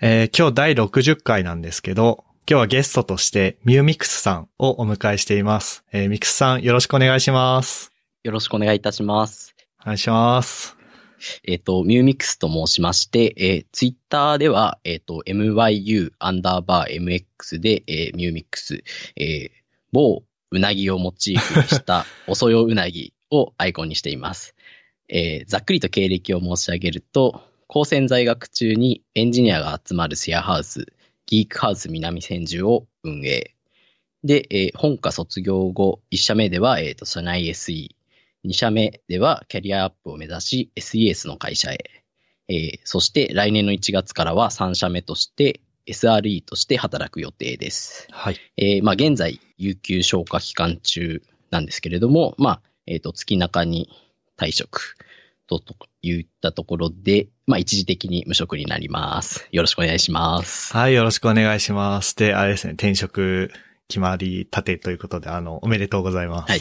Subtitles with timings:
[0.00, 5.84] えー今日第60回なんですけど、今日はゲストとしてミューミックスさんをお迎えしています。
[5.92, 7.92] えーミックスさんよろしくお願いします。
[8.24, 9.54] よろしくお願いいたします。
[9.82, 10.76] お願いします。
[11.44, 18.82] えっ、と、ミューミックスと申しまして、えー、ツイッターでは、えっ、と、myu アンダーバー mx で、えーミューミックス、
[19.16, 19.50] えー
[19.92, 24.56] 某うなぎをモチーフにした おそようなぎをアイコンにしています。
[25.08, 30.86] えーざっくりと経歴を申し上げると、高専在学中にエンジニアが集まるシェアハウス、
[31.26, 33.56] ギークハウス南千住を運営。
[34.22, 37.88] で、えー本科卒業後、1社目では、えっ、と、社内 SE、
[38.44, 41.78] 2社目ではキャリアアップを目指し SES の会社へ。
[42.46, 48.06] えーそして来年の1月からは3社目として SRE として働く予定です。
[48.12, 48.36] はい。
[48.56, 53.90] えーまあ現在、有給消化期間中なんですけれども、まあ、えっ、と、月中に
[54.38, 54.96] 退職
[55.48, 59.48] とといったところで、まあ一時的に無職になります。
[59.52, 60.72] よろしくお願いします。
[60.76, 62.16] はい、よろしくお願いします。
[62.16, 63.50] で、あれですね、転職
[63.88, 66.50] 決まりたてということで、あの、おめでとうございます。
[66.50, 66.60] はい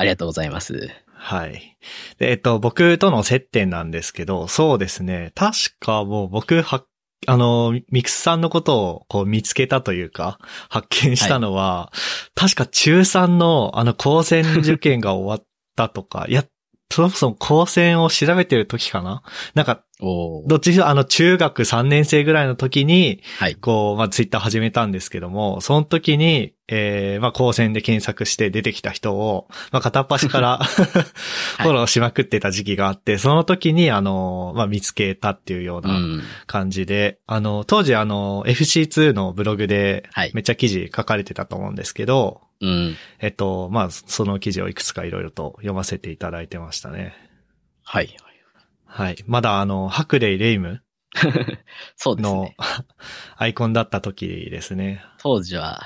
[0.00, 0.88] ありがとうございます。
[1.12, 1.76] はい。
[2.18, 5.32] で、えっと、僕との接点なんですけど、そうですね。
[5.34, 6.84] 確かもう僕は、
[7.26, 10.38] あの、ミクスさんのことをこう見つけたというか、
[10.70, 11.92] 発見したのは、
[12.34, 16.46] 確か中3のあの高専受験が終わったとか、いや、
[16.90, 19.22] そもそも高専を調べてる時かな？
[19.54, 23.54] なんか、どっちにしろあの中学3年生ぐらいの時に、はい。
[23.54, 35.88] こう、まあ、ツイッター始めたんですけども、その時に、えー、まあ、高専で検索して出てきた人を、まあ、片っ端から フォローしまくってた時期があって、その時に、あの、まあ、見つけたっていうようう。
[35.88, 42.96] なん感じで、あの、当時あの、FC2 のブログではい、めっちゃ記事書かれてたと思うんですけど、うん。
[43.20, 47.14] えっと、まあ、その記事をいくつかいろいろと読ませていただいてましたね。
[47.82, 48.16] はい。
[48.84, 49.16] はい。
[49.26, 50.82] まだあの、ハクレイ・ム
[51.96, 52.56] そうですのね。
[53.36, 55.04] アイコンだった時ですね。
[55.18, 55.80] 当時は、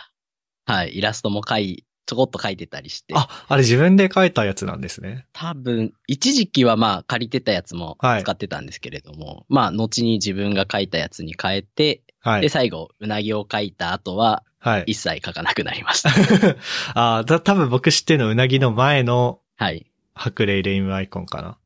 [0.64, 5.27] はい、イラストも描い、ちょこっと描いてたりして、あ、あれ自分で書いたやつなんですね。
[5.33, 12.51] 多分、一時期はまあ借りてたやつもはい使ってたんですけれども、まあ後に自分が描いたやつに変えて、で、はい。
[12.51, 14.85] 最後、うなぎを描いた後は、はい。
[14.86, 16.11] 一切描かなくなりました。
[16.95, 19.86] あーだ、多分僕知ってるのうなぎの前のはい。
[20.14, 21.58] ハクレイ・ムアイコンかな。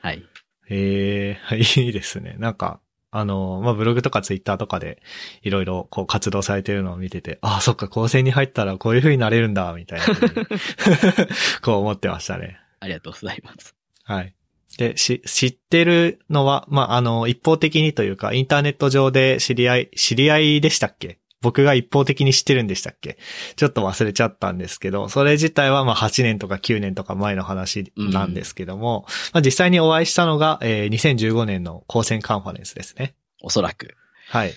[0.00, 0.24] はい。
[0.70, 2.36] へえ、 いいですね。
[2.38, 2.80] なんか、
[3.10, 5.02] あの、まあ、ブログとかツイッターとかで
[5.42, 10.06] いろいろこう活動されてるのを見てて、ああ、そっか、高専に入ったらこういう風になれるんだ、みたいな
[11.62, 12.58] こう思ってましたね。
[12.80, 13.74] ありがとうございます。
[14.04, 14.34] はい。
[14.78, 21.18] で、し、知ってるのは、まあ、あの、一方的にというか、インターネット上で知り合い、知り合いでしたっけ？
[21.42, 23.18] 僕が一方的に知ってるんでしたっけ？
[23.56, 33.14] ちょっと忘れちゃったんですけど、それ自体はまあ8年とか9年とか前の話なんですけども、まあ実際にお会いしたのが、えー2015年の高専カンファレンスですね。
[33.42, 33.94] おそらく。
[34.28, 34.52] はい。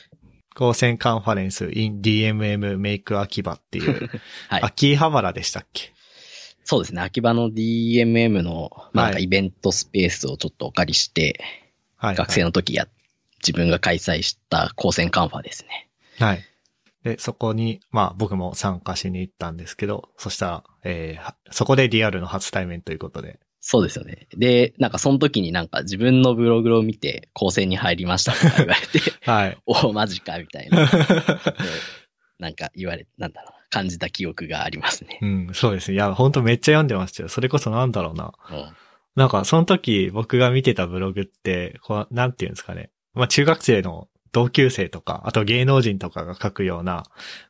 [0.56, 4.10] 高専カンファレンス in DMM メイク秋葉っていう、
[4.50, 4.62] はい。
[4.62, 5.92] 秋葉原でしたっけ？
[6.66, 7.02] そうですね。
[7.02, 11.42] 秋葉の DMM の、まあ、なんかはいイベントスペースをちょっとお借りして、
[11.98, 12.16] はい。
[12.16, 12.88] 学生の時や、
[13.42, 15.90] 自分が開催した高専カンファですね。
[16.20, 16.44] はい。
[17.04, 23.40] で、そこに、まあ僕も参加しに行ったんですけど、そしたら、えーはそこでリアルの初対面ということで。
[23.60, 24.28] そうですよね。
[24.36, 29.00] で、なんかその時になんか自分のブログを見て高専に入りましたとか言われて、
[29.30, 29.58] はい。
[29.66, 30.90] おマジかみたいな。
[32.40, 35.20] なんか言われ、なんだろうな、感じた記憶がありますね。
[35.22, 35.96] うん、そうですね。
[35.96, 37.30] いや、本当めっちゃ読んでましたよ。
[37.30, 38.34] それこそなんだろうな。
[38.52, 38.76] うん
[39.16, 42.90] なんか、その時僕が見てたブログって、こう、なんていうんですかね。
[43.14, 47.04] まあ中学生の同級生とか、あと芸能人とかが書くような、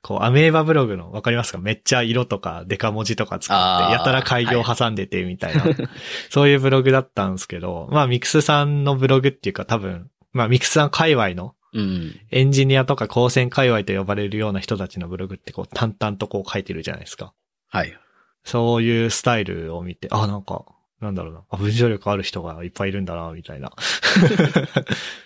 [0.03, 1.57] こう、アメーバブログの、わかりますか？
[1.57, 5.63] めっちゃ色とかデカ文字とか使って、やたら開業挟んでて、みたいな、
[6.29, 12.19] そういうブログだったんですけど、まあミクスさんのブログっていうか多分、まあミクスさん界隈のうん。
[12.29, 17.33] エンジニアとか高専界隈と呼ばれるような人たちのブログってこう淡々とこう書いてるじゃないですか。
[17.69, 17.97] はい。
[18.43, 20.65] そういうスタイルを見て、あ、なんか、
[21.01, 23.71] なんだろうな、あ文章力ある人がいっぱいいるんだな、みたいな、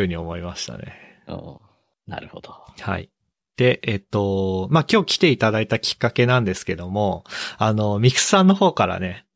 [0.00, 0.94] ふうに思いましたね。
[1.26, 1.56] うん
[2.06, 2.54] なるほど。
[2.80, 3.10] はい。
[3.56, 7.24] で、えっと、まあ、今日来ていただいたきっかけなんですけども、
[7.58, 9.26] あの、ミクスさんの方からね、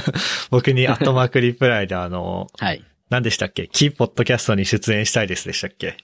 [0.50, 2.84] 僕にアットマークリプライであの、 はい。
[3.10, 3.68] 何でしたっけ？
[3.68, 5.96] キーポッドキャストに出演したいですでしたっけ？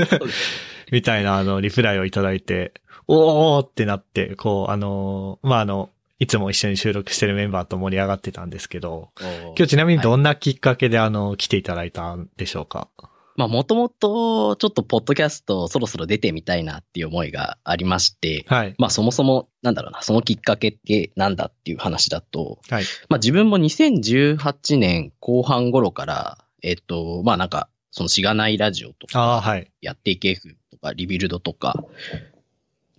[0.92, 2.72] みたいな、あの、リプライをいただいて、
[3.06, 12.88] おーってなって、こう、あの、まあ、あの、いつも一緒に収録してるメンバーと盛り上がってたんですけど、今日ちなみにどんなきっかけで、あの、来ていただいたんでしょうか？
[13.36, 18.74] まあ、もともと、ちょっとポッドキャストそろそろ出てみたいなっていう思いがありまして、はい。
[18.78, 22.84] まあ、そもそも、なんだろうな、そのきっかけってなんだっていう話だと、はい。
[23.08, 29.70] まあ、自分も2018年後半頃から、えっと、まあ、なんか、そのしがないラジオとか、ああ、はい。
[29.80, 31.84] やっていけ F とか、リビルドとか、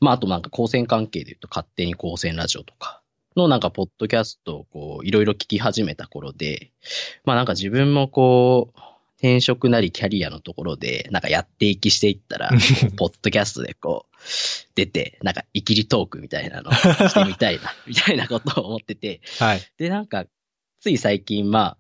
[0.02, 3.02] まあ、あとなんか光線関係で言うと、勝手に光線ラジオとか
[3.36, 6.72] のなんか、ポッドキャストをこう、いろいろ聞き始めた頃で、
[7.26, 8.80] まあなんか自分もこう、
[9.18, 12.50] 転職なりキャリアのところで、なんかやっていきしていったら、
[12.98, 14.16] ポッドキャストでこう、
[14.76, 19.62] 出て、なんか、イキリトークみたいなのをしてみたいな、 みたいなことを思ってて、はい。
[19.78, 20.26] で、なんか、
[20.82, 21.78] つい最近、まあ、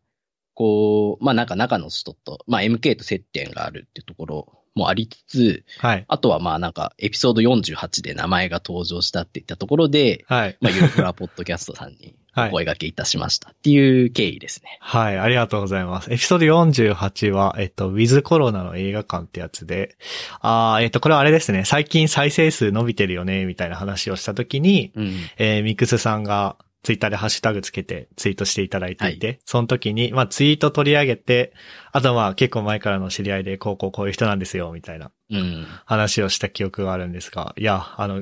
[0.53, 6.05] こう、まあなんか中の人と、まあ MK と接点があるっていうところもありつつ、はい。
[6.07, 10.57] あとはまあなんかエピソード48で名前が登場したっていったところで、はい。
[10.61, 14.77] まあゆるふらポッドキャストさんにはいお声掛けいたしましたっていう経緯ですね。
[14.81, 16.11] はい、ありがとうございます。
[16.11, 19.95] エピソード48は、えっと、ウィズコロナの映画館ってやつで、
[20.41, 25.15] あーえっと、これはあれですね、最近再生数伸びてるよね、みたいな話をしたときに、うん。
[25.37, 31.51] えーミックスさんがツイッターでハッシュタグつけてツイートしていただいていて、その時に、まあツイート取り上げて、
[31.91, 35.65] あとまあ結構前からの知り合いで、こうこうこういう人なんですよ、みたいなうん。
[35.85, 38.21] 話をした記憶があるんですが、いや、あの、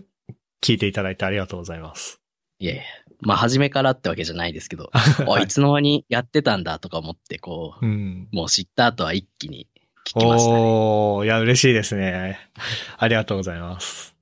[0.61, 2.21] 聞いていただいてありがとうございます。
[2.59, 2.83] いやいや。
[3.19, 4.91] まあ初めからってわけじゃないですけど、
[5.27, 8.29] あ、いつの間にやってたんだとか思って、こう、うん。
[8.31, 9.67] もう知った後は一気に
[10.07, 10.57] 聞きましたね。
[10.57, 12.39] おー、いや、嬉しいですね。
[12.97, 14.15] ありがとうございます。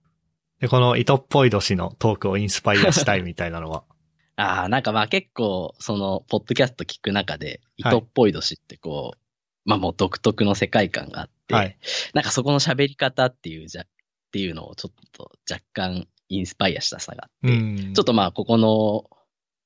[0.62, 3.84] で、この糸っぽい年のトークをインスパイアしたいみたいなのは。
[4.36, 9.18] ああ、なんかまあ結構、その、ポッドキャスト聞く中で、はい糸っぽい年ってこう、
[9.66, 11.78] まあもう独特の世界観があって、はい。
[12.14, 13.86] なんかそこの喋り方っていうじゃ、っ
[14.32, 17.94] ていうのをちょっと若干インスパイアしたさがあって、うん。
[17.94, 19.06] ちょっとまあここの、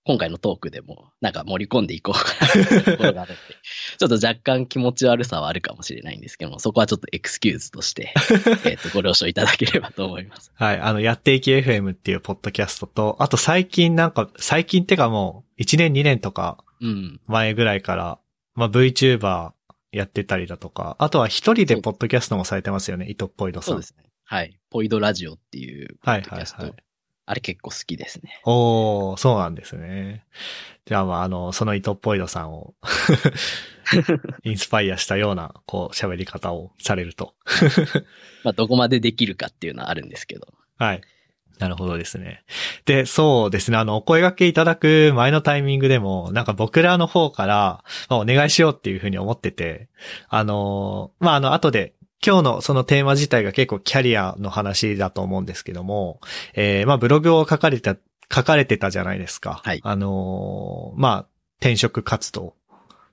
[0.07, 3.41] 今回のトークでも、なんか盛り込んでいこうかなところがあるんで、
[3.97, 8.13] ちょっと若干気持ち悪さはあるかもしれないんですけども、そこはちょっとエクスキューズとして、
[8.65, 10.51] えっと、ご了承いただければと思います。
[10.53, 10.79] はい。
[10.79, 17.19] あの、やっていき FM っていうポッドキャストと、あと最近なんか、最近ってかもう、1年2年とかうん。
[17.25, 18.19] 前ぐらいから、
[18.53, 19.53] まあ VTuber
[19.91, 23.73] やってたりだとか、あとは一人でポッドキャストもされてますよね、糸っぽいどさん。
[23.73, 24.03] そうですね。
[24.23, 24.59] はい。
[24.69, 26.57] ポイドラジオっていうポッドキャスト。
[26.57, 26.84] はいはいはい
[27.25, 28.41] あれ結構好きですね。
[28.45, 30.25] おー、そうなんですね。
[30.85, 32.75] じゃあまあ、あの、その糸っぽいどさんを、
[34.43, 37.33] インスパイアしたような、こう、喋り方をされると。
[38.43, 40.53] まあ、どこまでできるかっていうのはあるんですけど。
[40.77, 41.01] はい。
[41.57, 42.43] なるほどですね。
[42.85, 43.77] で、そうですね。
[43.77, 49.87] あの、お声掛けいただく前のタイミングでも、なんか僕らの方から、まあ、お願いしようっていうふうに思ってて、
[50.27, 51.93] あの、まあ、あの、後で、
[52.25, 56.19] 今日のそのテーマ自体が結構キャリアの話だと思うんですけども、
[56.53, 57.97] えーまあ、ブログを書かれた、
[58.33, 59.61] 書かれてたじゃないですか。
[59.63, 61.27] はいあのーまあ、
[61.59, 62.55] 転職活動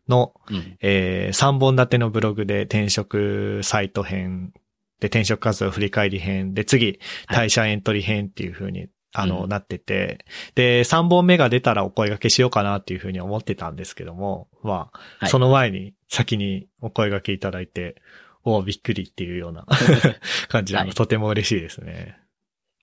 [0.08, 0.76] の、うん。
[0.80, 4.52] えー、3本立てのブログで転職サイト編、
[5.00, 10.24] で転職活動振り返り編、で次、はい退社エントリー編っていう風に、あの、うんなってて、
[10.54, 17.96] で、3本目が出たらお声掛けしようかなっていう風に思ってたんですけども、まあ、はいその前に先にお声掛けいただいて、
[18.44, 19.66] おびっくりっていうような
[20.48, 22.18] 感じで、あのはいとても嬉しいですね。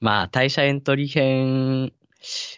[0.01, 1.94] まあ、退社エントリー編、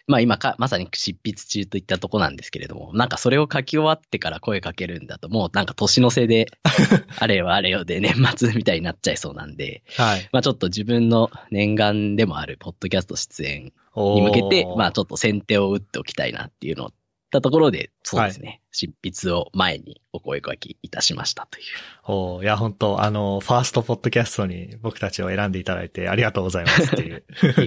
[0.08, 6.48] まあ今か、まさに執筆中といったとこなんですけれども、なんかそれを書き終わってから声かけるんだと、もうなんか年の瀬で、
[7.20, 10.30] あれよあれよで年末みたいになっちゃいそうなんで、はい。
[10.32, 16.92] まあちょっと自分の念願でもあるポッドキャスト出演に向けて、まあちょっと先手を打っておきたいなっていうの
[17.32, 21.66] たところで、そうですね、執筆を前にお声掛けいたしましたという。
[22.06, 27.24] おーいや、本当あの、ファーストポッドキャストに僕たちを選んでいただいてありがとうございますっていう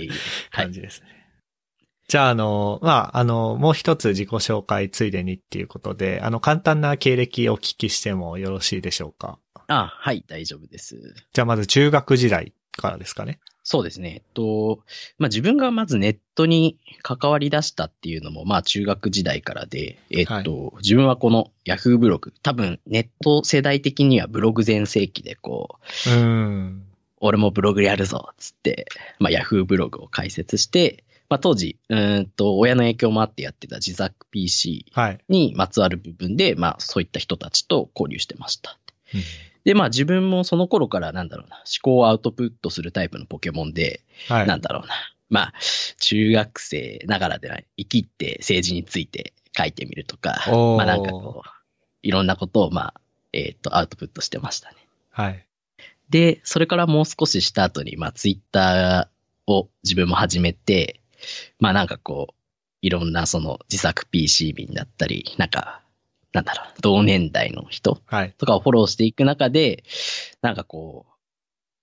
[0.52, 1.08] 感じですね。
[2.06, 9.38] じゃあ、あの、まあ、あの、もう一つ自己紹介ついでにっていうことで、あの、簡単な経歴をお聞きしてもよろしいでしょうか？
[9.68, 11.14] あはい、大丈夫です。
[11.32, 13.40] じゃあ、まず中学時代からですかね。
[13.66, 14.11] そうですね。
[14.16, 14.80] えっと、
[15.18, 26.85] まあ、自分がまずネットに関わり出したっていうのも、まあ、中学時代からで、えっと、自分はこの Yahoo ブログ、多分ネット世代的にはブログ全盛期で、こう、うーん。
[27.21, 28.87] 俺もブログやるぞ、つって、
[29.18, 35.18] まあ、Yahoo ブログを開設して、まあ、当時、うーんと、親の影響もあってやってた自作 PC はい。
[35.30, 38.76] にまつわる部分で、まあ、そういった人たちと交流してました。
[39.14, 39.23] うん
[39.64, 44.47] で、まあ、自分もその頃から、なんだろうな、思考をアウトプットするタイプのポケモンで、はい。
[44.47, 44.94] なんだろうな。
[45.30, 45.52] まあ、
[46.00, 51.49] 中学生ながらでは生きって政治について書いてみるとか、まあなんかこう、
[52.02, 52.94] いろんなことを、まあ、
[53.33, 54.76] えっ、と、アウトプットしてましたね。
[55.11, 55.47] はい。
[56.11, 61.00] で、それからもう少しした後に、まあ、ツイッターを自分も始めて、
[61.59, 62.35] まあなんかこう、
[62.83, 65.80] いろんなその自作 PC 民だったり、なんか、
[66.34, 68.34] なんだろう、同年代の人はい。
[68.36, 69.84] とかをフォローしていく中で、
[70.42, 71.12] なんかこう、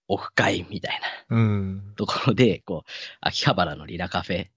[0.10, 1.94] オフ会みたいなうん。
[1.96, 2.90] ところで、こう、
[3.22, 4.48] 秋葉原のリラカフェ。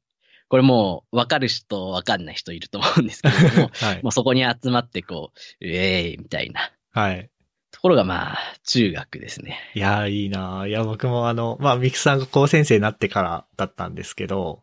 [0.49, 4.09] これもう、わかる人、わかんない人いると思うんですけれども、 はいも。
[4.09, 7.31] うそこに集まって、こう、ウェーイみたいなはい。
[7.71, 9.59] ところがまあ、中学ですね。
[9.75, 14.63] いやー、いいなーいや、僕もあの、まあ、ミクさんが高先生になってからだったんですけど、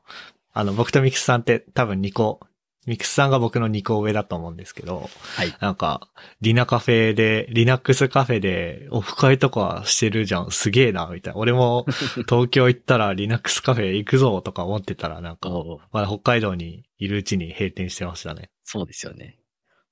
[0.54, 2.42] あの、僕とミクさんって多分2個、
[2.88, 5.56] ミクさんが僕の2個上だと思うんですけど、はい。
[5.60, 6.10] なんか、
[6.42, 11.40] リナカフェで、リナックスカフェで、オフ会とかしてるじゃん、すげえな、みたいな。
[11.40, 11.86] 俺も
[12.28, 15.50] 東京行ったらリナックスカフェ行くぞ、とか思ってたら、なんか、
[15.92, 18.50] まだ北海道にいるうちに閉店してましたね。
[18.64, 19.38] そうですよね。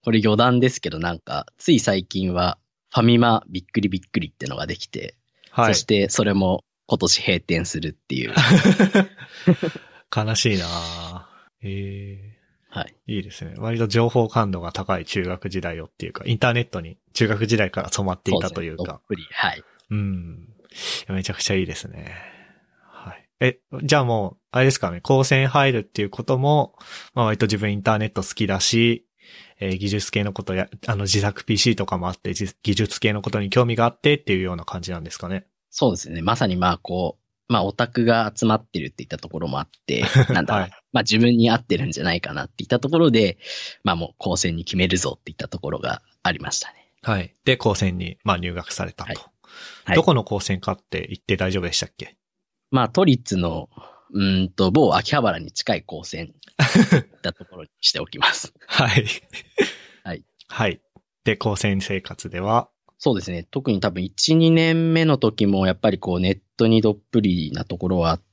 [0.03, 2.57] これ余談ですけど、なんか、つい最近は、
[2.91, 5.15] ファミマびっくりびっくりってのができて、
[5.51, 5.81] はいそ。
[5.81, 8.33] してそれも今年閉店するっていう。
[10.15, 11.23] 悲しいなぁ
[11.61, 12.38] え
[12.69, 12.95] はい。
[13.07, 13.55] えいいですね。
[13.57, 19.27] 割と情報感度が高い中学時代をっていうか、インターネットに中学時代から染まっていたというかそですね。
[19.31, 19.63] はい。
[19.89, 20.49] うん。
[21.09, 22.15] めちゃくちゃいいですね。
[22.83, 23.27] はい。
[23.39, 26.75] え、じゃあもう、あれですかね、高専入るっていうことも、
[27.15, 29.05] まあ割と自分インターネット好きだし、
[29.59, 35.47] えー技術系のことや、あの自作 PC とかもあって、じ技術系のことに興味があってっていうような感じなんですかね。
[35.71, 36.21] そうですね。
[36.21, 37.17] まさにまあこ
[37.49, 43.37] う、まあオタクが集まってるって言ったところもあって、 なんだはいまあ自分に合ってるんじゃないかなって言ったところで、
[43.83, 46.91] まあもう高専に決めるぞって言ったところがありましたね。
[47.01, 47.35] はい。
[47.45, 49.07] で、高専に、まあ入学されたと。
[49.09, 52.15] はいはいどこの高専かって言って大丈夫でしたっけ？
[52.69, 53.69] まあ都立の、
[54.13, 56.33] うーんと、某秋葉原に近い高専
[57.23, 58.53] だところにしておきます。
[58.67, 59.05] はい。
[60.03, 60.23] はい。
[60.47, 60.81] はい。
[61.23, 62.69] で、高専生活では、
[62.99, 63.47] そうですね。
[63.49, 68.28] 特に多分1、2年目の時もやっぱりこうネットにどっぷりなところはあって、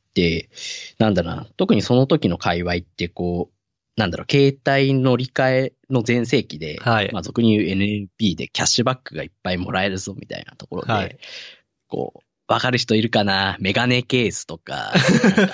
[0.99, 7.11] なんだろうな、特にその時の界隈ってこう、なんだろう、携帯乗り換えの全盛期で、はい。
[7.13, 11.19] まあ俗に言う NLP でキャッシュバックがいっぱいもらえるぞみたいなところで、はい。
[11.89, 13.57] こう、わかる人いるかな？
[13.59, 14.93] メガネケースとか、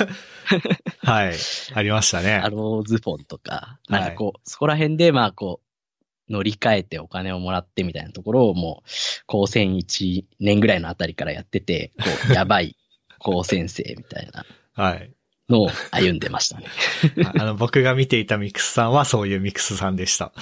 [1.03, 1.35] はい。
[1.75, 2.35] ありましたね。
[2.35, 2.51] ア。
[2.51, 8.89] ローズフォンとか、はいなんかこう、そこら辺でまあこう、乗り換えてお金をもらってみたいなところをもう、
[9.27, 12.77] 高専1年ぐらいのあたりからやってて、こう、 やばい
[13.23, 15.13] 高専生みたいなはい。
[15.49, 16.67] のを歩んでましたね。
[17.39, 20.33] あの、僕が見ていたミクスさんはそういうミクスさんでした。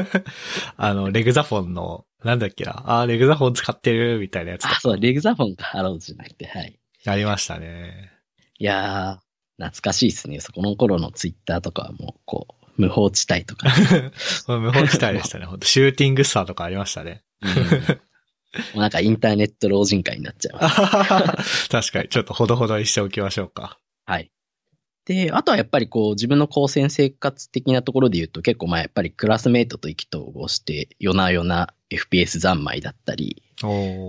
[0.76, 6.78] あの、レグザフォンの、なんだっけな、あーレグザフォン使ってるみたいなやつとあ、かそう、レグザフォンか、アローズじゃなくて、はい。
[7.06, 8.10] ありましたね。
[8.58, 10.40] いやー、懐かしいですね。
[10.40, 13.68] そこの頃のツイッターとかはもう、こう、無法地帯とか。
[14.48, 15.46] 無法地帯でしたね。
[15.46, 17.22] 本当シューティングスターとかありましたね。
[17.42, 18.00] うん
[18.74, 20.68] もうなんかインターネット老人会になっちゃいま
[21.42, 21.68] す。
[21.70, 23.78] 確かに、ちょっとほどほどにしておきましょうか。
[24.06, 24.30] はい。
[25.04, 33.42] で、あとはやっぱりこう自分の高専生活的なところで言うと結構まあやっぱりクラスメイトと意気投合して夜な夜な FPS 三昧だったり、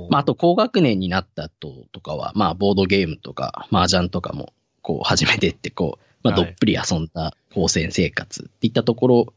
[0.09, 9.33] まああと高学年になった後とかはまあボードゲームとか麻雀とかもこう始めてってこう、まあはいどっぷり遊んだ高専生活っていったところ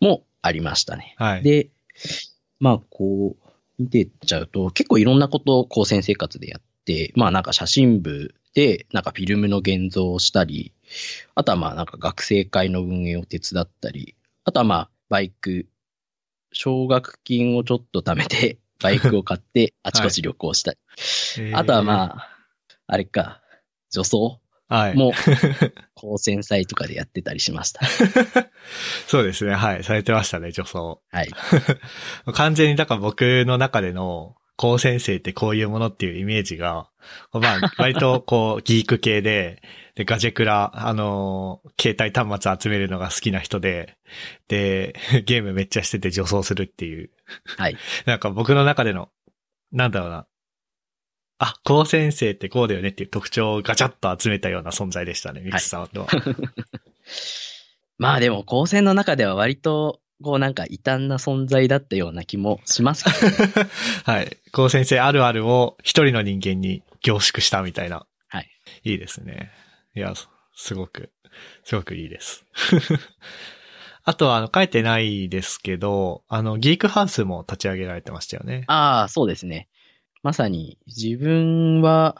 [0.00, 1.14] もありましたね。
[1.18, 1.42] はい。
[1.42, 1.68] で、
[2.58, 3.49] まあこう、
[3.80, 10.72] 見てっちゃうと、結構いろんなことを高専生活でやって、まあなんか写真部で、なんかフィルムの現像をしたり、
[11.34, 15.66] あとはまあなんか学生会の運営を手伝ったり、あとはまあバイク、
[16.52, 20.78] 奨学金をちょっと貯めて、 バイクを買ってあちこち旅行したり。
[21.38, 22.28] えーあとはまあ、
[22.86, 23.40] あれか、
[23.90, 24.96] 女装はい。
[24.96, 25.12] も
[26.00, 27.84] 高専祭とかでやってたりしました。
[29.06, 29.54] そうですね。
[29.54, 29.84] はい。
[29.84, 31.02] されてましたね、女装。
[31.10, 31.28] はい。
[32.32, 36.90] 完全に、だから僕の中での、高先生ってこういうものっていうイメージが、
[37.32, 39.62] まあ、割とこう、 ギーク系で、
[39.94, 43.96] で、ガジェクラ、あのー携帯端末集めるのが好きな人で、
[44.48, 47.10] で、ゲームめっちゃしてて女装するっていう。
[47.56, 47.76] はい。
[48.04, 49.08] なんか僕の中での、
[49.72, 50.26] なんだろうな。
[51.42, 55.88] あ、高先生ってこうだよねっていう特徴をガチャッと集めたような存在でしたね、ミクスさんは。
[57.96, 63.68] まあでも、高専の中では割と、こうなんか異端な存在だったような気もしますけど、
[64.04, 64.36] はい。
[64.52, 68.04] 高先生あるあるを一人の人間に凝縮したみたいな。
[68.28, 68.50] はい。
[68.84, 69.50] いいですね。
[69.96, 70.12] いや、
[70.54, 71.10] すごく、
[71.64, 72.44] すごくいいです。
[74.04, 78.64] あとは、あの、書いてないですけど、あの、ギークハウスも立ち上げられてましたよね。
[78.66, 79.70] ああ、そうですね。
[80.22, 82.16] まさに自分は、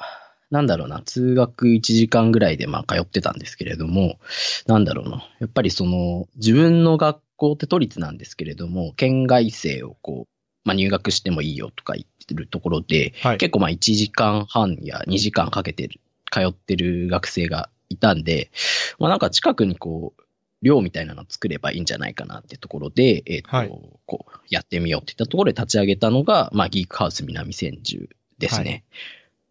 [0.51, 4.19] なんだろうな、通学1時間ぐらいでまあ通ってたんですけれども、
[4.67, 10.29] なんだろうな、やっぱりその、自分の学校って都立なんですけれども、県外生をこう、
[10.65, 13.39] まあ入学してもいいよとか言ってるところで、はい。
[13.39, 16.01] 結構まあ1時間半や2時間かけてる、
[16.33, 18.51] 通ってる学生がいたんで、
[18.99, 20.23] まあなんか近くにこう、
[20.63, 23.73] 寮みたいなの作ればいいんじゃないかなってところで、えっ、と、はい
[24.07, 28.85] こう、やってみようっていったところで立ち上げたのが、まあギークハウス南千住ですね。
[28.91, 28.97] は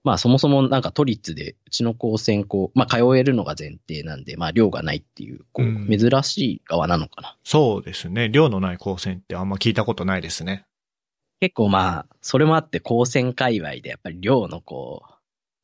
[0.04, 7.38] まあそもそもなんか都立で、うちの高専こう、まあ通えるのが前提なんで、まあ寮がないっていう、こう、うん珍しい側なのかな。
[7.44, 8.30] そうですね。
[8.30, 10.66] 寮のない高専ってあんま聞いたことないですね。
[11.40, 15.14] 結構まあ、それもあって高専界隈でやっぱり寮のこう、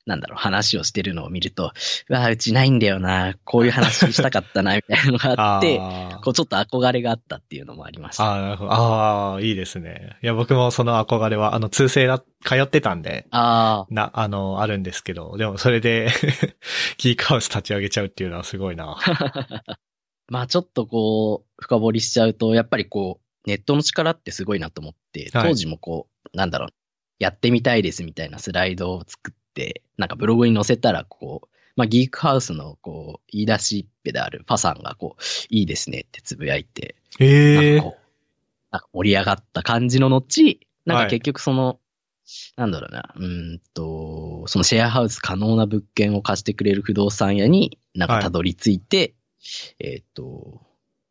[0.06, 1.72] なんだろう、話をしてるのを見ると、
[2.10, 8.34] うわ、うちないんだよな、こういう話したかったな、 みたいなのがあって、あーこうちょっと憧れがあったっていうのもありました。
[8.34, 8.72] あー、なるほど。
[8.72, 10.18] ああ、いいですね。
[10.22, 16.10] いや、僕もその憧れは、あの、通生だ、通ってたんで、あな、あの、あるんですけど、でもそれで、
[16.98, 18.96] ギークハウス立ち上げちゃうっていうのはすごいな。
[19.68, 19.78] あ。
[20.28, 26.70] まあちょっとこう、深掘りしちゃうと、やっぱりこう、ネットの力ってすごいなと思って、はい当時もこう、なんだろう、
[27.20, 29.45] やってみたいですみたいなスライドを作って、
[29.98, 37.82] なんかブログに載せたら、こう、まあギークハウスのこう、言い出しっぺであるファさんがこう、いいですねってつぶやいて、ええ
[38.72, 41.06] なんか盛り上がった感じの後、なんはい。
[41.06, 41.80] か結局その、
[42.58, 49.14] なんだろうな、うーんと、そのシェアハウス可能な物件を貸してくれる不動産屋になんかたどり着いて、
[49.80, 50.62] えーっと、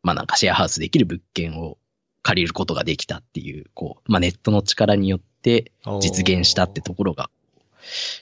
[0.02, 1.78] まあなんかシェアハウスできる物件を
[2.22, 7.30] 借りることができたっていう、こう、まあネットの力によって実現したってところが、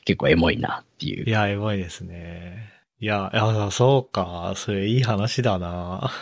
[0.04, 1.30] 結構エモいなっていうい。
[1.30, 2.72] や、エモいですね。
[3.00, 4.54] いや、いや、そうか。
[4.56, 6.12] それいい話だな。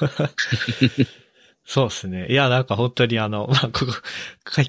[1.65, 2.27] そうですね。
[2.31, 3.93] いや、なんか本当にあの、まあ、ここ、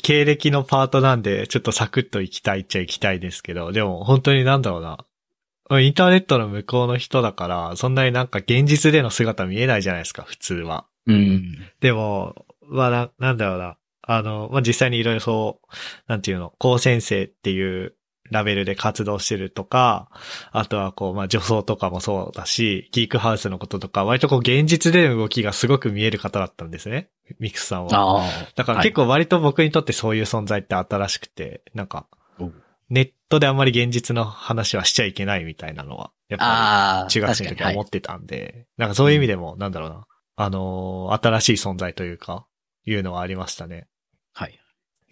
[0.02, 5.80] 経歴のパートなんで、ちょっとサクッと行きたいっちゃ行きたいですけど、でも本当になんだろうな。
[5.80, 10.86] インターネットの向こうの人だから、そんなになんか現実での姿見えないじゃないですか、普通は。
[11.08, 11.58] うん。
[11.80, 13.78] でも、まあな、なんだろうな。
[14.02, 15.76] あの、まあ、実際にいろいろそう、
[16.08, 17.96] なんていうの、高先生っていう
[18.32, 20.10] ラベルで活動してるとか、
[20.52, 27.10] あとはこう、まあ、女装とかもそうだし、ギークハウスのこととか、割とこう、現実での動きがすごく見える方だったんですね。
[27.40, 28.24] ミクスさんは。
[28.56, 32.08] だから結構割と僕にとってそういう存在って新しくて、なんか
[32.40, 32.52] お、
[32.90, 42.46] ネットであんまり現実の話はしちゃいけないみたいなのは、やっぱ中学生の時は思確ってたんで、なんかそういう意味でも、なんだろうな、あのー新しい存在というか、
[42.86, 43.88] いうのはありましたね。
[44.34, 44.60] はい。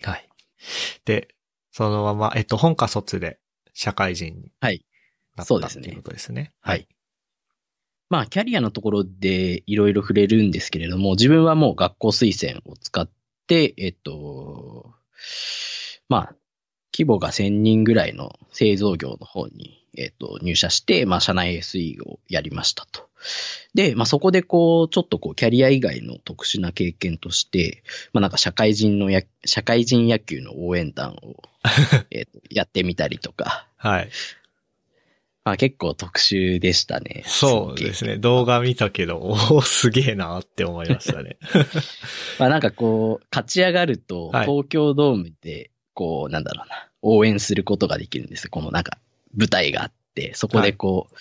[0.02, 0.30] はい。
[1.06, 1.30] で、
[1.79, 3.39] そのまま、えっと、本科卒で
[3.74, 4.86] 社会人にはい
[5.38, 6.51] なっそうですねたっていうことですね。
[6.59, 6.89] はい。
[8.09, 13.09] まあ、キャリアのところでいろいろ触れるんですけれども、自分はもう学校推薦を使っ
[13.48, 14.94] て、えっと、
[16.09, 16.35] まあ、
[16.94, 23.08] 規模が1000人ぐらいの製造業の方に、えっと、入社して、まあ、社内 SE をやりましたと。
[23.74, 31.42] で、まあ、そこでこう、ちょっとこう、キャリア以外の特殊な経験として、まあ、なんか社会人のや、社会人野球の応援団を、
[32.12, 34.10] えっと、やってみたりとか、はい。
[35.46, 37.24] まあ、結構特殊でしたね。
[37.25, 38.18] そうですね。
[38.18, 41.38] 動画見たけど、 おーすげえなって思いましたね。
[42.38, 48.50] まあなんかこう、勝ち上がると、はい東京ドームで、こう、なんだろうな、応援することができるんですよ。
[48.51, 49.00] このなんか、
[49.36, 51.16] 舞台があって、そこでこう、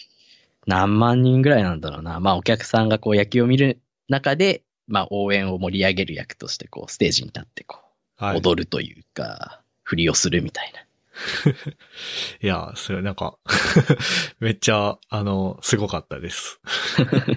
[0.66, 2.20] 何万人ぐらいなんだろうな。
[2.20, 7.80] まあお客さんがこう野球を見る中で、まあ応援を盛り上げる役として、こう、ステージに立って、こ
[8.20, 8.38] う、はい。
[8.38, 10.80] 踊るというか、振りをするみたいな。
[12.42, 13.38] いや、それなんか、
[14.40, 16.60] めっちゃ、あの、すごかったです。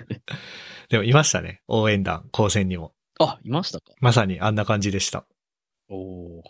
[0.89, 1.61] でもいましたね。
[1.67, 2.93] 応援団、高専にも。
[3.19, 5.25] あ、いましたかまさにあんな感じでした。
[5.87, 6.43] おお。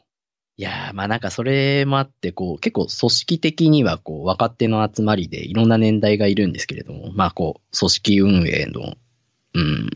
[0.62, 8.94] いやー、まあなんかそれもあって、こう、結構組織的には、こう、若手の集まりでいろんな年代がいるんですけれども、まあこう、組織運営の、
[9.56, 9.90] うん、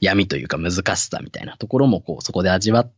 [0.00, 2.92] 闇というか難しさみたいなところも、こう、そこで味わっ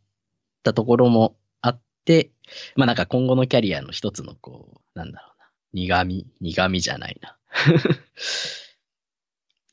[0.63, 2.31] たところもあって、
[2.77, 7.37] まあなんか今後のキャリアの一つの、こう、なんだろうな、苦味、苦味じゃないな。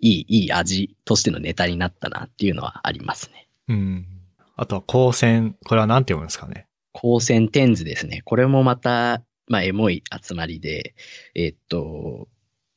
[0.01, 3.47] いい、いい味としてのネタになったなっていうのはありますね。
[3.67, 4.07] うん。
[4.55, 6.66] あとは高専、これはなんて読むんですかね？
[6.99, 8.23] 光線テンズですね。
[8.25, 10.95] これもまた、まあ、エモい集まりで、
[11.35, 12.27] えっと、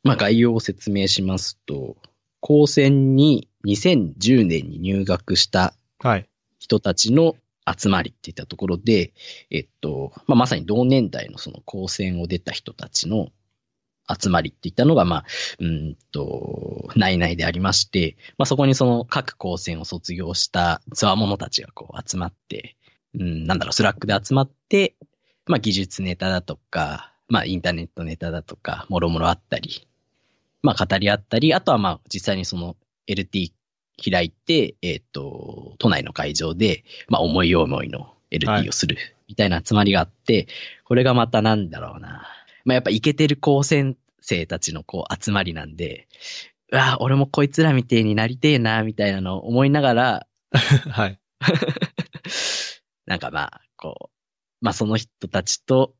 [0.04, 1.96] まあ、概要を説明しますと、
[2.40, 6.28] 高専に2010年に入学したはい。
[6.59, 7.35] 人たちの
[7.66, 9.14] 集まりっていったところで、
[9.50, 13.28] えっと、まあ、まさに同年代のその高専を出た人たちの
[14.09, 15.24] 集まりっていったのが、まあ、
[15.61, 22.76] うーんと、内々でありまして、まあ、そこにその各高専を卒業したつわものたちがこう集まって、
[23.18, 24.94] うん、なんだろう、 Slack で集まって、
[25.46, 29.88] まあ、技術ネタだとか、まあ、インターネットネタだとか、もろもろあったり、
[30.62, 32.77] まあ、語り合ったり、あとはまあ、実際にその
[33.09, 33.53] LT
[34.03, 38.96] 開いて、えっ、と、都内の会場で、まあ、思い思いのは LT いをする、
[39.29, 40.46] みたいな集まりがあって、
[40.85, 42.29] これがまたなんだろうな。
[42.64, 46.07] まあ、やっぱイケてる高専生たちのこう集まりなんで、
[46.73, 50.27] うわ俺もこいつらみてえになりてえな、みたいなのを思いながら、
[50.90, 51.18] はい。
[53.11, 55.94] なんかまあ、こう、まあその人たちと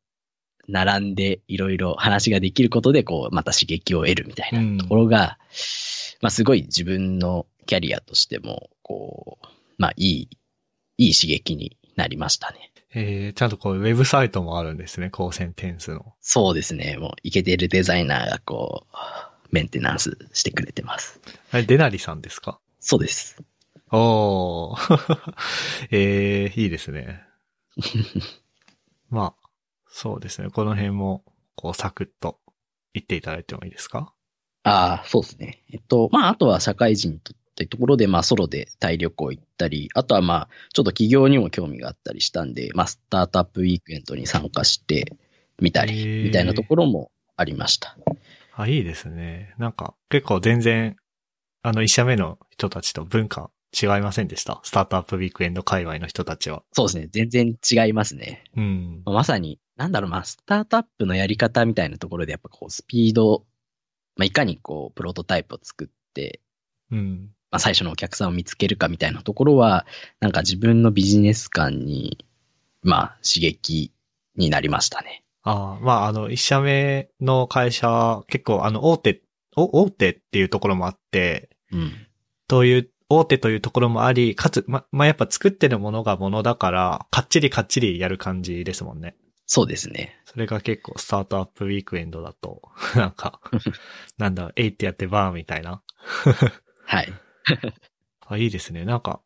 [0.69, 5.37] 並んでいろいろ話ができることで、こう、また刺激を得るみたいうんなところが、
[6.21, 9.47] まあすごい自分のキャリアとしても、こう、
[9.77, 10.29] まあいい、
[10.99, 12.71] いい刺激になりましたね。
[12.95, 16.15] えー、ちゃんとこう、ウェブサイトもあるんですね、高専テンスの。
[16.21, 16.97] そうですね。
[16.97, 18.97] もう、イケてるデザイナーがこう、
[19.51, 21.21] メンテナンスしてくれてます。
[21.51, 22.61] あれ、デナリさんですか？
[22.79, 23.43] そうです。
[23.93, 25.35] おー。
[25.91, 27.23] えー、いいですね。
[29.11, 29.49] まあ、
[29.89, 30.51] そうですね。
[30.51, 31.25] この辺も、
[31.57, 32.39] こう、サクッと
[32.95, 34.13] 言っていただいてもいいですか？
[34.63, 35.63] ああ、そうですね。
[35.73, 45.17] えっと、まあ、あとは社会人とってところで、まあ、ソロでタイ旅行行ったり、あとはまあ、ちょっと企業にも興味があったりしたんで、まあ、スタートアップウィークエンドに参加して
[45.61, 47.97] みたり、みたいなところもありました。
[48.55, 49.55] あ、いいですね。
[49.59, 50.97] なんか、結構全然、
[51.63, 54.61] あの、一社目の人たちと文化違いませんでした？
[54.65, 56.63] スタートアップウィークエンド界隈の人たちは。
[56.73, 57.09] そうですね。
[57.13, 58.45] 全然違いますね。
[58.57, 59.03] うん。
[59.05, 63.45] まさに、なんだろう、まあ、スタートアップのやり方みたいなところで、やっぱこう、スピード、
[64.17, 66.41] まあ、いかにこう、プロトタイプを作って、
[66.91, 67.31] うん。
[67.51, 69.87] まあ、最初のお客さんを見つけるかみたいなところは、
[70.21, 72.25] なんか自分のビジネス感に、
[72.83, 73.93] まあ、刺激
[74.37, 75.25] になりましたね。
[75.43, 79.23] ああ、まあ、あの、一社目の会社、結構、あの、大手、
[79.57, 81.93] お、大手っていうところもあって、うん。
[82.49, 89.17] という、大手というところもあり、かつ、ま、まあ、やっぱ作ってるものがものだから、かっちりかっちりやる感じですもんね。
[89.47, 90.17] そうですね。
[90.27, 92.63] それが結構スタートアップウィークエンドだと、
[92.95, 93.41] なんか、
[94.17, 95.83] なんだ、えいってやってバーンみたいな。
[96.87, 97.13] はい。
[98.29, 98.85] あ、いいですね。
[98.85, 99.21] なんか、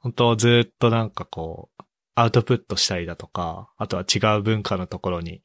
[0.00, 1.82] 本当ずっとなんかこう、
[2.16, 5.40] アウトプットしたりだとか、あとは違う文化のところに、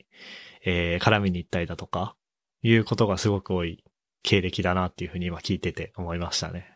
[0.63, 2.15] えー、絡みに行ったりだとか、
[2.63, 3.83] いうことがすごく多い
[4.23, 6.67] 経歴だなっていうふうに今聞いてて思いましたね。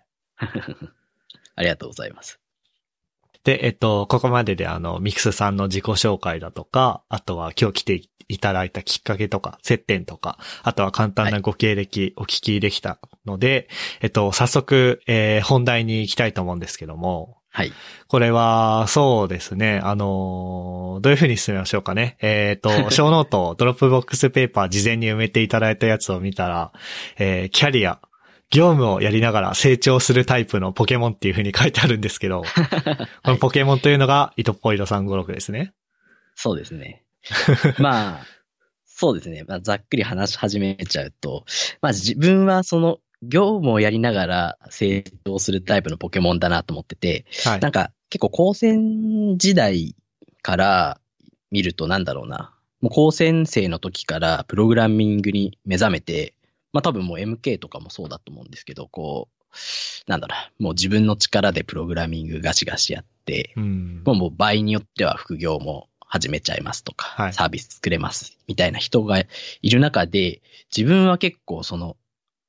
[1.60, 2.40] ありがとうございます。
[3.44, 13.68] で、えっと、ここまでであの、ミクスさんの自己紹介だとか、あとは今日来ていただいたきっかけとか、接点とか、あとは簡単なご経歴お聞きできたので、
[14.02, 17.74] えっと、早速、えー本題に行きたいと思うんですけども、はい。
[18.08, 19.82] これは、そうですね。
[19.84, 22.18] あのーどういうふうに進めましょうかね。
[22.22, 26.72] えっ、と、 ショーノート、 Dropbox Paper 事前に埋めていただいたやつを見たら、
[27.18, 28.00] えーキャリア、
[28.52, 32.44] 業務をやりながら成長するタイプのポケモンっていうふうに書いてあるんですけど、
[33.24, 35.74] このポケモンというのが、イトポイド356ですね。
[36.36, 37.04] そうですね。
[37.78, 38.26] まあ、
[38.86, 39.44] そうですね。
[39.48, 41.46] まあ、ざっくり話し始めちゃうと、
[41.82, 47.72] まあ自分はその業務をやりながら成長するタイプのポケモンだなと思ってて、はいなん。
[47.72, 49.96] か結構高専時代
[50.42, 51.02] から
[51.52, 52.54] 見るとなんだろうな。
[52.82, 56.34] もう高専生の時からプログラミングに目覚めて、
[56.74, 64.04] まあ多分もう MK とかもそうだと思うんですけど、こう、なんだろう、もう自分の力でプログラミングガシガシやって、うん。
[64.06, 70.42] もうもう場合によっては副業も始めちゃいますとか、はいサービス作れますみたいな人がいる中で、
[70.76, 71.98] 自分は結構その、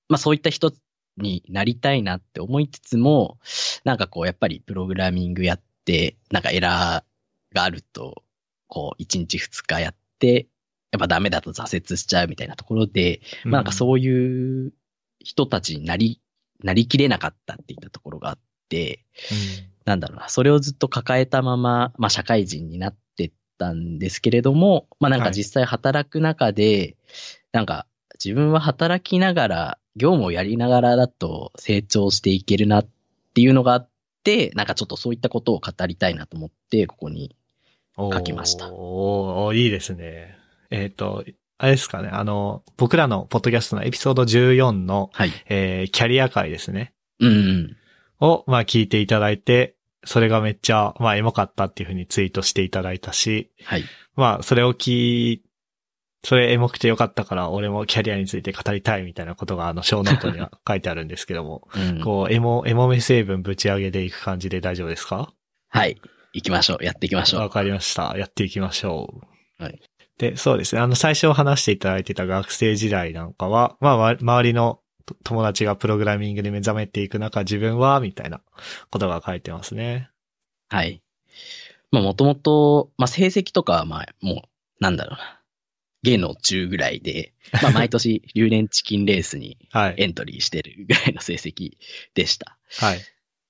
[0.08, 0.72] まあそういった人
[1.16, 3.38] になりたいなって思いつつも、
[3.84, 8.22] なんかこうやっぱりプログラミングやって、なんかエラーがあると、
[8.66, 10.46] こう1日2日やって、
[10.92, 14.72] やっぱダメだと挫折しちゃうみたいなところで、まあなんかそういう
[15.20, 16.20] 人たちになり、
[16.62, 19.04] なりきれなかったっていったところがあって、
[19.84, 26.96] なんだろうな、それをずっと抱えたまま、まあ社会人になってったんですけれども、まあなんか実際働く中で、
[27.52, 27.86] なんか
[28.22, 32.88] 自分は働きながら、業務をやりながらだと成長していけるなっ
[33.34, 33.88] ていうのがあっ
[34.24, 37.36] て、なんかちょっとそういったことを語りたいなと思って、ここに。
[37.98, 40.39] うん書きましたおーおーいいですね。
[40.70, 41.24] えっ、と、
[41.58, 42.08] あれですかね。
[42.08, 45.32] あの、僕らのポッドキャストのエピソード14の、はい。
[45.48, 46.94] えーキャリア会ですね。
[47.20, 47.76] うんうん。
[48.20, 53.84] を、まあ聞いていただいて、それがめっちゃ、まあエモかったっていうふうにツイートしていただいたし、はい。
[54.16, 55.42] まあそれを聞い、
[56.22, 65.32] それエモくてよかったから俺もキャリアについて語りたいみたいなことがあのショーノートには書いてあるんですけども、 うん、こうエモ、エモめ成分ぶち上げでいく感じで大丈夫ですか？
[65.68, 66.00] はい。
[66.32, 66.84] 行きましょう。
[66.84, 67.40] やっていきましょう。
[67.40, 68.14] わかりました。
[68.16, 69.22] やっていきましょ
[69.58, 69.62] う。
[69.62, 69.80] はい。
[70.20, 70.82] で、そうですね。
[70.82, 78.42] あの、最初話していただいてた学生時代なんかは、まあ、わ周りのと友達がプログラミングに目覚めていく中、自分は、みたいな
[78.90, 80.10] ことが書いてますね。
[80.68, 81.02] はい。
[81.90, 85.40] まあもともと、まあ成績とかはまあもう、なんだろうな。
[86.02, 89.94] 芸能中ぐらいで、まあ 毎年留年チキンレースにはい。
[89.96, 91.78] エントリーしてるぐらいの成績
[92.12, 92.58] でした。
[92.78, 93.00] はい。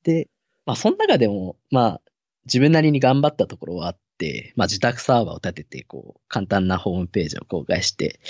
[0.04, 0.28] で、
[0.66, 2.00] まあその中でも、まあ
[2.44, 4.00] 自分なりに頑張ったところはあって、
[4.56, 8.20] まあ自宅サーバーを立てて、こう、簡単なホームページを公開して、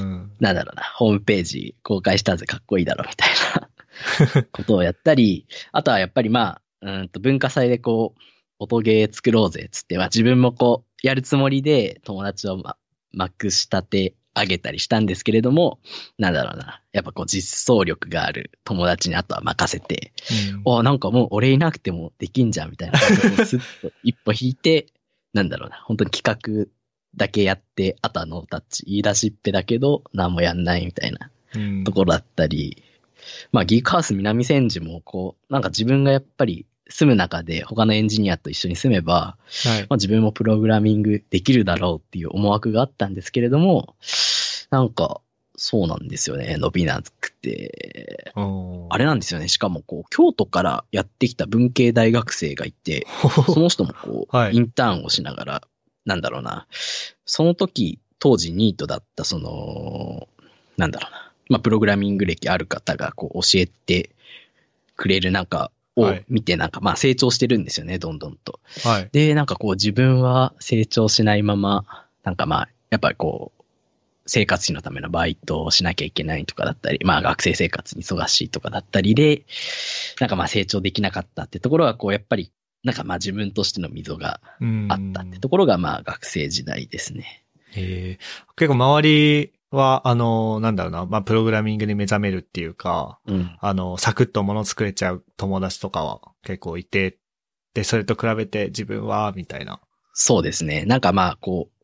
[0.00, 0.32] うん。
[0.40, 3.28] なんだろうな、ホームページ公開したぜかっこいいだろみたい
[4.34, 8.20] な ことをやったり、あとはやっぱりまあ、うんと文化祭でこう、
[8.58, 12.76] 音ゲー作ろうぜっつって、まあ自分もこう、やるつもりで友達をま、
[13.12, 15.78] まくしたてあげたりしたんですけれども、
[16.18, 20.12] なんだろうな、やっぱこう実装力がある友達にあとは任せて、
[20.64, 24.86] うんあなんかもう俺いなくてもできんじゃんみたいな感じで、スッと一歩引いて、
[25.32, 26.70] なんだろうな、本当に企画
[27.16, 31.84] だけやって、あとはノータッチ、言い出しっぺだけど、何もやんないみたいなうん。
[31.84, 32.82] ところだったり、
[33.52, 39.80] まあ、ギークハウス南千住も、こう、なんか自分がやっぱり住む中で他のエンジニアと一緒に住めば、はい。
[39.82, 43.96] まあ、自分もプログラミングできるだろうっていう思惑があったんですけれども、
[44.70, 45.20] なんか、
[45.62, 46.56] そうなんですよね。
[46.58, 48.32] 伸びなくて。
[48.34, 49.46] あれなんですよね。
[49.46, 53.06] しかも、こう、京都からやってきた文系大学生がいて、
[53.46, 55.62] その人もこう、はいインターンをしながら、
[56.04, 56.66] なんだろうな。
[57.26, 60.26] その時、当時ニートだった、その、
[60.76, 61.32] なんだろうな。
[61.48, 64.10] まあ、プログラミング歴ある方が、こう、教えて
[64.96, 68.58] くれる中をはい見て、なんか、まあ、成長してるんですよね、どんどんと。
[68.82, 69.08] はい。
[69.12, 71.84] で、なんかこう自分は成長しないまま、
[72.24, 73.61] なんかまあ、やっぱりこう、
[74.26, 79.44] 生活費のためのバイトをしなきゃいけないとかだったり、まあ学生生活に忙しいとかだったりで、
[80.20, 82.52] なんかまあ成長できなかったってところはこうやっぱり、
[82.84, 87.44] なんかまあ自分としての溝がうんあったってところがまあ学生時代ですね。
[88.56, 93.56] 結構周りは、あの、なんだろうな、まあ、プログラミングに目覚めるっていうか、うん。
[93.58, 97.18] あの、サクッと物作れちゃう友達とかは結構いて、
[97.74, 99.80] で、それと比べて自分は、みたいな。
[100.12, 100.84] そうですね。
[100.84, 101.81] なんかまあこう、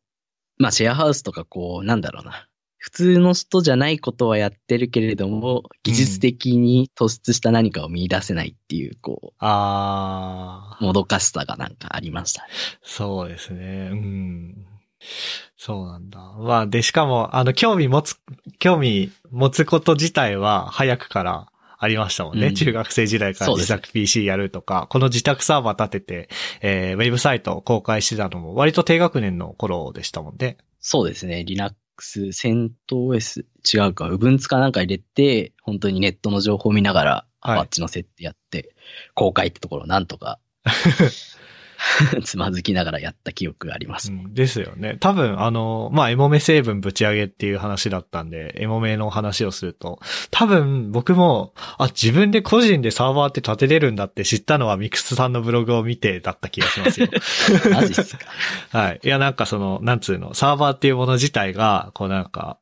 [0.58, 2.48] まあシェアハウスとかこう、なんだろうな。
[2.80, 12.48] 普通の人じゃないことはやってるけれども、技術的に突出した何かを見出せないっていう、こう、あー、もどかしさがなんかありましたね。
[12.82, 13.90] そうですね。
[13.92, 14.66] うん。
[15.56, 16.18] そうなんだ。
[16.38, 18.16] まあ、で、しかも、あの、興味持つ、
[18.60, 21.48] 興味持つこと自体は早くから
[21.80, 22.48] ありましたもんね。
[22.48, 26.28] うん中学生時代から自作 PC やるとか、この自宅サーバー立てて、
[26.60, 30.58] えー、ウェブサイトを公開してたのも割と低学年の頃でしたもんね。
[30.80, 31.44] そうですね。
[31.44, 31.76] Linux、
[32.26, 38.74] CentOS、違うか、Ubuntu かなんか入れて、本当にネットの情報を見ながら、はいッチの設定やって、
[39.14, 40.40] 公開ってところをなんとか、
[42.24, 44.22] つまずきながらやった記憶がありますね。
[44.26, 44.96] うん、ですよね。
[44.98, 57.08] 多分、あの、まあ、エモメ成分ぶち上げっていう話だったんで、エモメの話をすると、多分、僕も、あ、自分で個人でサーバーって立てれるんだって知ったのはミクスさんのブログを見てだった気がしますよ。
[57.72, 58.26] マジっすか。
[58.76, 59.00] はい。
[59.02, 62.58] いや、なんかその、なんつうの、サーバーっていうもの自体が、こうなんか、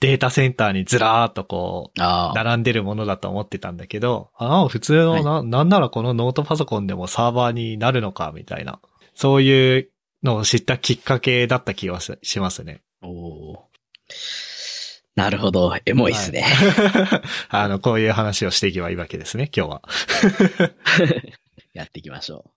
[0.00, 2.00] データセンターにずらーっとこう。
[2.00, 8.80] 並んでるものだと思ってたんだけど、ああ、普通の、はいな、なんならこのノートパソコンでもサーバーになるのか、みたいな。
[9.14, 9.90] そういう
[10.22, 12.82] のを知ったきっかけだった気がししますね。
[13.02, 13.58] おー
[15.18, 15.74] なるほど。
[15.84, 16.44] エモいっすね。
[17.50, 19.82] あの、こういう話をしていけばいいわけですね、今日は。
[21.74, 22.52] やっていきましょ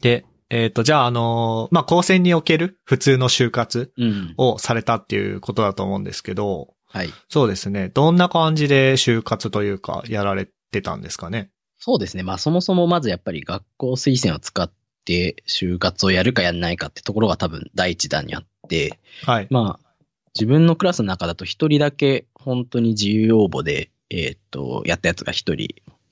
[0.00, 4.04] で、えっ、と、じゃあ、あのーまあ、高専における普通の就活う。
[4.04, 4.34] うん。
[4.36, 7.08] をされたっていうことだと思うんですけど、はい。
[7.30, 7.88] そうですね。
[7.88, 11.50] どんな感じで就活というか、やられてたんですかね？
[11.78, 12.22] そうですね。
[12.22, 14.70] まあそもそもまずやっぱり学校推薦を使っ
[15.06, 19.46] て就活をやるかやんないかってところが多分第一弾にあって、はい。
[19.48, 19.94] まあ
[20.34, 25.68] 自分のクラスの中だと一人だけ本当に自由応募で、えーっと、やったやつが一人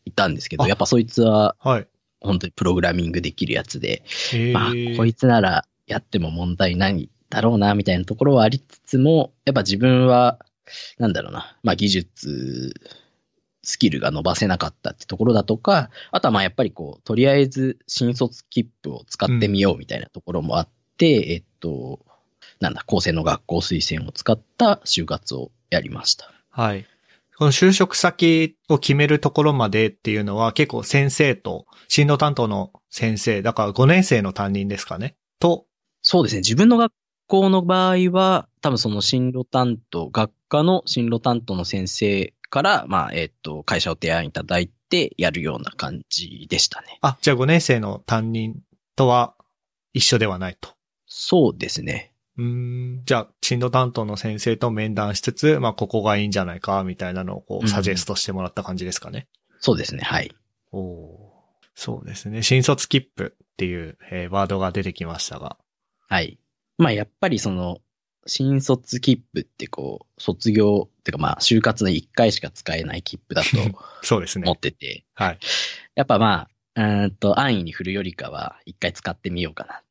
[0.07, 1.87] いたんですけど、あやっぱそいつははい。
[2.21, 4.03] 本当にプログラミングできるやつで、
[4.35, 10.39] えまあこいつならやっても問題ないだろうなみたいなところはありつつも、やっぱ自分は、
[10.99, 12.75] なんだろうな、まあ技術、
[13.63, 22.01] スキルが伸ばせなかったってところだとか、あとはまあやっぱりこう、とりあえず新卒切符を使ってみようみたいなところもあって、えっと、
[22.59, 26.33] なんだ、高専の学校推薦を使った就活をやりました。
[26.51, 26.87] はい。
[27.41, 35.17] この就職先を決めるところまでっていうのは結構先生と、進路担当の先生、だから5年生の担任ですかね。
[35.39, 35.65] と、
[36.03, 36.41] そうですね。
[36.41, 36.93] 自分の学
[37.29, 46.99] 校の場合は、多分その進路担当、学科の進路担当の先生から、まあ、えっ、と、会社を提案いただいてやるような感じでしたね。
[47.01, 48.61] あ、じゃあ5年生の担任
[48.97, 49.35] とは
[49.95, 50.75] 一緒ではないと。
[51.07, 52.13] そうですね。
[52.37, 53.03] うーん。
[53.05, 59.29] じゃあ、進路担当の先生と面談しつつ、まあ、ここがいいんじゃないか、みたいなのをこう、うんサジェストしてもらった感じですかね。
[59.59, 60.03] そうですね。
[60.03, 60.35] はい。
[60.73, 61.33] お
[61.75, 62.43] そうですね。
[62.43, 65.57] 新卒切符っていう、えーワードが出てきましたが。
[66.09, 66.39] はい。
[66.79, 67.79] まあ、やっぱりその、
[68.27, 73.49] 新卒切符ってこう、卒業、ってかまあ、就活の1回しか使えない切符だと
[74.03, 74.59] そうですね思っ。
[74.59, 75.39] てて、はい。
[75.95, 79.75] やっぱまあ、うーんと、安易に振るよりかは、一回使ってみようかな。
[79.77, 79.83] っ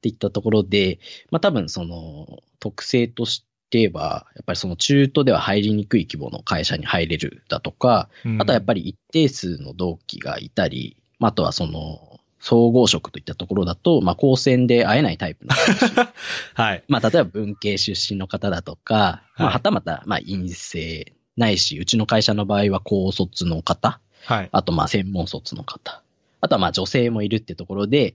[0.00, 0.98] ていったところで、
[1.30, 8.08] まあ多分その、特性としては、やっぱりその中途では入りにくい規模の会社に入れるだとか、
[8.38, 15.54] あとはやっぱり、り一定数の同期がいたり、まああとはその、総合職といったところだと、まあ高専で会えないタイプの
[16.54, 16.82] はい。
[16.88, 24.48] まあ、例えば文系出身の方だとか、まあ、はいはたまた、まあ、陰性、ないし、うちの会社の場合は高卒の方、はい。
[24.52, 26.02] あと、まあ、専門卒の方。
[26.40, 28.14] あとはまあ女性もいるってところで、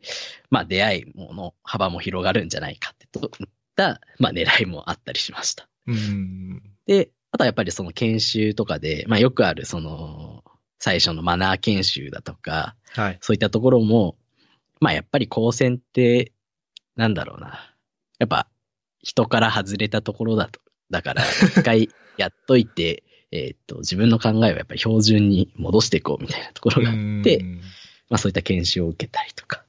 [0.50, 5.68] まあ出会いもの幅も広がるんじゃないかってといった、まあ狙いもあったりしました。
[5.88, 6.62] うん。
[6.88, 10.44] で、あとはやっぱりその研修とかで、まあよくあるその、
[10.80, 13.18] 最初のマナー研修だとか、はい。
[13.22, 14.16] そういったところも、
[14.80, 16.32] まあやっぱり高専って、
[16.96, 17.76] なんだろうな。
[18.20, 18.48] やっぱ
[19.02, 20.60] 人から外れたところだと。
[20.90, 27.62] だから、一回 やっといて、えーっと、自分の考えをやっぱり標準に戻していこうみたいなところがあって、うん
[28.10, 29.64] まあそういった研修を受けたりとか。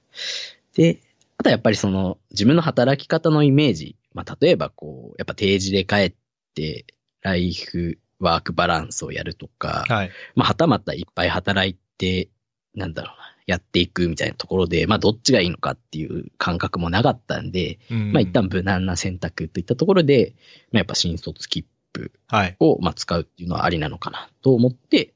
[0.75, 0.99] で、
[1.39, 3.97] あとはやっぱりその自分の働き方のイメージ。
[4.15, 6.15] まあ例えばこう、やっぱ定時で帰っ
[6.55, 6.87] て、
[7.23, 10.11] ライフワークバランスをやるとか、はい。
[10.35, 12.31] まあはたまたいっぱい働いて、
[12.75, 20.35] なんだろうな、やっていくみたいなところで、まあどっちがいいのかっていう感覚もなかったんで、うんまあ一旦無難な選択といったところで、
[20.73, 22.57] まあやっぱ新卒切符はい。
[22.61, 25.13] をまあ使うっていうのはありなのかなと思って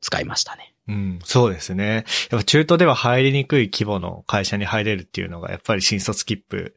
[0.00, 0.74] 使いましたね。
[0.88, 2.04] うん、そうですね。
[2.30, 6.76] やっぱ中途では入りにくい規模の会社に入れるっていうのが、やっぱり新卒切符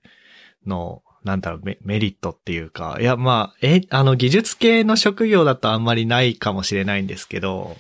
[0.66, 7.78] の、なんだろうメ、メリットっていうか、いや、まあ、え、あの、技術系の職業だとあんまりないかもしれないんですけど、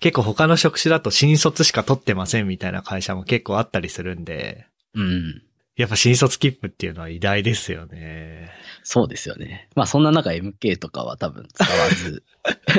[0.00, 5.42] 結構他の職種だと新卒しか取ってませんみたいな会社も結構あったりするんで、うん。
[5.76, 8.50] やっぱ新卒切符っていうのは偉大ですよね。
[8.82, 9.68] そうですよね。
[9.74, 12.22] まあそんな中 MK とかは多分使わず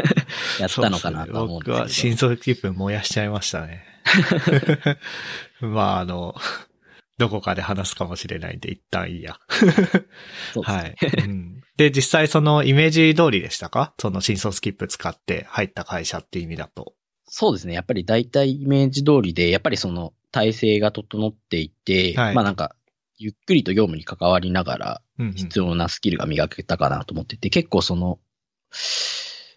[0.59, 1.77] やったのかなとは思うんですけど。
[1.77, 3.83] 僕は新卒切符燃やしちゃいましたね。
[5.61, 6.35] まあ、あの、
[7.17, 9.39] どこかで話すかもしれないんで、一旦いいや。
[10.53, 11.63] そうですはねい、うん。
[11.77, 13.93] で、実際そのイメージ通りでしたか？
[13.99, 16.93] その新卒切符使って入った会社っていう意味だと。
[17.25, 17.73] そうですね。
[17.73, 22.75] やっぱり大体イメージ通りで、やっぱりその体制が整っていて、はいまあなんか、
[23.23, 28.19] ゆっくりと業務に関わりながらうんうん必要なスキルが磨けたかなと思ってて、結構その、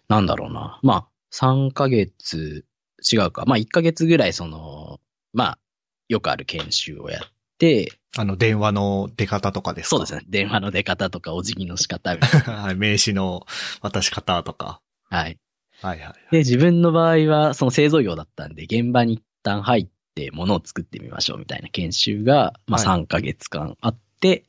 [0.07, 0.79] なんだろうな。
[0.83, 2.65] まあ、3ヶ月、
[3.11, 3.43] 違うか。
[3.45, 4.99] まあ1ヶ月ぐらいその、
[5.33, 5.59] まあ、
[6.07, 7.27] よくある研修をやっ
[7.59, 9.89] て、あの、電話の出方とかですか？
[9.89, 10.21] そうですね。
[10.29, 13.45] 電話の出方とかお辞儀の仕方みたい はい、名刺の
[13.81, 14.81] 渡し方とか。
[15.09, 15.17] な。
[15.19, 15.37] はい。
[15.81, 16.13] はいはい。
[16.31, 24.45] で、自分の場合は、その製造業だったんで、現場に一旦入って物を作ってみましょうみたいな研修が、まあはい3ヶ月間あって、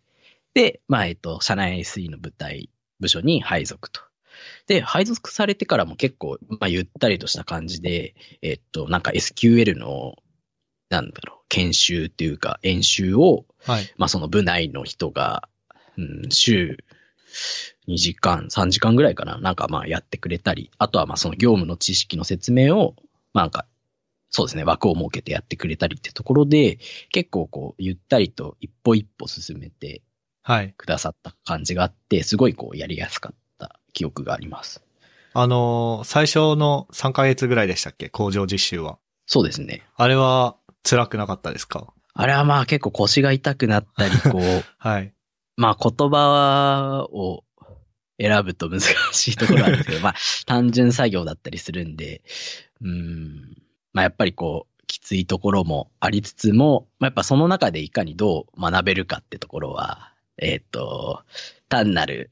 [0.55, 4.01] で、まあえっと、社内 SE の部隊、部署に配属と。
[4.67, 10.17] で、配属されてからも結構、まあゆったりとした感じで、えっと、なんか SQL の、
[10.89, 13.93] なんだろう、研修っていうか、演習を、はい。
[13.99, 15.49] まあその部内の人が、
[15.99, 16.79] うん、週
[17.89, 22.95] 2時間、3時間ぐらいかな、なんかまあやってくれたり、あとはまあその業務の知識の説明を、
[23.35, 23.67] まあなんか、
[24.31, 26.79] そうですね、枠を設けてやってくれたりってところで、
[27.13, 30.03] 結構こう、ゆったりと一歩一歩進めて
[30.43, 30.75] はい。
[30.77, 34.83] くださった感じがあって、すごいこうやりやすかった記憶があります。
[35.35, 38.09] あのー最初の3ヶ月ぐらいでしたっけ？
[38.09, 38.99] 工場実習は。
[39.27, 39.83] そうですね。
[39.97, 41.93] あれは辛くなかったですか？
[42.15, 45.13] あれはまあ結構腰が痛くなったり、こう、 はい。
[45.57, 47.45] まあ言葉を
[48.21, 48.81] 選ぶと難
[49.13, 50.15] しいところなんですけど、まあ
[50.47, 52.23] 単純作業だったりするんで、
[52.81, 53.57] うん、
[53.99, 61.25] まあやっぱりこう、きついところもありつつも、まあやっぱその中でいかにどう学べるかってところは、えっ、と、
[61.69, 62.31] 単なる、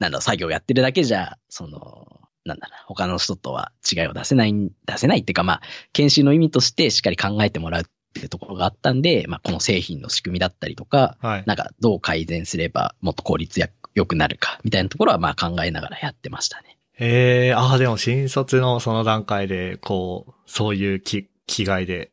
[0.00, 4.52] なんだろう、作業やってるだけじゃ、その、なんだろう、他の人とは違いを出せない、
[4.84, 5.60] 出せないっていうか、まあ、
[5.92, 11.44] 研修の意味としてしっかり考えてもらうっていうところがあったんで、まあ、この製品の仕組みだったりとか、はい。
[11.46, 16.76] なんかどう改善すればもっと効率や良くなるかみたいなところはまあ考えながらやってましたね。
[16.98, 22.10] ええああ、でも新卒のその段階で、こう、そういう気、気概で、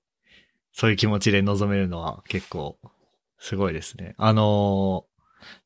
[0.73, 2.77] そういう気持ちで臨めるのは結構、
[3.39, 4.15] すごいですね。
[4.17, 5.13] あのー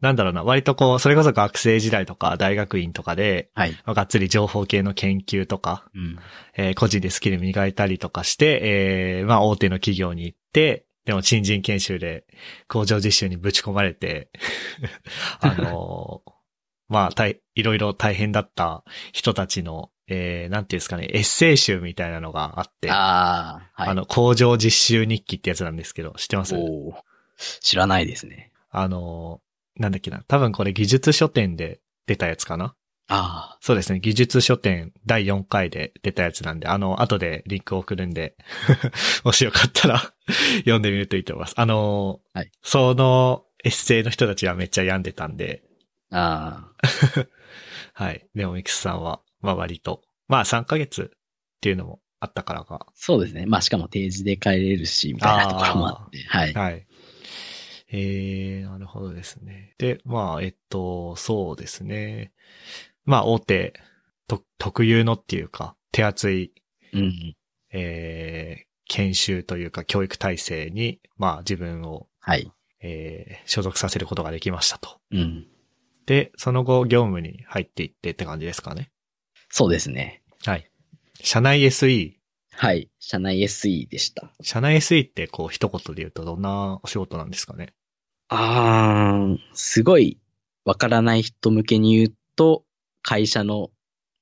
[0.01, 3.71] なんだろうな、割とこう、それこそ学生時代とか大学院とかで、はい。
[3.85, 6.19] まあがっつり情報系の研究とか、うん。
[6.55, 8.59] えー個人でスキル磨いたりとかして、
[9.19, 12.25] えーまあ大手の企業に行って、でも新人研修で
[12.67, 14.29] 工場実習にぶち込まれて、
[15.41, 16.36] あのー
[16.89, 23.95] まあ、たい、いろいろ大変だった人たちの、えー、なんていうんですかね、エッセイ集みたいなのがあって、あ,、ああ、はい。
[23.95, 26.55] の、工場実習日記ってやつなんですけど、知ってます？
[26.55, 26.93] おー
[27.61, 28.51] 知らないですね。
[28.71, 32.73] あのーなんだっけな、多分これ技術書店で出たやつかな？
[33.09, 33.99] あそうですね。
[33.99, 38.35] 技術書店第4回で出たやつなんで、あの、後でリンクを送るんで、
[39.23, 40.13] もしよかったら
[40.59, 41.53] 読んでみるといいと思います。
[41.57, 45.63] あの、はいそのエッセイの人たちはめっちゃ病んでたんで、
[46.11, 47.27] あ、あ
[47.97, 48.27] あ、はい。
[48.35, 51.19] でもミクスさんは、まあ割と、まあ3ヶ月っ
[51.61, 52.87] ていうのもあったからか。
[52.95, 53.45] そうですね。
[53.45, 56.53] まあしかも定時で帰れるし、みたいなところもあって、はい。
[56.53, 56.87] はい。
[57.89, 59.73] えー、なるほどですね。
[59.77, 62.33] で、まあ、えっと、そうですね。
[63.05, 63.73] まあ、大手、
[64.27, 66.51] と、特有のっていうか、手厚い
[66.93, 67.35] うん。
[67.71, 72.49] えー研修というか教育体制に、まあ自分を、はい。
[72.79, 75.01] えー所属させることができましたと。
[75.11, 75.47] うん。
[76.07, 78.89] で、その後業務に入っていってって感じですかね。
[79.49, 80.23] そうですね。
[80.45, 80.71] はい。
[81.21, 82.13] 社内 SE。
[82.53, 82.89] はい。
[82.97, 84.31] 社内 SE でした。
[84.41, 87.73] 社内 SE ってこう一言で言うとどんなお仕事なんですかね。
[88.29, 90.17] あー、すごい
[90.63, 92.63] わからない人向けに言うと、
[93.01, 93.69] 会社の、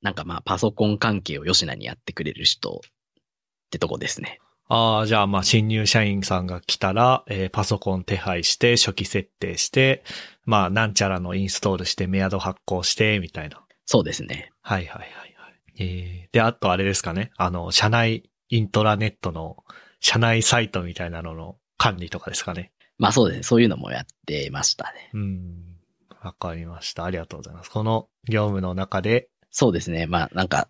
[0.01, 4.39] なんかまあパソコン関係を吉名にやってくれる人ってとこですね。
[4.67, 10.03] ああ、じゃあまあ新入社員さんが来たら、えーパソコン手配して、初期設定して、
[10.43, 13.61] まあなんちゃらのインストールして、メアド発行して、みたいな。
[13.85, 14.51] そうですね。
[14.61, 15.73] はいはいはいはい。
[15.77, 17.31] えー、で、あとあれですかね。
[17.37, 19.57] あの、社内イントラネットの、
[19.99, 22.71] 社内サイトみたいなのの管理とかですかね。
[22.97, 23.43] まあそうですね。
[23.43, 25.11] そういうのもやってましたね。
[25.13, 25.75] うん。
[26.21, 27.05] わかりました。
[27.05, 27.69] ありがとうございます。
[27.69, 30.07] この業務の中で、そうですね。
[30.07, 30.67] まあなんか、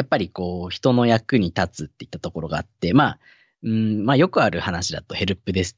[0.00, 3.18] やっぱりこう、人の役に立つっていったところがあって、まあ、
[3.62, 5.76] うん、まあよくある話だとヘルプデス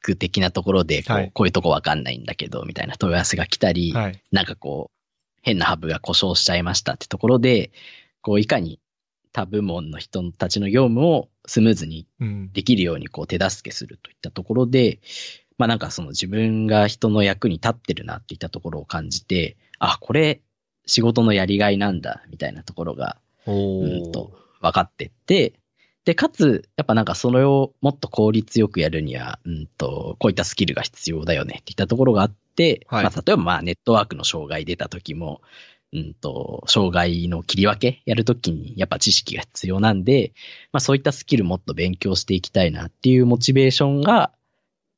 [0.00, 4.22] ク的なところで、こう、はいこういうとこわかんないんだけど、みたいな問い合わせが来たり、はい。
[4.32, 4.96] なんかこう、
[5.42, 7.70] 変なハブが故障しちゃいましたってところで、
[8.22, 8.80] こう、いかに
[9.32, 12.50] 他部門の人たちの業務をスムーズにうん。
[12.54, 15.00] できるようにこう手助けするといったところで、
[15.58, 20.40] まあなんかその自分が人の役に立ってるなっていったところを感じて、あ、これ
[20.86, 23.18] 仕事のやりがいなんだ、みたいなところが
[23.50, 25.54] うんと分かってって、
[26.04, 31.58] で、かつ、やっぱなんかそれをもっと効率よくやるには、うんと、こういったスキルが必要だよね。
[31.60, 33.04] っていったところがあって、はい。
[33.04, 35.42] まあ例えばまあネットワークの障害出た時も、
[35.92, 40.32] うんと、障害の切り分けやるときにやっぱ知識が必要なんで、
[40.72, 44.32] まあそういったスキルもっと勉強していきたいなっていうモチベーションが、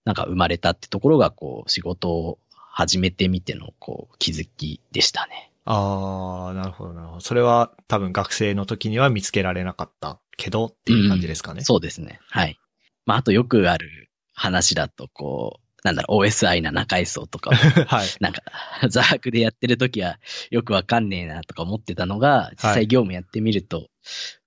[0.05, 5.52] なんか生まれたってところが、こう、仕事を始めてみての、こう、気づきでしたね。
[5.65, 7.21] ああ、なるほどなるほど。
[7.21, 11.63] それは多分学生の時には見つけられなかったけどっていう感じですかね。
[11.63, 12.21] そうですね。
[12.29, 12.59] はい。
[13.07, 17.53] まあ、あとよくある話だと、こう、なんだろう、OSI な中階層とかを、
[17.87, 18.09] はい。
[18.21, 18.43] なんか、
[18.89, 20.19] 座白でやってる時は
[20.51, 23.89] よくわかんねえなとか思ってたのが、実際業務やってみると、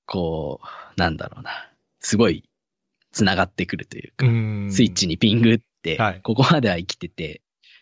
[0.05, 2.43] こう、なんだろうな、すごい
[3.11, 7.41] 繋がってくるというか、うんスイッチにピングってはい、ここまでは生きてて、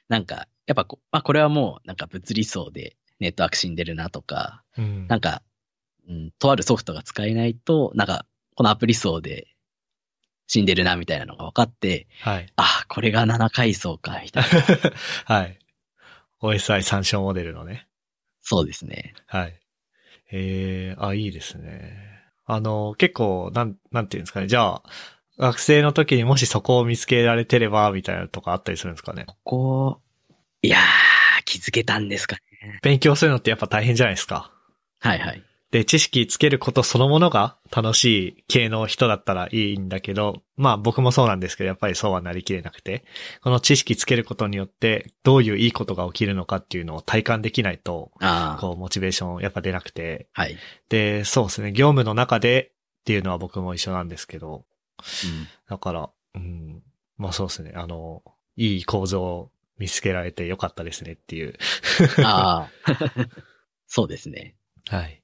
[0.09, 5.41] なんか、やっぱこ、まあ、これはもう、なんか物理層でネットワーク死んでるなとか、うんなんか、
[6.07, 9.47] うん、とあるソフトが使えないと、なんか、このアプリ層で
[10.47, 12.47] 死んでるなみたいなのが分かって、はい。
[12.55, 14.49] あ、これが7階層か、みたいな。
[15.25, 15.59] はい。
[16.41, 17.87] OSI 参照モデルのね。
[18.41, 19.13] そうですね。
[19.25, 19.59] はい。
[20.31, 21.95] えー、あ、いいですね。
[22.45, 24.47] あの、結構、なん、なんていうんですかね。
[24.47, 24.83] じゃあ、
[25.37, 29.25] 学生の時にもしそこを見つけられてれば、みたいなのとかあったりするんですかね。
[29.25, 30.01] ここ、
[30.61, 32.41] いやー、気づけたんですかね。
[32.81, 34.51] 勉強するのってやっぱ大変じゃないですか。
[34.99, 35.43] はいはい。
[35.73, 43.03] で、知識つけることそのものが楽しい系の人だったらいいんだけど、まあ僕もそうなんですけど、やっぱりそうはなりきれなくて、
[43.41, 48.11] この知識つけることによって、どういういいことが起きるのかっていうのを体感できないと、
[48.59, 50.55] こう、モチベーションやっぱ出なくて、はい。
[50.89, 54.65] で、そうですね、業務の中でっていうのは僕も一緒なんですけど、
[55.67, 56.83] だから、うん、
[57.17, 58.21] まあそうですね、あの、
[58.57, 59.51] いい構造を
[59.83, 61.55] 見つけられてよかったですねっていう。
[62.17, 62.71] うん、ああ、
[63.85, 64.55] そうですね。
[64.87, 65.21] はい。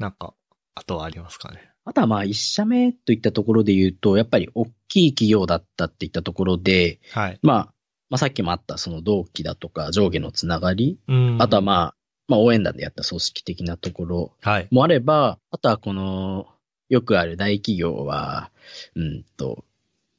[0.00, 0.34] なんか、
[0.74, 1.70] あとはありますかね。
[1.84, 7.38] あとはまあ、一社目といったところで言うと、やっぱり大きい企業だったっていったところで、はい。
[7.42, 7.74] まあ、
[8.08, 11.94] まあさっきもあったその同期だとか上下のつながり、うんあとはまあ、
[12.26, 14.68] まあ応援団でやった組織的なところはい。
[14.72, 16.48] もあれば、あとはこの、
[16.88, 18.50] よくある大企業は、
[18.96, 19.64] うんと、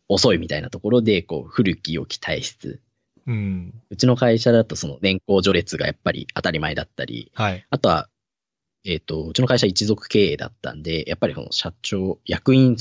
[0.07, 2.81] 遅いみたいなところで、こう、古き良き体質。
[3.28, 3.82] うん。
[3.89, 7.65] うちの会社だとその年功序列がやっぱり当たり前だったり、はい。
[7.69, 8.09] あとは、
[8.84, 12.78] えっ、と、うちの会社一族経営だったんで、やっぱりこの社長、役員、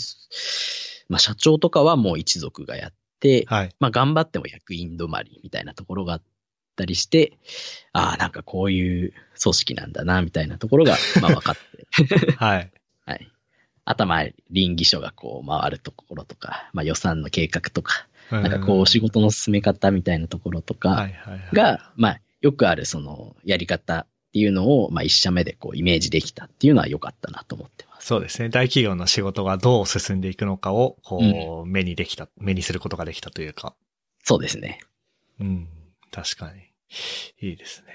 [1.09, 3.75] まあ社長とかはもう一族がやって、はい。
[3.81, 6.23] まあ頑張っても役員止まりみたいなところがあっ
[6.77, 7.39] たりして、
[7.93, 9.13] ああ、なんかこういう
[9.43, 12.33] 組織なんだな、みたいなところが、 まあ分かって。
[12.37, 12.73] はい。
[13.05, 13.31] はい。
[13.85, 21.09] あとはまあ、倫理書がこう回るところとか、まあ予算の計画とか、ななんかこう仕事の進め方みたいなところとか。
[21.53, 28.07] が、まあ、よくあるそのやり方っていうのを、まあ、一社目でこうイメージできたっていうのは良かったなと思ってます。
[28.07, 28.49] そうですね。
[28.49, 33.75] 大企業の仕事がどう進んでいくのかを、こう、目にできた、目にすることができたというか。
[34.23, 34.81] そうですね。
[35.41, 35.69] うん。
[36.11, 36.61] 確かに。
[37.41, 37.93] いいですね。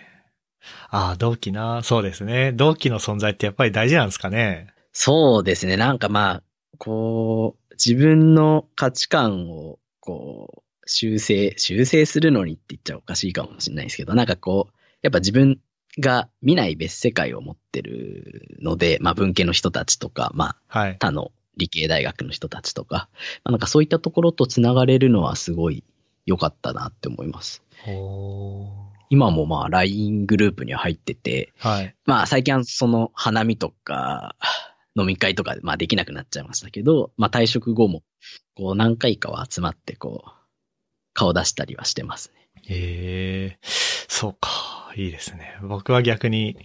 [0.90, 1.82] ああ、同期な。
[1.84, 2.52] そうですね。
[2.52, 4.74] 同期の存在ってやっぱり大事なんですかね。
[4.92, 5.78] そうですね。
[5.78, 6.44] なんかまあ、
[6.78, 15.60] こう、自分の価値観を、こう、修正、修正するのにって言っちゃおかしいかもしれないですけど、なんかこう、やっぱ自分
[15.99, 20.97] が見ない別世界を持ってるので、まあ文系の人たちとか、まあはい。
[20.99, 23.10] 他の理系大学の人たちとか、
[23.43, 25.84] まあ、なんかそういったところとつながれるのはすごい
[26.26, 27.64] 良かったなって思います。
[27.88, 28.68] お
[29.10, 31.95] 今もまあ LINE グループには入ってて、はい。
[32.06, 34.36] まあ最近はその花見とか
[34.98, 38.04] 飲み会とかまあできなくなっちゃいましたけど、まあ退職後も
[38.56, 40.30] こう何回かは集まってこう
[41.14, 42.64] 顔出したりはしてますね。
[42.70, 44.93] ええそうか。
[44.96, 45.58] いいですね。
[45.62, 46.58] 僕は逆に、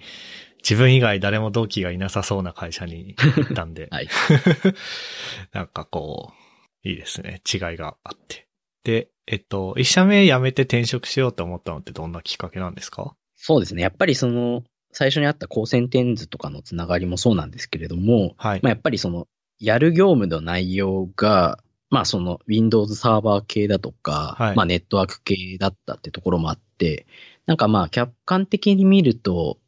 [0.63, 4.09] 自分以外誰も同期がいなさそうな会社に行ったんで、 はい。
[5.53, 6.33] なんかこ
[6.85, 7.43] う、いいですね。
[7.53, 8.47] 違いがあって。
[8.85, 13.15] で、えっと、一社目辞めて転職しようと思ったのってどんなきっかけなんですか？
[13.37, 13.83] そうですね。
[13.83, 14.63] やっぱりその
[14.93, 18.61] 最初にあった高専テンズとかのつながりもそうなんですけれども、はい。
[18.63, 19.27] まあやっぱりその
[19.59, 21.59] やる業務の内容が、
[21.91, 27.07] まあその Windows サーバー系だとか、はいまあネットワーク系だったってところもあって、
[27.47, 29.59] なんかまあ客観的に見ると、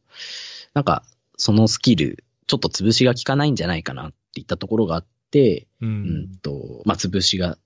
[0.74, 1.04] なんか
[1.36, 6.36] そのスキル、ちょっと潰しが効かないんじゃないかなっていったところがあって、ううんん。
[6.42, 7.58] と、まあ潰しが効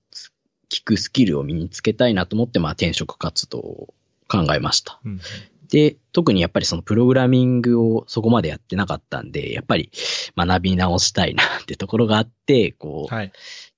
[0.83, 3.93] くスキルを身につけたいなと思って、まあ転職活動を
[4.27, 4.99] 考えました。
[5.05, 5.19] うん
[5.69, 9.91] で、特にやっぱりそのプログラミングをそこまでやってなかったんで、やっぱり
[10.35, 13.31] 学び直したいなってところがあって、こう、はい。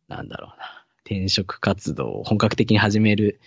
[0.07, 3.39] なんだろうな、転職活動を本格的に始める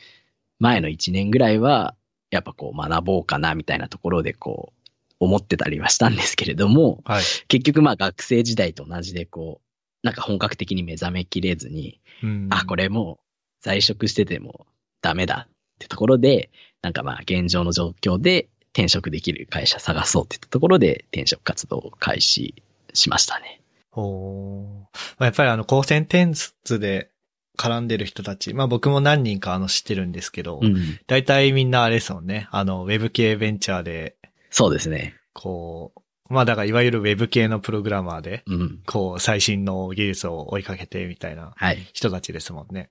[0.61, 1.97] 前の1年ぐらいは、
[2.31, 4.83] やっぱこう学ぼうかなみたいなところでこう、
[5.21, 7.23] 思ってたりはしたんですけれども、はい。
[7.49, 13.25] 結局まあ学生時代と同じでこう、なんか本格的に目覚めきれずに、うんあ、これもう
[13.61, 14.67] 在職してても
[15.01, 16.51] ダメだってところで、
[16.83, 22.63] なんかまあ現状の状況で転職できる会社探そうって言ったところで転職活動を開始
[22.93, 23.61] しましたね。
[23.93, 24.87] おーま
[25.19, 27.11] あやっぱりあの、高専転出で
[27.59, 30.99] 絡んでる人たち、まあ僕も何人かあの知ってるんですけど、うん。
[31.07, 32.49] 大体みんなあれですもんね。
[32.51, 34.17] あの、ウェブ系ベンチャーで、
[34.51, 35.15] そうですね。
[35.35, 38.83] こう、まあだからいわゆるウェブ系のプログラマーで、うん。
[38.87, 41.87] こう、最新の技術を追いかけてみたいなはい。
[41.93, 42.91] 人たちですもんね。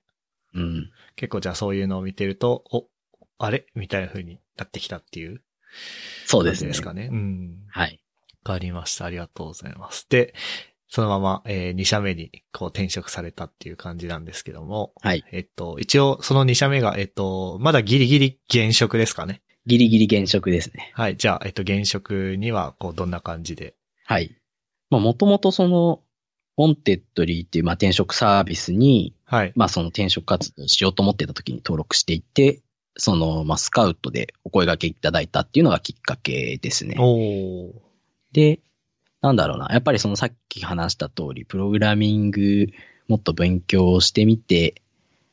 [0.54, 0.90] うん。
[1.16, 2.86] 結構じゃあそういうのを見てると、お、
[3.44, 3.66] あれ？
[3.74, 5.36] みたいな風になってきたっていう？
[5.36, 5.40] 感
[6.26, 6.66] そうですね。
[6.66, 7.08] じですかね。
[7.10, 7.56] うん。
[7.68, 8.00] はい。
[8.44, 9.04] わかりました。
[9.06, 10.06] ありがとうございます。
[10.08, 10.34] で、
[10.88, 15.24] そのまま、えー、2社目にこう転職されたっていう感じなんですけども、はい。
[15.32, 19.40] えっと、一応その2社目が、えっと、まだギリギリ現職ですかね？
[19.64, 20.92] ギリギリ現職ですね。
[20.94, 21.16] はい。
[21.16, 23.74] じゃあ、えっと、現職には、こう、どんな感じで？
[24.04, 24.36] はい。
[24.90, 26.02] まあもともとその、
[26.58, 29.52] Wantedly っていうまあ転職サービスに、はい。
[29.56, 32.60] まあその転職活動をしようと思ってた時に登録していて、
[32.96, 36.96] その、まあスカウトでお声掛けいただいたっていうのがきっかけですね。
[38.32, 38.60] で、
[39.20, 39.68] なんだろうな。
[39.70, 42.66] やっぱりそのさっき話した通り、プログラミング
[43.08, 44.82] もっと勉強してみて、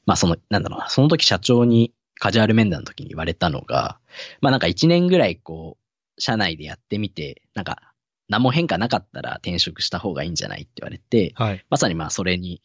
[0.06, 0.90] まあその、なんだろうな。
[0.90, 4.00] その時社長にカジュアル面談の時に言われたのが、
[4.42, 7.94] まあなんか一年ぐらいこう、社内でやってみて、なんか
[8.28, 11.66] 何も変化なかったら転職した方がいいんじゃないって言われて、はい。
[11.70, 12.62] まさにまあそれに、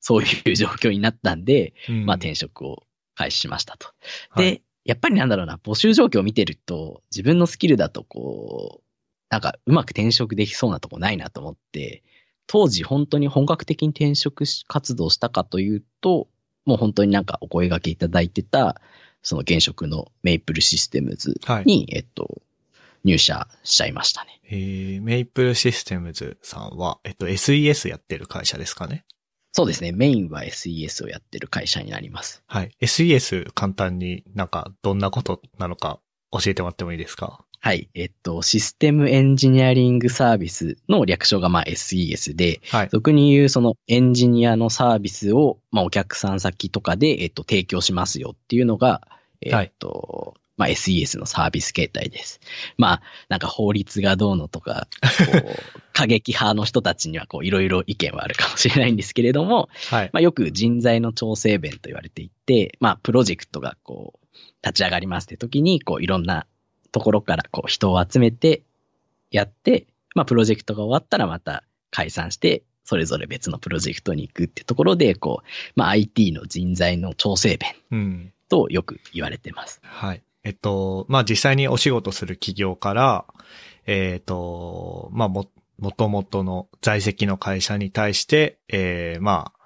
[0.00, 2.84] そういう状況になったんで、うんまあ転職を
[3.18, 3.88] 開始しましたと。
[4.30, 8.84] はいで、やっぱりなんだろうな、募集状況を見てると、自分のスキルだとこう、
[9.28, 12.02] なんかうまく転職できそうなとこないなと思って、
[12.46, 16.28] 当時本当に本格的に転職し活動したかというと、
[16.64, 18.80] もう本当になんかお声掛けいただいてた、
[19.22, 21.64] その現職のメイプルシステムズはい。
[21.64, 22.40] に、えっと、
[23.04, 24.40] 入社しちゃいましたね。
[24.48, 29.04] えー、メイプルシステムズさんは、えっと、SES やってる会社ですかね？
[29.52, 29.92] そうですね。
[29.92, 32.42] メインは SES をやってる会社になります。
[32.46, 32.70] はい。
[32.80, 37.44] SES 簡単になんかどんなことなのか教えてもらってもいいですか？
[37.60, 37.88] はい。
[37.94, 42.88] えっと、システムエンジニアリングサービスの略称がまあ SES で、はい。
[42.92, 49.08] 俗に言うそのエンジニアのサービスを、まあ、お客さん先とかで、えっと、提供しますよっていうのが、
[49.40, 52.40] えっと、まあ、SES のサービス形態です。
[52.76, 54.88] まあ、なんか法律がどうのとか、
[55.32, 55.56] こう、
[55.94, 60.10] 過激派の人たちにはこう、いろいろ意見はあるかもしれないんですけれども、はい。
[60.12, 64.26] まあ、よく人材の調整弁と言われていて、まあ、プロジェクトがこう、
[64.62, 66.46] 立ち上がりますって時に、こう、いろんな
[66.90, 68.62] ところからこう、人を集めて
[69.30, 75.46] やって、まあ、プロジェクトが終わったらまた解散して、それぞれ別のプロジェクトに行くってところで、こう、
[75.76, 78.32] まあ、IT の人材の調整弁うん。
[78.48, 79.80] とよく言われてます。
[79.82, 80.22] はい。
[80.48, 83.26] えっと、まあ、実際にお仕事する企業から、
[83.84, 85.46] えっ、と、まあ、も、
[85.78, 89.60] もともとの在籍の会社に対して、えー、まあ、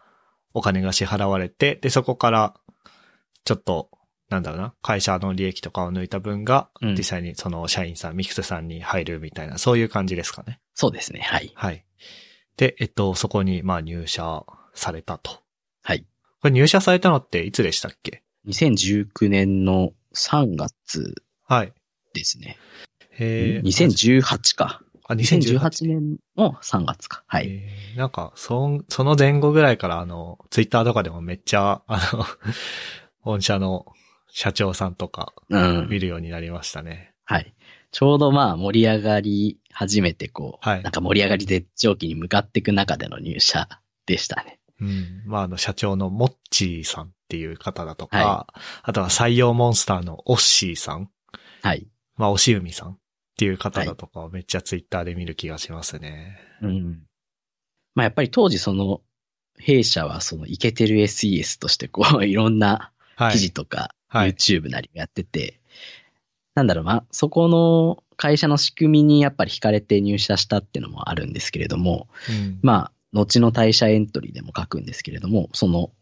[0.54, 2.54] お金が支払われて、で、そこから、
[3.44, 3.90] ちょっと、
[4.28, 10.58] なんだろうな、会社の利益とかを抜いた分が、うん実際にその社員さん、ミクスさんに入るみたいな、そういう感じですかね。
[10.74, 11.20] そうですね。
[11.20, 11.52] はい。
[11.54, 11.84] はい。
[12.56, 15.30] で、えっと、そこに、まあ、入社されたと。
[15.84, 16.04] はい。
[16.40, 21.72] これ入社されたのっていつでしたっけ？2019年の3月はい。
[22.14, 22.58] ですね。
[23.18, 24.82] えー、2018か。
[25.08, 27.24] あ、2018 2018年の3月か。
[27.26, 27.48] はい。
[27.48, 32.24] えーなんか、そん、その前後ぐらいから、あの、ツイッターとかでもめっちゃ、あの、
[33.20, 33.86] 本社の
[34.28, 35.88] 社長さんとかうん。
[35.90, 37.12] 見るようになりましたね。
[37.24, 37.54] はい。
[37.90, 43.68] ちょうどまあ盛り上がり始めてこう、はいなんか盛り上がり絶頂期に向かっていく中での入社
[44.06, 44.58] でしたね。
[44.80, 45.22] うん。
[45.26, 48.46] まあ、あの、社長のモッチーさんっていう方だとか、は
[48.82, 51.08] あとは採用モンスターのオッシーさん、
[51.62, 51.88] はい。
[52.16, 52.96] まあ、おしうみさんっ
[53.38, 56.36] ていう方だとかをめっちゃツイッターで見る気がしますね。
[56.60, 57.04] うん。
[57.94, 59.00] まあやっぱり当時その、
[59.58, 63.32] 弊社はそのイケてる SES としてこう、 いろんなはい。
[63.32, 65.58] 記事とか、はい YouTube なりやってて、
[66.54, 75.92] なんだろう、まあ、そこの会社の仕組みにやっぱり惹かれて入社したっていうのもあるんですけれども、うんまあ、後の退社エントリーでも書くんですけれども、その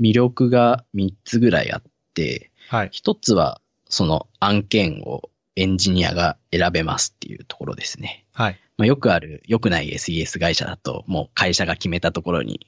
[0.00, 1.82] 魅力が3つぐらいあっ
[2.14, 2.88] て、はい。
[2.92, 8.24] 一つはその案件をエンジニアが選べますっていうところですね。
[8.32, 8.60] はい。
[8.76, 12.66] まあ、よくある、良くない SES 会社だと、もう会社が決めたところに、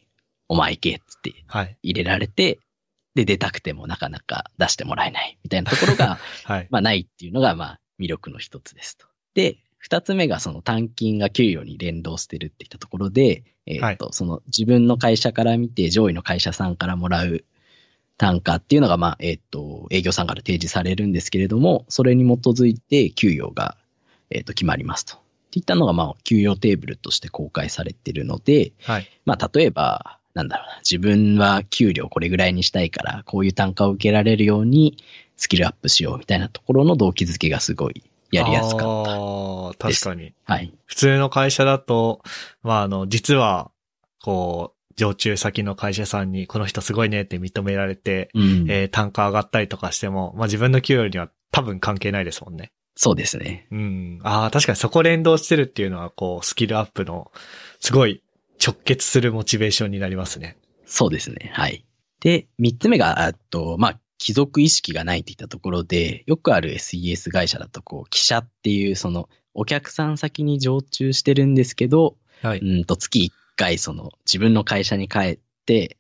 [0.49, 1.76] お前行けっつってはい。
[1.83, 2.59] 入れられて、
[3.14, 6.66] で、出たくてもなかなか出してもらえないみたいなところが、 はい。
[6.70, 9.07] まあないっていうのが、まあ魅力の一つですと。
[9.35, 17.45] で、二つ目がその単金が給与に連動してるっていったところで、えっ、と、その自分の会社から見て上位の会社さんからもらう
[18.18, 23.78] 単価っていうのが、まあ、えっ、と、営業さんから提示されるんですけれども、それに基づいて給与が、
[24.28, 25.16] えっ、と、決まりますと。
[25.16, 25.18] っ
[25.53, 29.09] ていったのが、まあ、給与テーブルとして公開されてるので、はい。
[29.24, 34.99] まあ、例えば、なんだろうな、自分は給料これぐらいにしたいから、こういう単価を受けられるように
[35.39, 39.78] スキルアップしようみたいなところの動機づけがすごいやりやすかった。
[39.78, 40.35] 確かに。
[40.45, 40.72] はい。
[40.87, 42.22] 普通の会社だと、
[42.62, 43.70] まあ、あの、実は、
[44.22, 48.43] こう、常駐先の会社さんに、この人すごいねって認められて、うん。
[48.68, 52.72] えー単価上がったりとかしても、まあ自分の給与には多分関係ないですもんね。
[52.97, 53.66] そうですね。
[53.70, 54.20] うん。
[54.24, 57.33] ああ、確かにそこ連動してるっていうのは、こう、スキルアップの、
[57.78, 58.22] すごい
[58.62, 60.59] 直結するモチベーションになりますね。
[60.85, 61.51] そうですね。
[61.55, 61.87] はい。
[62.20, 72.59] で、三つ目が、あと、まあ、貴族意識がないっていったところで、よくある SES 会社だと、こう、記者っていう、その、お客さん先に常駐してるんですけど、はい。
[72.59, 75.97] うんと、月一回、その、自分の会社に帰って、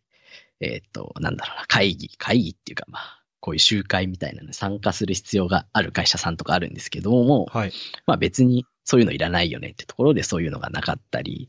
[0.60, 7.72] えっ、と、なんだろうな、会議、会議っていうか、まあ、こういう集会みたいなのに参加する必要がある会社さんとかあるんですけども、はい。
[8.06, 11.48] まあ別にそういうのいらないよねってところでそういうのがなかったり、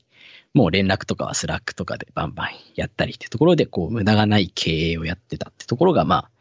[0.54, 6.32] もう連絡とかは Slack とかでバンバンやったりってところで、こう無駄がない経営をやってたってところが、まあ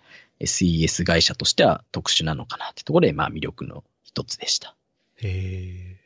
[0.40, 4.76] SES 会社としては特殊なのかなってところで、まあ魅力の一つでした。
[5.22, 6.00] えー。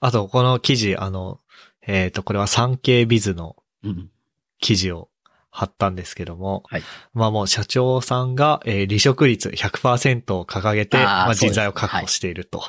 [0.00, 1.40] あと、この記事、あの、
[1.86, 4.10] えっ、と、これは産経ビズのうん。
[4.58, 5.10] 記事を
[5.50, 12.62] 貼ったんですけども、はいまあもう社長さんが、えー離職率100%を掲げて、まあ、人材を確保していると。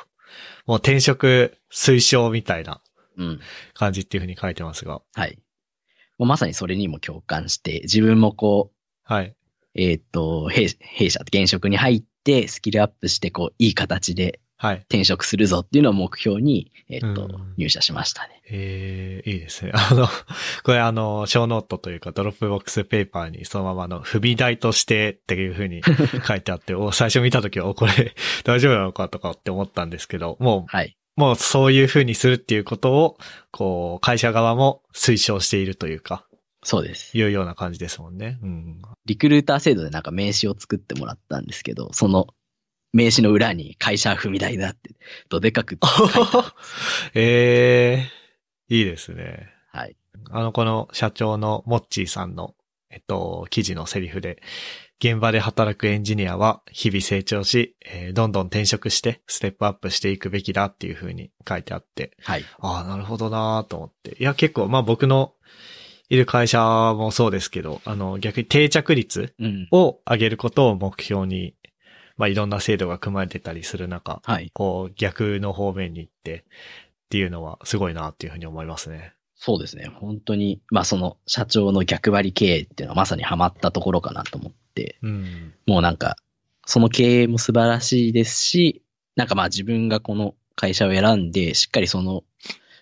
[0.66, 2.80] もう転職推奨みたいな
[3.16, 3.40] うん。
[3.74, 5.00] 感じっていうふうに書いてますが。
[5.14, 5.38] はい。
[6.18, 9.34] もうまさにそれにも共感して、自分もこう、はい。
[9.78, 14.76] えっ、と、弊弊社、現職に入ってスキルアップして、こう、いい形ではい。
[14.88, 18.42] 転職するぞっていうのを目標に、えっ、とうん、入社しましたね。
[18.50, 19.70] えー、いいですね。
[19.90, 20.08] あの、
[20.64, 25.80] これあの、ショーノートというか Dropbox Paper にそのままの踏み台としてっていうふうに
[26.26, 30.96] 書いてあって、お最初見たときは、お、これ 大丈夫なのかとかって思ったんですけど、もうはい。
[31.14, 33.18] もうそういう風にするっていうことを、
[33.52, 36.24] こう、会社側も推奨しているというか、
[36.62, 37.16] そうです。
[37.16, 38.38] いうような感じですもんね。
[38.42, 38.82] うん。
[39.06, 42.26] リクルーター制度でなんか名刺を作ってもらったんですけど、その
[42.92, 44.90] 名刺の裏に会社踏み台だって、
[45.28, 46.52] どでかく書いて
[47.14, 48.08] え
[48.70, 49.48] えいいですね。
[49.70, 49.96] はい。
[50.30, 52.54] あの、この社長のモッチーさんの、
[52.90, 54.42] えっと、記事のセリフで、
[55.00, 62.44] 現場で働くエンジニアは日々成長し、えーどんどん転職してステップアップしていくべきだっていう風に書いてあって、はい。
[62.58, 64.16] ああ、なるほどなーと思って。
[64.18, 65.34] いや、結構、まあ僕の
[66.08, 69.68] いる会社もそうですけど、あの、逆に定着率うん。
[69.70, 71.54] を上げることを目標に、
[72.16, 74.50] まあいろんな制度が組まれてたりする中、はい。
[74.52, 79.14] こう逆の方面に行ってっていうのはすごいなっていうふうに思いますね。
[79.36, 79.88] そうですね。
[80.00, 85.54] 本当に、まあその社長の逆張り経営っていうのはまさにハマったところかなと思って、うん。
[85.66, 86.16] もうなんか、
[86.66, 88.82] その経営も素晴らしいですし、
[89.14, 92.24] なんかまあ自分がこの会社を選んで、しっかりその、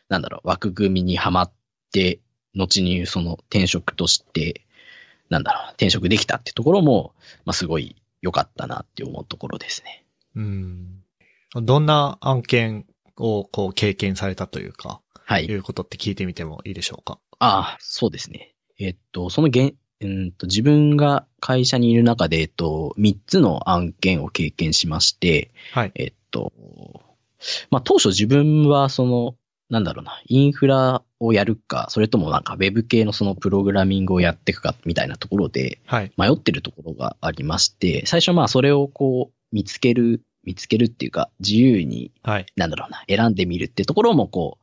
[0.09, 1.53] なんだろう、枠組みにはまっ
[1.93, 2.21] て、
[2.57, 4.63] 後にその転職として、
[5.29, 10.05] なんだろう、転職できたってところも、まあすごい良かったなって思うところですね。
[10.35, 11.03] うん。
[11.55, 12.87] どんな案件
[13.17, 15.55] をこう経験されたというか、はいい。
[15.55, 17.19] うことって聞いてみてもいいでしょうか？
[17.39, 18.55] ああ、そうですね。
[18.79, 25.93] えっと、その現、うんと、自分が会社にいる中で、えっと、3つの案件を経験しまして、はい。
[25.95, 26.53] えっと、
[27.71, 29.35] まあ、当初自分はその、
[29.69, 36.13] なんだろうな、インフラをやるか、それともなんか Web 系のそのプログラミングをやっていくかみたいなところではい。
[36.17, 42.47] 迷ってるところがありまして、最初まあそれをこう見つける、見つけるっていうか自由にはい。
[42.57, 44.59] なんだろうな、選んでみるってところもこ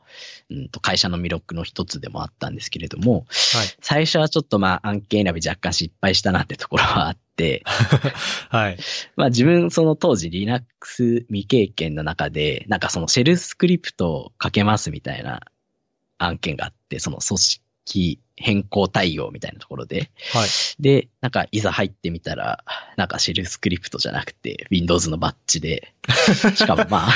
[0.49, 3.25] う、うんと会社の魅力の一つでもあったんですけれども、はい。
[3.81, 7.63] 最初はちょっとまあ案件選び若干失敗したなってところはあって、
[8.49, 8.77] はい。
[9.15, 15.41] まあ自分その当時 Linux 未経験の中で、なんかそのシェルスクリプトをかけますみたいな
[16.17, 17.62] 案件があって、その組織
[18.35, 20.49] 変更対応みたいなところで、はい。
[20.79, 22.63] で、なんかいざ入ってみたら、
[22.97, 25.93] なんかシェルスクリプトじゃなくて Windows のバッジで、
[26.55, 27.13] しかもまあ、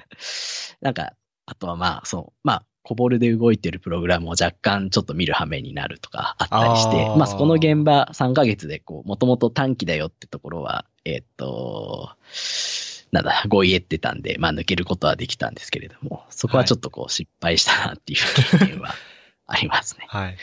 [0.80, 1.12] なんか、
[1.46, 7.16] あとはまあ、そう、まあ、コボルで動いてるプログラムを若干ちょっと見る羽目になるとかあったりして、あー。
[7.16, 12.10] まあそこの現場3ヶ月でこう、もともと短期だよってところは、えーっと、
[13.12, 18.20] なんだ、合意得てたんで、まあ抜けることはできたんですけれども、そこはちょっとこう失敗したなっていう
[18.58, 18.94] 経験は
[19.48, 20.06] ありますね。
[20.08, 20.36] はい。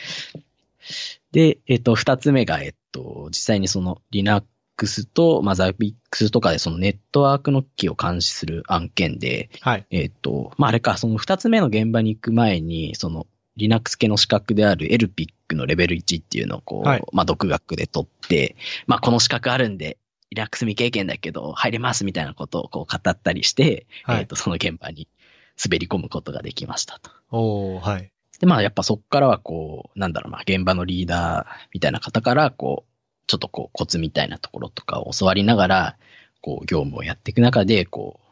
[1.32, 9.86] で、えっ、と、二つ目が、えっと、実際にその Linux と、まあ、Zabbix とかでそのネットワークの機を監視する案件で、はい。
[9.90, 13.26] えっ、と、まあ、あれか、その二つ目の現場に行く前に、その
[13.56, 19.98] Linux 系の資格である LPIC のレベル1っていうのをこう、はいまあ、独学で取って、まあ、この資格あるんで、
[20.30, 25.08] Linux 未経験だけど入れますみたいなことをこう語ったりして、はいえっ、と、その現場に
[25.64, 27.10] 滑り込むことができましたと。
[27.30, 28.10] おー、はい。
[28.38, 32.92] で、まあやっぱそっからはこう、なんだろうな、現場のリーダーみたいな方から、こう、
[33.26, 35.96] ちょっとこう、コツみたいなところとかを教わりながら、
[36.40, 38.26] こう、業務をやっていく中で、こう、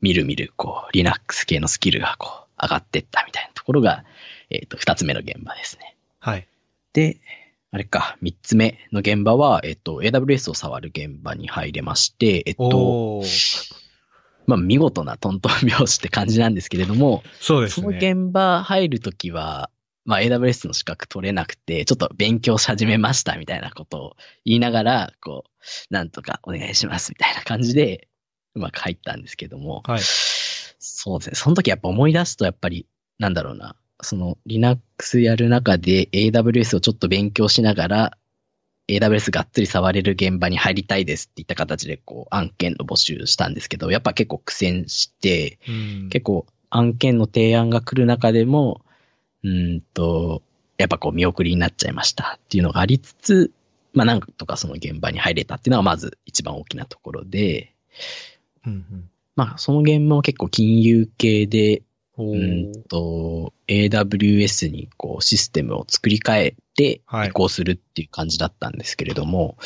[0.00, 4.04] みるみる、こう、Linux 系のスキルがこう、上がってったみたいなところが、
[4.50, 5.96] えっ、と、二つ目の現場ですね。
[6.20, 6.48] はい。
[6.92, 7.20] で、
[7.70, 13.22] あれか、三つ目の現場は、えっ、と、AWS を触る現場に入れまして、えっ、と。
[14.48, 18.12] まあ、見事なトントン拍子って感じなんですけれども、そのそうですね。
[18.12, 19.70] 現場入るときは、
[20.06, 28.08] まあ AWS の資格取れなくて、ちょっと勉強し始めましたみたいなことを言いながら、こう、なんとかお願いしますみたいな感じで、
[28.54, 30.00] うまく入ったんですけども、はい。
[30.00, 31.34] そうですね。
[31.34, 32.86] その時やっぱ思い出すとやっぱり、
[33.18, 38.17] なんだろうな、その Linux やる中で AWS をちょっと勉強しながら、
[38.88, 48.82] AWS がっつり触れる現場に入りたいですっていった形で、こう、案件の募集したんですけど、やっぱ結構苦戦して、うん結構案件の提案が来る中でも、
[49.42, 50.42] うーんと、
[50.78, 53.52] やっぱこう見送りになっちゃいましたっていうのがありつつ、
[53.92, 57.74] まあなんとかその現場に入れたっていうのはまず一番大きなところで、
[58.66, 59.10] うんうん。
[59.34, 61.82] まあその現場も結構金融系で、
[62.24, 69.56] うんと、AWS にこうシステムを作り変えてはい移行するっていう感じだったんですけれども、はい。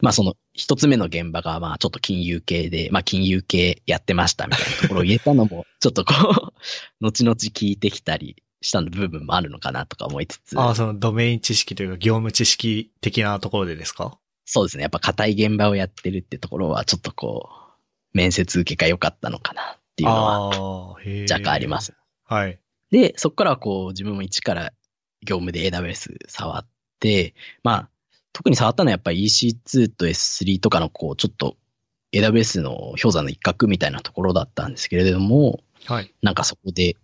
[0.00, 6.52] まあその一つ目の現場がまあちょっと金融系で、まあ金融系やってましたみたいなところを言えたのも、 ちょっとこう、
[7.04, 14.18] 後々聞いてきたりしたの部分もあるのかなとか思いつつ、ああ、そのドメイン知識というか業務知識的なところでですか？
[14.44, 14.82] そうですね。
[14.82, 17.48] やっぱ硬い現場をやってるってところはちょっとこ
[18.14, 20.48] う、面接受けが良かったのかなっていうのは。
[21.30, 21.94] 若干あります。。
[22.24, 22.58] はい。
[22.90, 24.72] で、そこからはこう自分も一から
[25.22, 26.66] 業務で AWS 触っ
[27.00, 27.88] て、まあ、
[28.32, 31.56] 特に触ったのはやっぱり EC2 と S3 とかのこう、ちょっと
[32.12, 36.12] AWS の氷山の一角みたいなところだったんですけれども、はい。
[36.20, 36.96] なんかそこで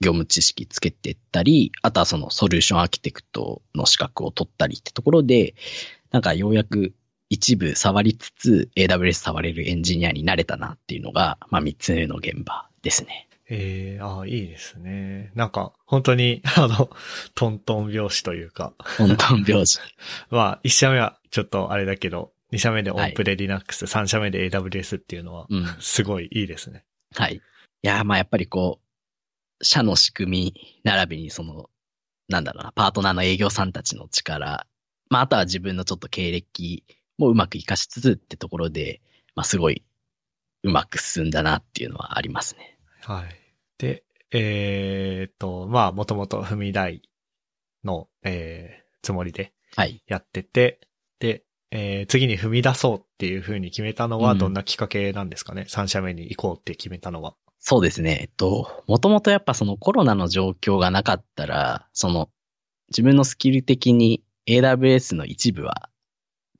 [0.00, 5.54] 業務知識つけてったり、あとはそのソリューションアーキテクトの資格を取ったりってところで、
[6.10, 6.94] なんかようやく
[7.30, 13.28] 一部触りつつ AWS 触れるエンジニアになれたなっていうのが、まあ三つ目の現場ですね。
[13.48, 15.32] ええああ、いいですね。
[15.34, 16.90] なんか、本当に、 あの、
[17.34, 19.80] トントン拍子というか、本当に拍子。
[20.30, 25.66] まあ、一社目はちょっとあれだけど、二社目でオンプレ Linux、三社目で AWS っていうのは、うん。
[25.80, 26.84] すごいいいですね。
[27.14, 27.36] はい。
[27.36, 27.40] い
[27.82, 28.80] やー、まあやっぱりこ
[29.60, 31.70] う、社の仕組み、並びにその、
[32.28, 34.66] なんだろうな、パートナーの営業さんたちの力、
[35.08, 36.84] まああとは自分のちょっと経歴
[37.20, 39.02] もうまく活かしつつってところで、
[39.34, 39.84] まあすごい
[40.62, 42.78] うまく進んだなっていうのはありますね。
[43.02, 43.28] はい。
[43.78, 47.02] で、えーっと、まあ、もともと踏み台
[47.84, 50.02] の、えー、つもりではい。
[50.06, 50.80] やってて、
[51.18, 57.34] で、えー、次に踏み出そうっていう風に決めたのはうんどんなきっかけなんですかね、三社目に行こうって決めたのは。
[57.58, 58.18] そうですね。
[58.22, 62.30] えっと、もともとやっぱそのコロナの状況がなかったら、その
[62.88, 65.89] 自分のスキル的に AWS の一部は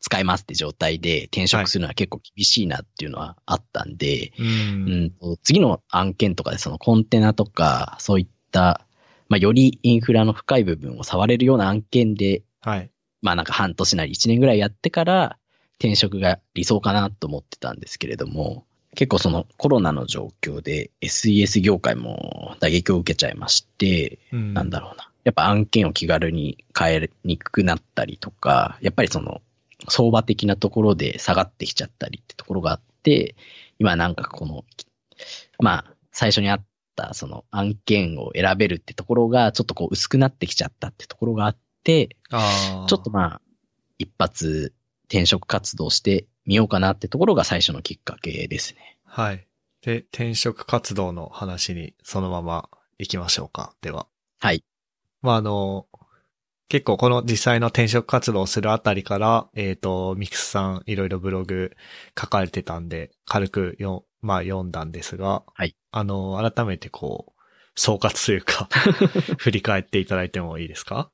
[0.00, 4.42] 使えますって状態で転職するのは結構厳しいなっていうのはあったんで、う。
[4.42, 8.86] うんんと次の案件とかでそのコンテナとかそういった、
[9.28, 12.90] まあ、よりインフラの深い部分を触れるような案件で、はい。
[13.22, 15.36] まあなんか半年なり1年ぐらいやってから
[15.78, 24.54] 転職が理想かなと思ってたんですけれども、結構そのコロナの状況で SES 業界も打撃を受けちゃいまして、うん。
[24.54, 25.10] なんだろうな。
[25.24, 29.42] やっぱ案件を気軽に変えにくくなったりとか、やっぱりその
[29.88, 33.34] 相場的なところで下がってきちゃったりってところがあって、
[33.78, 34.64] 今なんかこの、
[35.58, 36.64] まあ、最初にあっ
[36.96, 42.16] たその案件を選べるってところがちょっとこう薄くなってきちゃったってところがあって。
[42.30, 43.40] ちょっとまあ、
[43.98, 44.74] 一発
[45.08, 48.98] 転職活動してみようかなってところが最初のきっかけですね。
[49.04, 49.46] はい。
[49.82, 52.68] で、転職活動の話にそのまま
[52.98, 53.74] 行きましょうか。
[53.80, 54.06] では。
[54.38, 54.62] はい。
[55.22, 55.86] まあ、あの、
[56.70, 61.72] 結構この実際の転職活動をするあたりから、えっ、と、ミクスさんいろいろブログ
[62.18, 65.74] 書かれてたんで、軽くよ、まあ読んだんですが、はい。
[65.90, 67.40] あの、改めてこう、
[67.74, 68.68] 総括というか、
[69.38, 71.10] 振り返っていただいてもいいですか？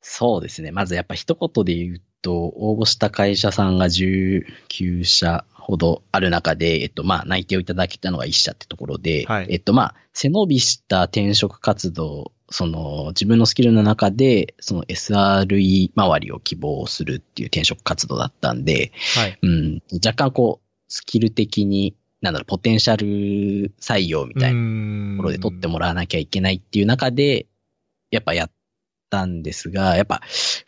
[0.00, 0.72] そうですね。
[0.72, 19.38] まずやっぱ一言で言うと、応募した会社さんが19社ほどある中で、えっと、まあ、内定をいただけたのが1社ってところで、はいえっと、まあ、背伸びした転職活動、その、自分のスキルの中で、その SRE 周りを希望するっていう転職活動だったんで、はい。
[19.42, 27.46] うん、若干こう、スキル的に、なんだろう、ポテンシャル採用みたいななところで取ってもらわなきゃいけないっていう中で、
[28.10, 28.50] やっぱやっ
[29.10, 30.22] たんですが、やっぱ、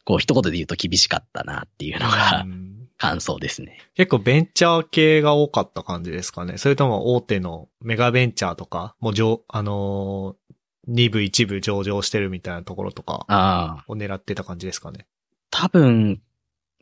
[0.05, 3.79] こう一言で言うと厳しかったなっていうのがうん感想ですね。
[3.95, 6.59] 結構ベンチャー系が多かった感じですかね。
[6.59, 10.40] それとも大手のメガベンチャーとか、もう上、あのー、
[10.89, 15.07] 2部1部上場してるみたいなところとかを狙ってた感じですかね。
[15.51, 16.21] 多分、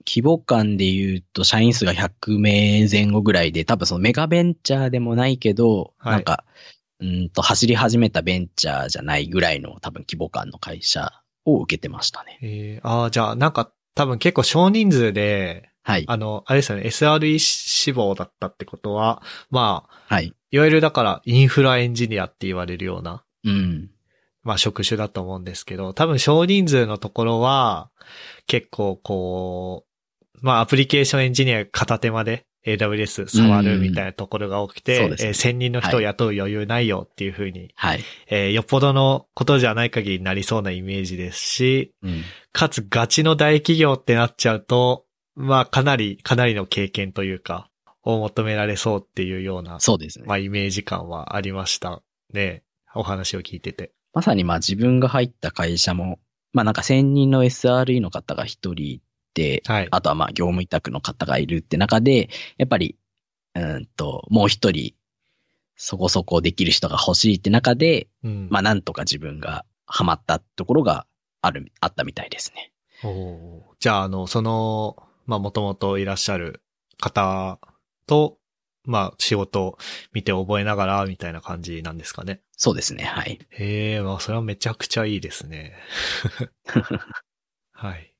[0.06, 6.44] 規模感で言うと、社員数が100名前後ぐらいで、多分そのメガベンチャーでもないけど、はいなんか、
[7.00, 11.12] うんと走り始めたベンチャーじゃないぐらいの多分規模感の会社
[11.44, 12.38] を受けてましたね。
[12.42, 16.04] えー、ああ、じゃあなんか多分結構少人数で、はい。
[16.06, 20.34] あの、あれですよね、SRE 志望だったってことは、まあ、はい。
[20.50, 23.90] いわゆるだからインフラエンジニアって言われるような、うん。
[24.42, 27.90] まあ職種だと思うんですけど、多分少人数のところは、
[28.46, 29.84] 結構こ
[30.34, 38.00] う、まあアプリケーションエンジニア片手まで AWS 触るみたいなところが多くて、そうですねえー1000人の人を雇う余裕ないよっていうふうに、はい。
[38.28, 42.22] えーよっぽどのことじゃない限りになりそうなイメージですし、うん。
[42.52, 47.70] かつガチの大企業ってなっちゃうと、まあかなり、かなりの経験というか、
[48.02, 50.24] を求められそうっていうような、そうですね。
[50.26, 52.62] まあイメージ感はありましたね。
[52.98, 53.92] お話を聞いてて。
[54.12, 56.18] まさにまあ自分が入った会社も、
[56.52, 59.00] まあなんか1000人の SRE の方が一人
[59.34, 59.88] で、はい。
[59.90, 62.96] あとはまあ業務委託の方がいるって中で、やっぱり、
[63.54, 64.94] うーんと、もう一人、
[65.76, 71.06] そこそこできる人が欲しいって中で、うんまあなんとか自分がハマったところが
[71.40, 72.72] ある、あったみたいですね。
[73.04, 74.96] おーじゃあ、あの、その、
[75.26, 76.62] まあ、もともといらっしゃる
[76.98, 77.60] 方
[78.06, 78.38] と、
[78.88, 79.78] まあ、仕事を
[80.12, 82.40] 見て覚えながら、みたいな感じなんですかね。
[82.56, 83.38] そうですね、はい。
[83.50, 85.74] へえ、まあ、それはめちゃくちゃいいですね。
[87.72, 88.14] はい。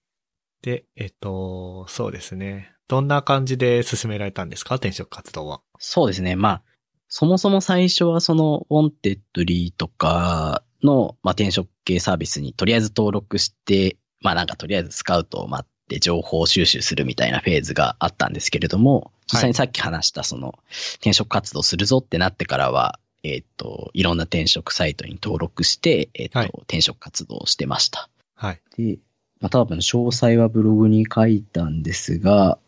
[0.63, 2.73] で、えっと、そうですね。
[2.87, 5.63] どんな感じで進められたんですか転職活動は？
[5.79, 6.37] そうですね。
[6.37, 6.63] まあ、
[7.09, 20.59] そもそも最初はその、 Wantedly とかの、まあ、転職系サービスにとりあえず登録して、まあなんかとりあえずスカウトを待って情報収集するみたいなフェーズがあったんですけれども、実際にさっき話したその、
[20.97, 28.09] 転職活動するぞってなってからは、えっ、と、いろんな転職サイトに登録して、えっ、と、はい転職活動をしてました。
[28.35, 28.61] はい。
[28.77, 28.99] で、
[29.41, 32.59] まあ多分詳細はブログに書いたんですが、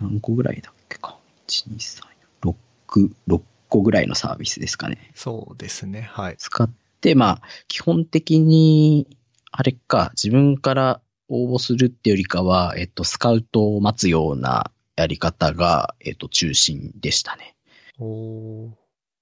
[0.00, 1.18] 何個ぐらいだっけか。
[1.48, 2.00] 1、2、
[2.42, 2.54] 3、
[2.88, 5.10] 6、6個ぐらいのサービスですかね。
[5.14, 6.02] そうですね。
[6.02, 6.36] はい。
[6.38, 9.06] 使って、まあ、基本的に、
[9.50, 11.00] あれか、自分から
[11.32, 17.56] 応募するってよりかは、えっと、スカウトを待つようなやり方が、えっと、中心でしたね。
[17.98, 18.70] おー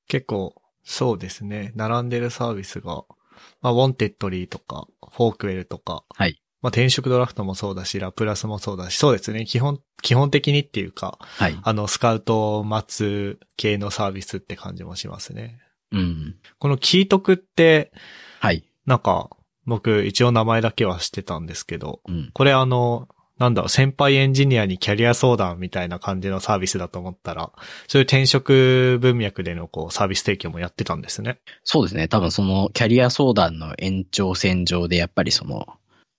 [0.09, 1.73] 結構、そうですね。
[1.77, 3.05] 並んでるサービスが、
[3.63, 6.43] まあ、 Wantedly とか、 Forkwell とか、はい。
[6.63, 9.47] まあ、転職ドラフトもそうだし、 LAPRAS もそうだし、そうですね。
[9.47, 11.57] 基本、基本的にっていうか、はい。
[11.63, 15.61] あの、スカウトを待つ系のサービスって感じもしますね。
[15.93, 16.37] うん。
[16.59, 17.93] このキートクって、
[18.41, 18.65] はい。
[18.85, 19.31] なんか、
[19.67, 22.31] 僕一応名前だけは知ってたんですけど、うん。
[22.33, 23.09] これあの、
[23.41, 27.53] なんだろう、先輩エンジニアにキャリア相談みたいな感じのサービスだと思ったら、
[27.89, 31.41] そういう転職文脈でのこうサービス提供もやってたんですね。
[31.65, 32.07] そうですね。
[32.07, 35.67] 多分そのキャリア相談の延長線上でやっぱりその、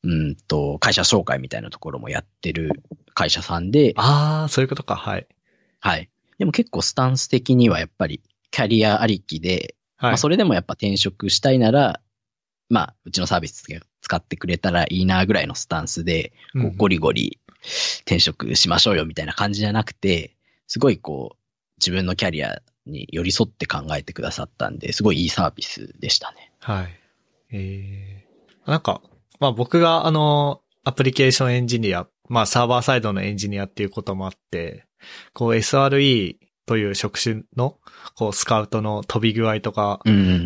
[0.04, 2.82] うんと、会社紹介みたいなところもやってる
[3.14, 5.28] 会社さんで、ああ、そういうことか、はい。
[5.80, 6.10] はい。
[6.40, 8.20] でも結構スタンス的にはやっぱり
[8.50, 10.10] キャリアありきで、はい。
[10.10, 12.00] まあそれでもやっぱ転職したいなら、
[12.72, 13.64] まあうちのサービス
[14.02, 17.40] 使ってくれたらいいなぐらいのスタンスで、こうゴリゴリ
[18.02, 20.36] 転職しましょうよみたいな感じじゃなくて、
[20.68, 21.38] すごいこう、
[21.80, 26.52] 自分のキャリアに寄り添って考えてくださったんで、すごいいいサービスでしたね。
[26.60, 27.00] はい。
[27.52, 29.02] えー、なんか、
[29.40, 34.86] まあ僕があの、アプリケーションエンジニア、まあサーバーサイドのエンジニアっていうこともあって、
[35.34, 37.78] こう SRE という職種の、
[38.16, 40.00] こうスカウトの飛び具合とか。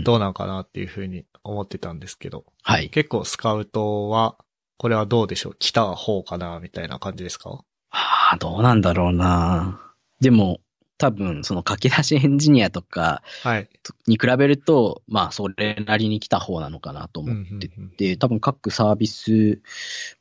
[0.03, 2.89] どうなのかなっていうふうに思ってたんですけど、はい。
[2.89, 4.35] 結構スカウトは、
[4.77, 5.55] これはどうでしょう？
[5.59, 7.63] 来た方かなみたいな感じですか？
[7.91, 9.79] ああ、どうなんだろうな。
[10.19, 10.59] でも、
[10.97, 13.69] 多分、その駆け出しエンジニアとかはい。
[14.07, 19.59] に比べると、まあ、それなりに来た方なのかなと思ってうんうんうんて、多分各サービス、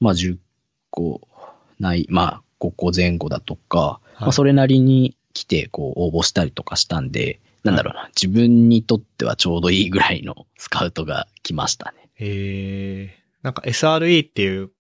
[0.01, 0.37] まあ、10
[0.91, 1.21] 個
[1.79, 12.11] ない、まあ、5個前後だとか、まあ、それなりに来て、こう、応募したりとかしたんで、なんだろうな、自分にとってはちょうどいいぐらいのスカウトが来ましたね。
[12.19, 14.71] えー、なんか SRE っていう、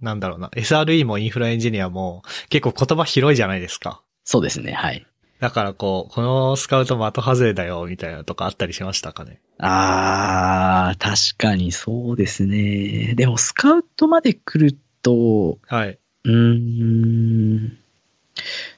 [0.00, 4.02] なんだろうな、SRE もインフラエンジニアも結構言葉広いじゃないですか。
[4.24, 5.06] そうですね、はい。
[5.38, 9.40] だからこう、このスカウト的外れだよ、みたいなとかあったりしましたかね？
[9.58, 13.14] あー、確かにそうですね。
[13.14, 15.98] でも、スカウトまで来ると、はい。
[16.24, 17.78] うーん、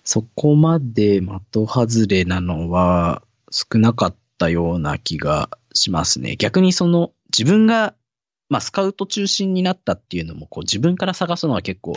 [0.03, 3.23] そこまで的外れなのは
[3.55, 6.35] 少なかったような気がしますね。
[6.35, 7.95] 逆にその自分が、
[8.49, 11.97] まあスカウト中心になったっていうのも、こう自分から探すのは結構、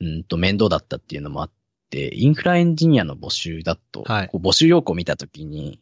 [0.00, 1.50] うんと面倒だったっていうのもあっ
[1.90, 5.80] て、インフラエンジニアの募集だと、はいこう募集要項を見たときに、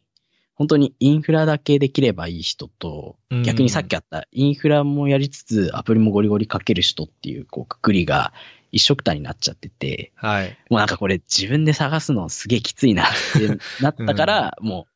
[0.53, 8.33] 本当にインフラだけできればいい人と、うん逆にさっきあったインフラもやりつつアプリもゴリゴリかける人っていう、こう、くくりが
[8.75, 10.57] 一緒くたになっちゃってて、はい。
[10.69, 14.94] もうなんかこれ自分で探すのすげえきついなってなったから、 もう、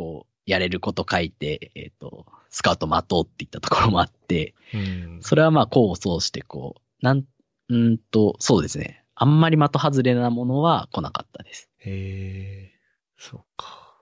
[0.00, 5.18] こう、やれること書いて、えっ、と、スカウト待とうって言ったところもあって、うん。
[5.20, 7.24] それはまあ、功を奏して、こう、なん、
[7.68, 9.04] うんと、そうですね。
[9.14, 11.68] あんまり的外れなものは来なかったです。
[11.84, 14.00] えー、そうか。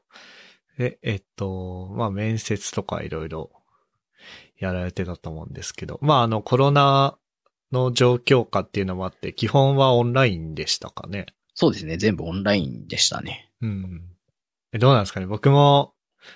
[0.78, 3.50] で、えっと、まあ面接とかいろいろ
[4.56, 7.18] やられてたと思うんですけど、まああのコロナ
[7.72, 11.26] の状況下っていうのもあって、基本はオンラインでしたかね。
[11.54, 11.96] そうですね。
[11.96, 13.50] 全部オンラインでしたね。
[13.60, 14.07] うん。
[14.72, 15.26] えどうなんですかね？
[15.26, 15.94] 僕も、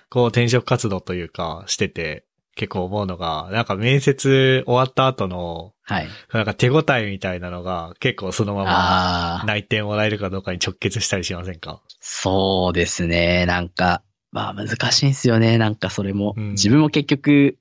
[0.08, 2.24] こう転職活動というかしてて、
[2.54, 6.08] 結構思うのが、なんか面接終わった後の、はい。
[6.32, 11.80] なんか手応えみたいなのが結構そのまま内定もらえるかどうかに直結したりしませんか？
[12.00, 13.46] そうですね。
[13.46, 14.02] なんか、
[14.32, 15.58] まあ難しいんですよね。
[15.58, 16.34] なんかそれも。
[16.36, 17.58] うん自分も結局、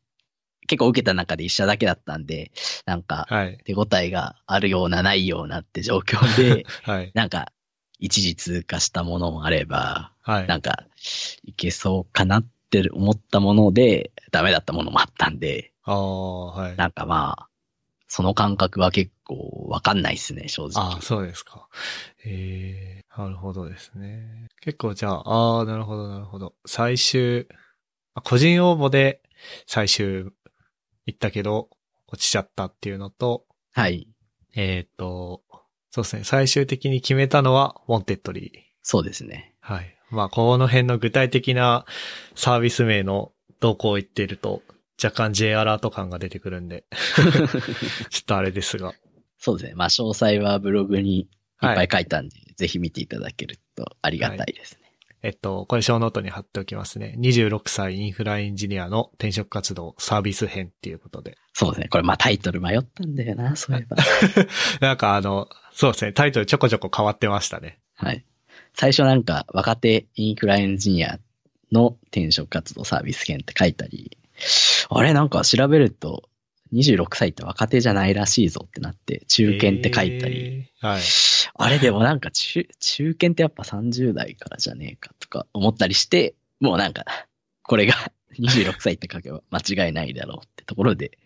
[0.68, 2.52] 結構受けた中で一社だけだったんで、
[2.86, 3.58] なんかはい。
[3.66, 7.12] 手応えがあるようなないようなって状況で、 はい。
[7.14, 7.52] なんか
[8.02, 10.48] 一時通過したものもあれば、はい。
[10.48, 10.84] なんか
[11.44, 16.76] いけそうかなって思ったものでダメだったものもあったんで、ああ、はい。
[16.76, 17.48] なんかまあ、
[18.08, 20.84] その感覚は結構わかんないですね、正直。
[20.84, 21.70] ああ、そうですか。
[22.26, 24.48] ええなるほどですね。
[24.62, 26.56] 結構じゃあ、ああ、なるほど、なるほど。
[26.66, 27.48] 最終、
[28.16, 29.22] あ個人応募で
[29.68, 30.26] 最終
[31.06, 31.70] 行ったけど、
[32.08, 34.08] 落ちちゃったっていうのと、はい。
[34.56, 35.44] えっ、と、
[35.92, 36.24] そうですね。
[36.24, 38.60] 最終的に決めたのは、 Wantedly。
[38.82, 39.54] そうですね。
[39.60, 39.96] はい。
[40.10, 41.86] まあ、この辺の具体的な
[42.36, 44.62] サービス名の動向を言っていると、
[45.02, 46.86] 若干 J アラート感が出てくるんで、
[48.10, 48.94] ちょっとあれですが。
[49.38, 49.76] そうですね。
[49.76, 51.28] まあ詳細はブログにいっ
[51.60, 54.81] ぱい書いたんで、ぜひ見ていただけるとありがたいですね。
[55.24, 57.16] えっと、これショーノートに貼っておきますね。
[57.20, 61.38] 26歳インフラエンジニアの転職活動サービス編っていうことで。
[61.54, 61.88] そうですね。
[61.90, 63.98] これまあタイトル迷ったんだよな、そういえば。
[64.82, 66.14] なんかあの、そうですね。
[66.14, 67.80] タイトルちょこちょこ変わってましたね。
[67.96, 68.26] はい。
[68.74, 71.20] 最初なんか若手インフラエンジニア
[71.72, 74.18] の転職活動サービス編って書いたり、
[74.90, 76.30] あれなんか調べると
[76.74, 80.88] 26歳って若手じゃないらしいぞってなって、中堅って書いたり、えー。
[80.88, 81.02] はい。
[81.56, 87.06] あれでもなんか中、中堅ってやっぱ30代からじゃねえかとか思ったりして、もうなんか、
[87.64, 87.94] これが
[88.40, 91.18] 26歳って書けば間違いないだろうってところで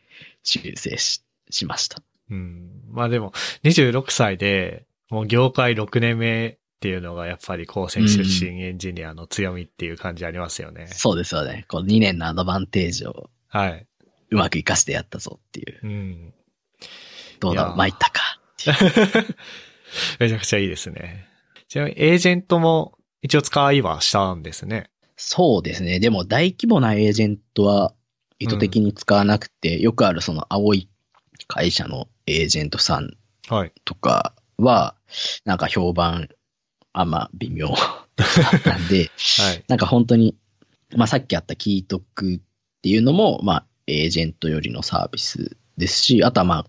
[0.44, 2.02] 修正ししました。
[2.32, 2.70] うん。
[2.90, 3.32] まあでも、
[3.64, 10.88] 26歳で、もう業界6年目っていうのがやっぱり高専出身エンジニアの強みっていう感じありますよね。
[10.88, 11.66] そうですよね。
[11.68, 13.88] この2年のアドバンテージをはい。
[14.36, 15.80] うまく活かしてやったぞっていう。
[15.82, 16.34] うん。
[17.40, 18.22] どうだろう、参ったか
[18.52, 19.36] っていう。
[20.20, 21.28] めちゃくちゃいいですね。
[21.68, 24.90] ちなみにエージェントも一応使いはしたんですね。
[25.16, 26.00] そうですね。
[26.00, 27.94] でも大規模なエージェントは
[28.40, 30.90] 意図的に使わなくて、よくあるその青い
[31.48, 33.16] 会社のエージェントさん
[33.48, 33.72] はい。
[33.86, 34.96] とかは、
[35.46, 36.28] なんか評判、
[36.92, 38.26] あんま微妙だ
[38.58, 39.10] ったんで、
[39.40, 39.64] はい。
[39.68, 40.36] なんか本当に、
[40.96, 42.40] まあさっきあった聞いとくっ
[42.82, 46.66] ていうのも、まあエージェントよりのサービスですし、あとはまあ、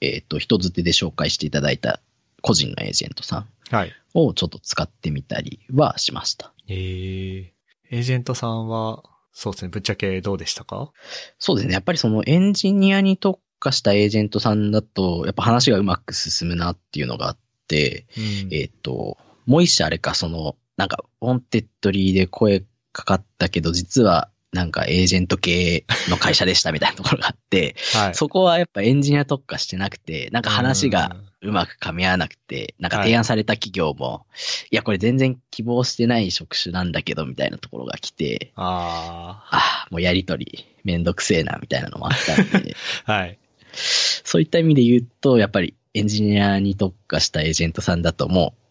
[0.00, 2.00] えっ、と、人づてで紹介していただいた
[2.40, 3.92] 個人のエージェントさんはい。
[4.14, 6.52] をちょっと使ってみたりはしました。
[6.68, 7.46] えー、
[7.90, 9.02] エージェントさんは、
[9.32, 10.92] そうですね、ぶっちゃけどうでしたか？
[11.38, 11.72] そうですね。
[11.72, 17.38] やっぱりそのエンジニアに特化したエージェントさんだと、やっぱ話がうまく進むなっていうのがあっ
[17.68, 28.14] て、うんえっ、と、もう一社あれか、その、なんか、 Wantedly で声かかったけど、実は、なんかエージェント系の会社でしたみたいなところがあって、はい。
[28.14, 34.26] そこはやっぱエンジニア特化してなくて、なんか話がうまく噛み合わなくて、なんか提案された企業も、
[34.70, 42.76] い、や、これ全然希望してない職種なんだけど、みたいなところが来て、あああ、もうやりとりめんどくせえな、みたいなのもあったんで、
[43.06, 43.38] あ、 はい。
[43.72, 48.62] そういった意味で言うと、やっぱりエンジニアに特化したエージェントさんだともう、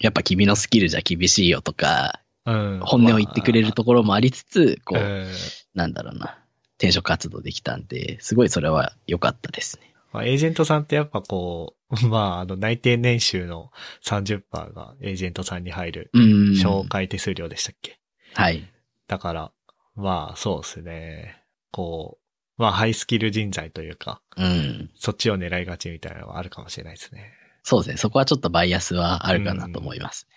[0.00, 2.29] やっぱ君のスキルじゃ厳しいよとか、うん。
[2.44, 5.26] 本音を言ってくれるところもありつつ、こう、うん
[5.74, 6.38] なんだろうな、
[6.78, 9.90] 転職活動できたんで、すごいそれは良かったですね。
[10.12, 13.70] まあ、エージェントさんってやっぱこう、 まあ、あの、内定年収の
[14.04, 16.22] 30%がエージェントさんに入る、うん。
[16.52, 18.00] 紹介手数料でしたっけ、
[18.34, 18.68] はい。
[19.06, 19.52] だから、
[19.94, 21.42] まあ、そうですね。
[21.72, 22.18] こ
[22.58, 24.90] う、まあ、ハイスキル人材というか、うん。
[24.96, 27.32] そっちを狙いがちみたいなのはあるかもしれないですね。
[27.62, 27.96] そうですね。
[27.96, 30.28] そこはちょっとバイアスはあるかなと思います。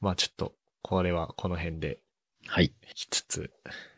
[0.00, 0.54] まあ、ちょっと、
[0.86, 1.98] これはこの辺で
[2.46, 2.66] はい。
[2.86, 3.50] 引きつつ、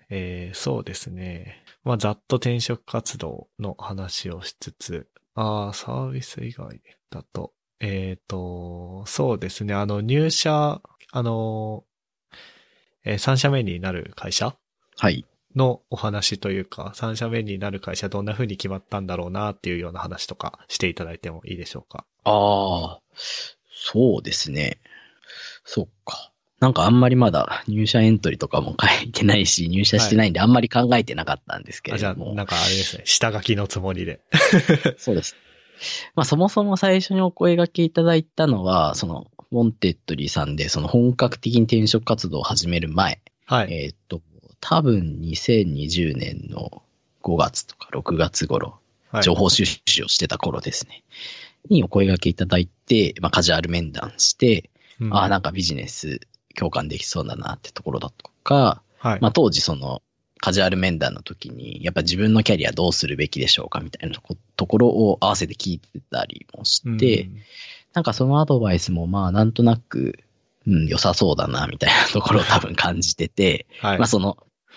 [0.09, 1.65] えー、そうですね。
[1.83, 6.81] まあ、ざっと転職活動の話をしつつ、ああ、サービス以外
[7.11, 9.75] だと、えっ、と、そうですね。
[9.75, 10.81] あの、入社、
[11.11, 11.85] あの、
[13.05, 14.57] えー、3社目になる会社
[14.97, 15.27] はい。
[15.57, 22.07] のお話というか、3社目になる会社どんな風に決まったんだろうなっていうような話とかしていただいてもいいでしょうか？
[22.23, 24.79] ああ、そうですね。
[25.65, 26.33] そっか。
[26.61, 32.35] なんかあんまりまだ入社エントリーとかも書いてないし、入社してないんであんまり考えてなかったんですけあじゃあ、れども。
[32.35, 33.03] なんかあれですね。
[33.05, 34.21] 下書きのつもりで。
[34.97, 35.37] そうです。
[36.15, 43.73] まあそもそも最初にお声掛けいただいたのは、その、 Wantedly さんで、その本格的に転職活動を始める前、はい。
[43.73, 44.23] えーっと、
[44.61, 46.83] 多分2020年の
[47.23, 48.79] 5月とか6月頃、
[49.11, 51.05] はい、情報収集をしてた頃ですね。
[51.69, 56.21] にお声掛けいただいて、まあカジュアル面談して、うんああ、なんかビジネス
[56.57, 59.21] 共感できそうだなってところだとか、はい。
[59.21, 60.03] まあ当時その
[60.41, 64.17] カジュアル面談の時に、やっぱ自分のキャリアどうするべきでしょうかみたいな
[64.57, 67.37] ところを合わせて聞いてたりもして、うん
[67.97, 70.19] なんかそのアドバイスもまあなんとなく、
[70.67, 73.99] うん、良さそうだなみたいなところを 多分感じてて、はい。
[73.99, 74.37] まあその、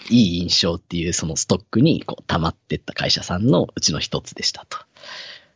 [0.09, 4.77] いい印象っていうそのストックにこう溜まってった会社さんのうちの一つでしたと。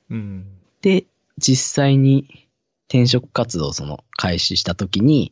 [0.09, 0.45] うん。
[0.81, 1.05] で、
[1.37, 2.49] 実際に
[2.89, 5.31] 転職活動をその開始した時に、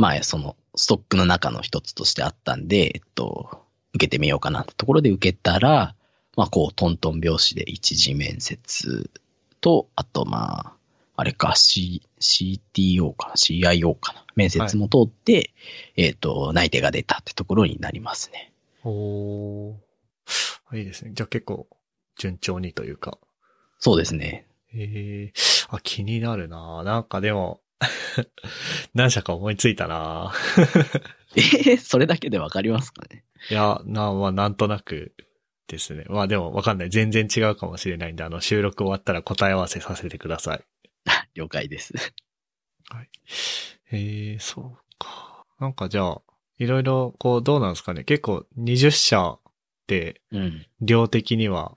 [0.00, 5.94] まあそのストックの中の一つとしてあったんで、えっと、受けてみようかなってところで受けたら、
[6.38, 9.10] まあこうトントン拍子で一次面接
[9.60, 10.72] と、あとまあ、
[11.16, 15.52] あれか、C、CTO かな ?CIO かな面接も通って、
[15.96, 18.54] えっと、内定が出たってところになりますね。
[18.84, 21.10] おーいいですね。
[21.12, 21.66] じゃあ結構
[22.16, 23.18] 順調にというか。
[23.78, 24.46] そうですね。
[24.72, 25.32] ええ
[25.68, 27.60] あ、気になるななんかでも、
[28.94, 30.32] 何社か思いついたな
[31.36, 33.24] えーそれだけでわかりますかね？
[33.50, 35.14] いや、な、まあ、なんとなく
[35.68, 36.04] ですね。
[36.08, 36.90] まあでもわかんない。
[36.90, 40.64] 全然違うかもしれないんで、あの、収録終わったら答え合わせさせてください。
[41.34, 41.94] 了解です。
[43.92, 45.44] ええそうか。
[45.58, 46.22] なんかじゃあ、
[46.58, 48.04] いろいろ、こう、どうなんですかね。
[48.04, 49.40] 結構20社っ
[49.86, 50.66] て、うん。
[50.80, 51.76] 量的には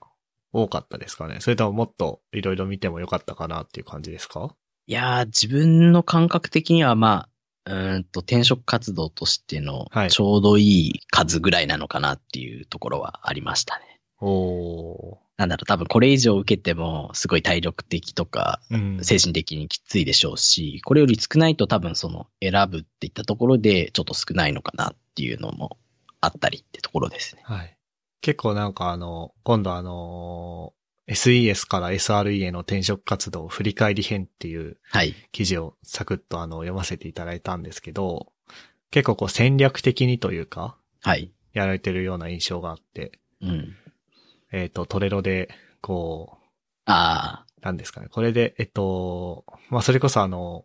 [0.52, 1.40] 多かったですかね。
[1.40, 4.54] それとももっといろいろ見てもよかったかなっていう感じですか？
[4.86, 7.28] いやー、自分の感覚的にはま
[7.64, 14.00] あ、うーんと転職活動としてのはいちょうどいい数ぐらいなのかなっていうところはありましたね。
[14.20, 18.60] おなんだろう、多分これ以上受けてもすごい体力的とか。
[19.02, 25.78] 精神的にきついでしょうし、これより少ないと多分その選ぶっていったところでちょっと少ないのかなっていうのも
[26.20, 27.42] あったりってところですね。
[27.44, 27.76] はい。
[28.20, 30.72] 結構なんかあの、今度あの、
[31.08, 35.14] SES から SRE への転職活動振り返り編っていうはい。
[35.32, 38.32] 記事をサクッとあの読ませていただいたんですけど、
[38.90, 41.32] 結構こう戦略的にというか、はい。
[41.52, 43.76] やられてるような印象があって、うん。
[44.52, 45.48] えっ、と、トレロで、
[45.80, 46.44] こう、
[46.86, 48.08] ああ、なんですかね。
[48.08, 50.64] これで、えっと、まあ、それこそあの、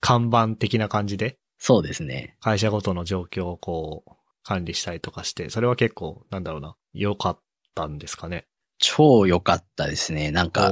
[0.00, 2.36] 看板的な感じで、そうですね。
[2.40, 4.12] 会社ごとの状況をこう、
[4.42, 7.40] 管理したりとかして、それは結構、なんだろうな、良かっ
[7.74, 8.46] たんですかね。
[8.78, 10.30] 超良かったですね。
[10.30, 10.70] なんか、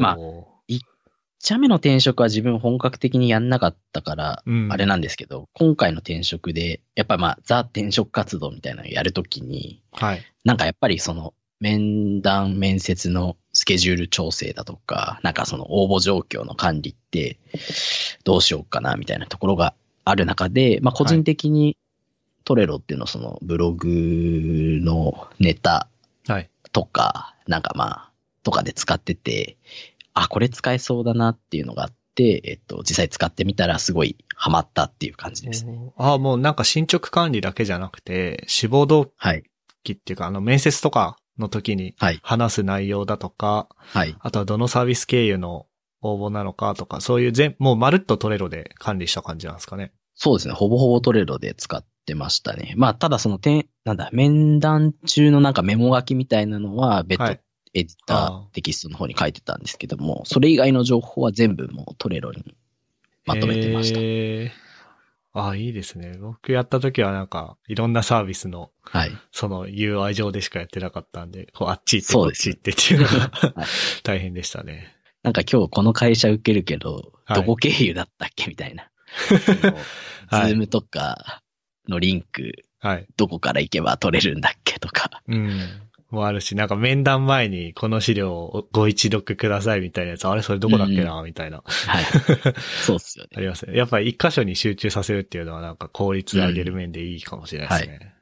[0.00, 0.18] まあ
[0.68, 0.80] 1
[1.42, 10.22] 社目の転職は自分本格的にやんなかったから、うんあれなんですけど、今回の転職で、やっぱりまあ、ザ転職活動みたいなのをやるときに、はい。
[10.44, 17.38] なんかやっぱりその、面談、面接のスケジュール調整だとか、なんかその応募状況の管理って、
[18.24, 19.74] どうしようかなみたいなところがあ
[20.10, 21.76] ある中で、まあ個人的に
[22.44, 25.89] トレロっていうのはそのブログのネタはい。
[26.72, 29.56] とか、なんかまあ、とかで使ってて、
[30.14, 35.92] あ、これ使えそうだなっていうのがあって、えっと、実際使ってみたらすごいハマったっていう感じですね。
[35.96, 39.44] ああ、もうなんか進捗管理だけじゃなくて、志望動はい。
[39.82, 42.20] 機っていうか、あの、面接とかの時にはい。
[42.22, 44.16] 話す内容だとか、はい。
[44.20, 45.66] あとはどのサービス経由の
[46.02, 49.92] 応募なのかとか、そういう全、もうまるっとトレロで管理した感じなんですかね。
[50.14, 50.54] そうですね。
[50.54, 52.74] ほぼほぼトレロで使ってましたね。
[52.76, 57.40] まあ、ただその点、なんだ、面談中のなんかメモ書きみたいなのは別途はい
[57.72, 62.56] エディタあーテキストの方に書いてたんですけども、それ以外の情報は全部もうトレロに
[63.24, 64.00] まとめてました。
[64.00, 64.50] へー
[65.32, 66.18] ああ、いいですね。
[66.20, 69.12] 僕やった時はなんか、いろんなサービスの、はい。
[69.30, 73.66] その UI 上でしかやってなかったんで、こうあっち行ってこっそうですち行ってっていうのが はい
[74.02, 74.96] 大変でしたね。
[75.22, 78.48] なんか今日この会社受けるけど、はいどこ経由だったっけ？
[78.48, 78.90] みたいな。
[80.26, 81.42] はいズームとか
[81.88, 83.06] のリンク、はい。
[83.16, 85.10] どこから行けば取れるんだっけとか。
[85.28, 85.60] うん。
[86.10, 91.62] もあるし、なんか面談前にこの資料をご一読くださいみたいなやつ、あれそれどこだっけな、みたいな。
[91.64, 92.04] はい。
[92.84, 93.30] そうっすよね。
[93.36, 93.76] ありますね。
[93.76, 98.14] やっぱり一箇所に集中させるっていうのはなんか効率上げる面でいいかもしれないですね。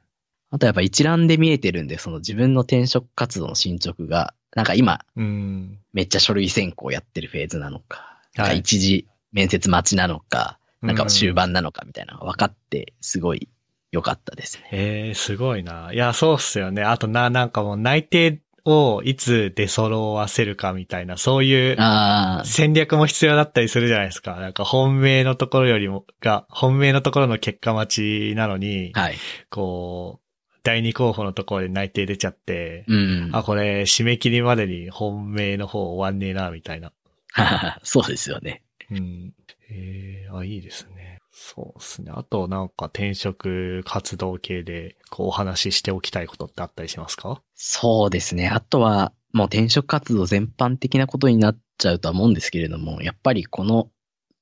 [0.51, 5.79] あとやっぱ一覧で見えてるんで、その自分の転職活動の進捗が、なんか今、うん。
[5.93, 11.35] めっちゃ書類選考やってるフェーズなのか、はい一時面接待ちなのか、なんか終うん。
[11.35, 13.49] 盤なのかみたいなのが分かって、すごい
[13.91, 14.69] 良かったですね。
[14.71, 15.91] ええすごいな。
[15.93, 16.83] いや、そうっすよね。
[16.83, 24.35] あとな、なんかもう内定をいつ出揃わせるかみたいな、そういうあ戦略も必要だったりするじゃないですか。
[24.35, 29.15] なんか本命のところよりも、が、本命のところの結果待ちなのに、あ、はい。
[29.49, 33.29] こう、第二候補のところで内定出ちゃって、うん。
[33.33, 36.91] あ、これ締め切りまでに本命の方終わんねえな、みたいな。
[37.83, 38.61] そうですよね。
[38.91, 39.33] うん。
[39.69, 41.19] ええあ、いいですね。
[41.31, 42.11] そうですね。
[42.13, 47.41] あとなんか転職活動系で、こうお話ししておきたいことってあったりしますか？
[47.55, 48.49] そうですね。
[48.49, 53.89] あとは、もう転職活動全般的なことになっちゃうとは思うんですけれども、やっぱりこの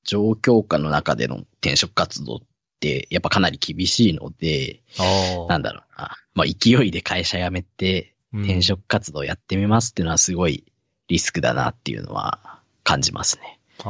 [0.04, 2.38] 状況下の中での転職活動っ
[2.80, 6.16] て、やっぱかなり厳しいので、あなんだろうな。
[6.34, 10.64] まあ勢いで会社辞めて、転職活動やってみますっていうのはすごい
[11.08, 13.57] リスクだなっていうのは感じますね。
[13.84, 13.88] ああ、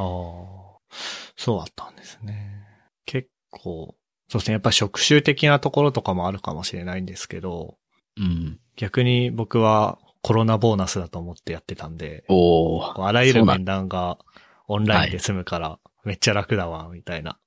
[1.35, 2.65] そうだったんですね。
[3.05, 3.95] 結構、
[4.27, 4.53] そうですね。
[4.53, 7.77] やっぱ職種的なところとかもあるかもしれないんですけど、
[8.17, 8.59] うん。
[8.75, 14.17] 逆に僕はコロナボーナスだと思ってやってたんで、おあらゆる面談が
[14.67, 17.39] オンラインで済むから、めっちゃ楽だわ、みたいな。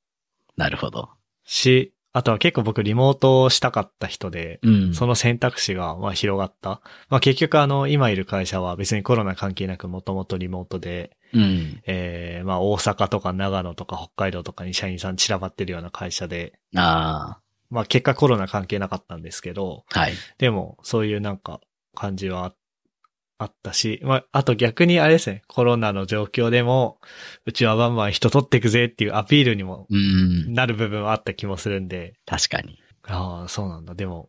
[0.57, 1.11] なるほど。
[1.45, 4.95] し、あとは結構僕リモートをしたかった人で、うん。
[4.95, 6.81] その選択肢がまあ広がった。
[7.09, 11.83] まあ結局あの、今いる会社は別にコロナ関係なくもともとリモートで、うん。
[11.87, 17.39] えー、まあ大阪とか長野とか北海道とかに社員さん散らばってるような会社で、あ
[17.71, 20.15] まあ結果コロナ関係なかったんですけど、あ、はい。
[20.39, 21.61] でもそういうなんか
[21.95, 22.55] 感じはあ
[23.39, 26.99] あったし、まああと逆にあれですね、コロナの状況でも、
[27.45, 30.55] うちはバンバン人取ってくぜっていうアピールにもうん。
[30.55, 32.79] なる部分はあった気もするんで、確かに。
[33.05, 33.95] ああ、そうなんだ。
[33.95, 34.29] でも、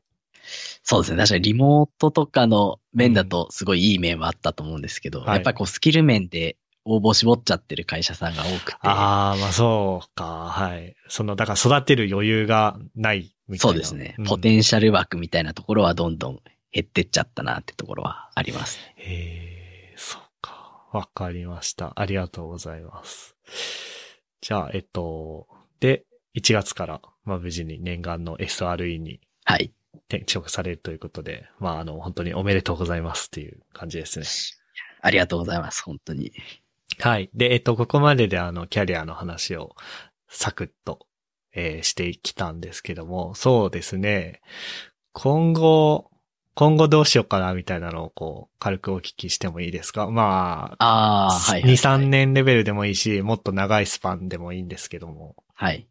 [0.83, 1.17] そうですね。
[1.17, 10.95] 確かにリモートとかの面だとすごいいい面はあったと思うんですけど、はいやっぱりこうスキル面で応募絞っちゃってる会社さんが多くて、ああ、まあそうか、はい。
[11.07, 13.73] その、だから育てる余裕がないみたいな。
[13.73, 16.39] そうですね、んポテンシャル枠みたいなところはどんどん
[16.71, 18.95] 減ってっちゃったなってところはありますね。
[18.97, 20.87] へえ、そうか。
[20.91, 21.93] わかりました。
[21.95, 23.35] ありがとうございます。
[24.41, 25.47] じゃあ、えっと、
[25.79, 26.05] で、
[26.35, 29.71] 1月から、まあ無事に念願の SRE にはい。
[30.09, 34.25] 転職されるということで、まああの、本当におめでとうございますっていう感じですね。
[35.01, 35.83] ありがとうございます。
[35.83, 36.31] 本当に。
[36.99, 37.29] はい。
[37.33, 39.75] で、えっと、ここまでであの、キャリアの話を
[40.27, 41.05] サクッと、
[41.55, 44.41] えーしてきたんですけども、そうですね。
[45.11, 46.09] 今後、
[46.55, 50.09] 今後どうしようかな、みたいなのをこう、軽くお聞きしてもいいですか？
[50.09, 51.71] まあ、ああ、はい、はい。
[51.71, 55.35] 2、3年レベルでもいいし、もっと長いスパンでもいいんですけども。
[55.53, 55.87] はい。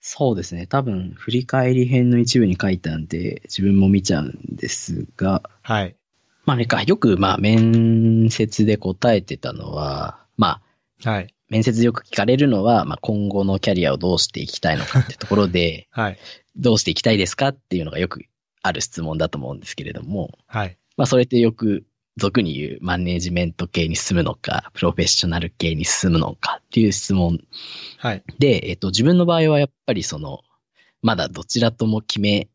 [0.00, 0.66] そうですね。
[0.66, 5.96] 多分、振り返り編の一部に書いたんで、自分も見ちゃうんですが、はい。
[6.44, 10.60] まああれか、よくまあ面接で答えてたのは、ま
[11.04, 11.34] あ、はい。
[11.48, 16.18] 面接でよく聞かれるのは、まあ今後のキャリアをどうしていきたいのかってところで、 はい。
[16.56, 18.24] どうしていきたいですかっていうのがよく
[18.62, 20.76] ある質問だと思うんですけれども、はい。
[20.96, 21.84] まあそれってよく
[22.16, 27.38] 俗に言うマネージメント系に進むのか、プロフェッショナル系に進むのかっていう質問
[27.98, 28.22] はい。
[28.38, 30.40] で、えっと、自分の場合はやっぱりその、
[31.00, 32.48] まだどちらとも決め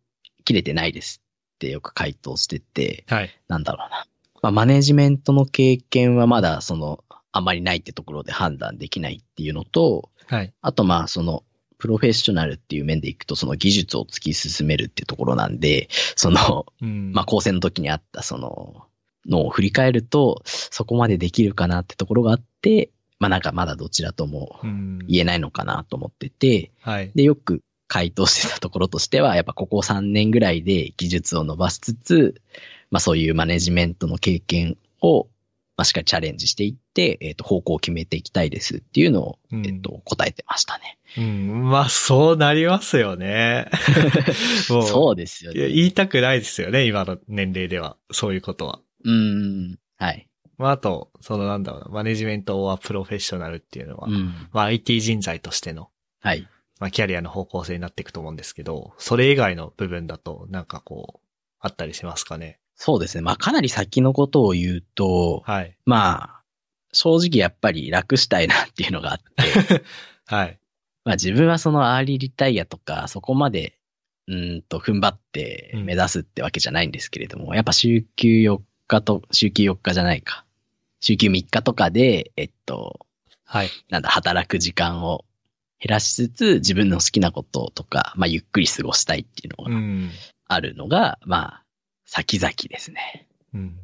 [0.46, 1.22] きれてないです
[1.58, 3.30] ってよく回答してて、はい。
[3.48, 4.06] なんだろうな。
[4.44, 10.54] まあ、マネジメントの経験はまだその、あまりないってところで判断できないっていうのと、はい。
[10.62, 11.44] あとまあ、その、
[11.80, 17.12] プロフェッショナルっていう面でいくと、その技術を突き進めるってところなんで、その、うん。
[17.14, 18.86] まあ、高専の時にあったその、
[19.28, 27.12] のを振り返ると、そこまでできるかなってところがあって、まあ、なんかまだどちらともうん、言えないのかなと思ってて、はい。
[27.16, 32.42] で、よく回答してたところとしては、やっぱここ3年ぐらいで技術を伸ばしつつ、
[32.92, 35.26] まあそういうマネジメントの経験を、
[35.78, 40.98] まあしっかりチャレンジしていって、えっ、と、方向を決めていきたいですっていうのを、うんえっ、と、答えてましたね。
[41.18, 41.70] うん。
[41.70, 43.70] まあ、そうなりますよね。
[44.70, 45.70] もうそうですよね。
[45.70, 47.96] 言いたくないですよね、今の年齢では。
[48.12, 48.80] そういうことは。
[49.04, 49.14] うー
[49.74, 49.80] ん。
[49.98, 50.28] はい。
[50.58, 54.48] まあ、あと、そのなんだろうな、マネジメントはプロフェッショナルっていうのは、うん。
[54.52, 55.90] まあ IT 人材としての、
[56.20, 56.48] はい。
[56.80, 61.28] まあキャリアの方向性になっていくと思うんですけど、それ以外の部分だと、なんかこう、
[61.60, 62.60] あったりしますかね？
[62.76, 63.22] そうですね。
[63.24, 65.76] まあかなり先のことを言うと、はい。
[65.86, 66.44] まあ、
[66.94, 69.84] 正直やっぱり楽したいなっていうのがあって、
[70.26, 70.60] はい。
[71.04, 73.78] まあ自分はそのアーリーリタイアとか、そこまで、
[74.28, 80.46] うーんと踏ん張って目指すってわけじゃないんですけれども、やっぱ週休4日と、週休4日じゃないか。
[81.00, 83.00] 週休3日とかで、えっと、
[83.46, 83.70] はい。
[83.90, 85.24] なんだ、働く時間を
[85.80, 90.12] 減らしつつ、自分の好きなこととか、まあゆっくり過ごしたいっていうのがうん。
[90.48, 91.64] あるのが、まあ、
[92.06, 93.28] 先々ですね。
[93.54, 93.78] うん。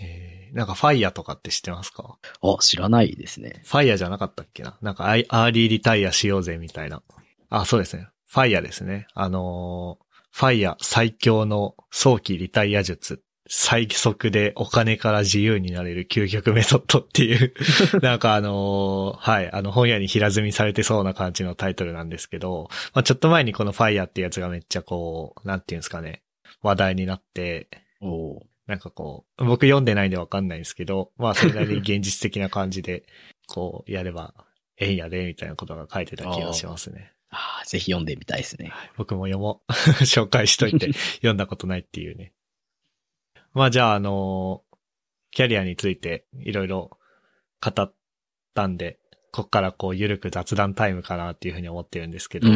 [0.00, 2.18] えー、なんかファイヤーとかって知ってますか？
[2.42, 3.62] あ、知らないですね。
[3.64, 4.76] ファイヤーじゃなかったっけな？
[4.82, 7.02] なんかアイアーリーリタイアしようぜみたいな。
[7.50, 8.08] あ、そうですね。
[8.26, 9.06] ファイヤーですね。
[9.14, 13.22] あのーファイヤー最強の早期リタイア術。
[13.48, 17.52] 最速でお金から自由になれる究極メソッドっていう、
[18.02, 26.22] なんかあのーはい、あの本屋に平積みされてそうな感じのタイトルなんですけど、まあ、ちょっと前にこのファイヤーってやつがめっちゃこう、なんていうんですかね、
[26.62, 27.68] 話題になって、
[28.66, 33.04] なんかこう、僕読んでないんでわかんないんですけど、まあそれなりに現実的な感じで、
[33.46, 34.34] こう、やれば、
[34.78, 37.12] ええんやで、みたいなことが書いてた気がしますね。
[37.28, 38.68] あーぜひ読んでみたいですね。
[38.68, 39.72] はい僕も読もう。
[40.04, 42.32] 紹介しといて、読んだことないっていうね。
[43.56, 44.62] まあじゃあ、あの
[45.30, 46.98] キャリアについていろいろ
[47.62, 47.94] 語っ
[48.54, 48.98] たんで、
[49.32, 52.48] こっからこう、ゆるく雑談タイムかなっていうふうに思ってるんですけど、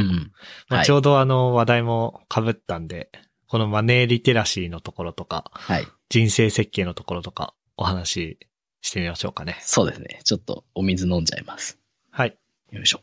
[0.68, 3.10] まあちょうどあの、話題も被ったんで、
[3.46, 5.88] このマネーリテラシーのところとか、はい。
[6.10, 8.38] 人生設計のところとかお話し
[8.82, 9.56] してみましょうかね。
[9.62, 10.20] そうですね。
[10.24, 11.78] ちょっとお水飲んじゃいます。
[12.10, 12.36] はい。
[12.72, 13.00] よいしょ。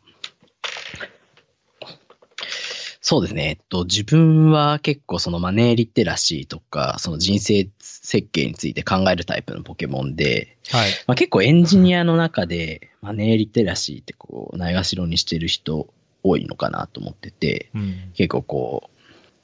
[3.09, 3.47] そうですね。
[3.47, 10.91] えっと、自分は結構そのマネーリテラシーとか、その人生設計について考えるタイプのポケモンで、はい。
[11.07, 15.87] まあ、結構エンジニアの中でマネーリテラシーってこう、ないがしろにしてる人
[16.21, 18.11] 多いのかなと思ってて、うん。
[18.13, 18.89] 結構こ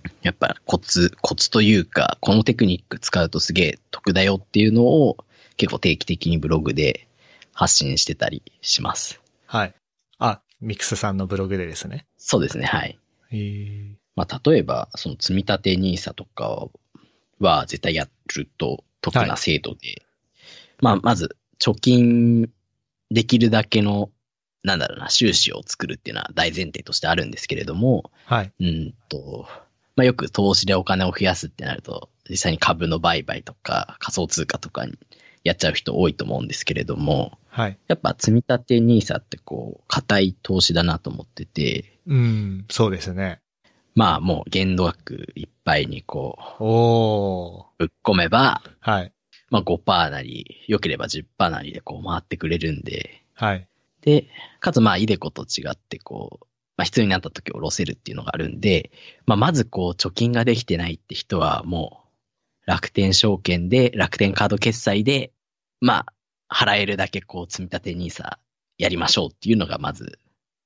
[0.03, 5.15] う、やっぱコツ、コツというか、このテクニック使うとすげえ得だよっていうのを
[5.55, 7.07] 結構定期的にブログで
[7.53, 9.21] 発信してたりします。
[9.45, 9.73] はい。
[10.19, 12.05] あ、ミクスさんのブログでですね。
[12.17, 12.99] そうですね、はい。
[13.33, 16.67] へーまあ、例えば、その積み立て NISA とか
[17.39, 20.03] は絶対やると得な制度で、
[20.79, 22.49] まあ、まず、貯金
[23.09, 24.11] できるだけの、
[24.63, 28.51] なんだろうな、収支を作るっていうのは大前提としてあるんですけれども、はい。
[28.59, 29.47] うんと、
[29.95, 34.93] まあ、よく投資でお金を増やすってなると、実際に株の売買とか仮想通貨とかに
[35.43, 37.77] やっちゃう人多いと思うんですけれども、はい。
[37.87, 43.41] やっぱ積み立て NISA ってこう、硬い投資だなと思ってて、うん、そうですね。
[43.95, 47.79] まあもう限度額いっぱいにこう、おー。
[47.79, 49.13] ぶっ込めば、はい。
[49.49, 53.67] まあ5%なり、良ければ10%なりでこう回ってくれるんで、はい。
[54.01, 54.27] で、
[54.59, 58.91] かつまあイデコと違ってこう、まあ必要になった時下ろせるっていうのがあるんで、
[59.25, 62.03] まあまずこう貯金ができてないって人はも
[62.65, 65.31] う楽天証券で楽天カード決済で、
[65.81, 66.05] ま
[66.49, 68.37] あ払えるだけこう積み立て NISA
[68.79, 70.19] やりましょうっていうのがまず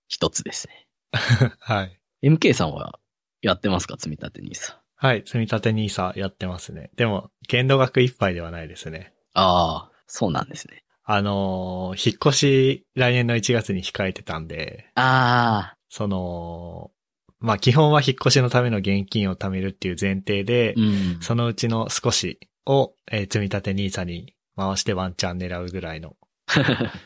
[0.08, 0.87] 一つですね。
[1.60, 2.00] はい。
[2.24, 3.00] MK さんは
[3.42, 3.96] やってますか？
[3.98, 4.76] 積み立て NISA。
[4.96, 5.24] はい。
[5.26, 6.90] 積み立て NISA やってますね。
[6.96, 9.14] でも、限度額いっぱいではないですね。
[9.34, 10.84] ああ、そうなんですね。
[11.10, 16.92] あのー引っ越し来年の1月に控えてたんで、ああ、その、
[17.40, 21.20] まあ基本は引っ越しのための現金を貯めるっていう前提で、うん。
[21.22, 26.16] そのうちの少しを、えー積み立て NISA に回してワンチャン狙うぐらいの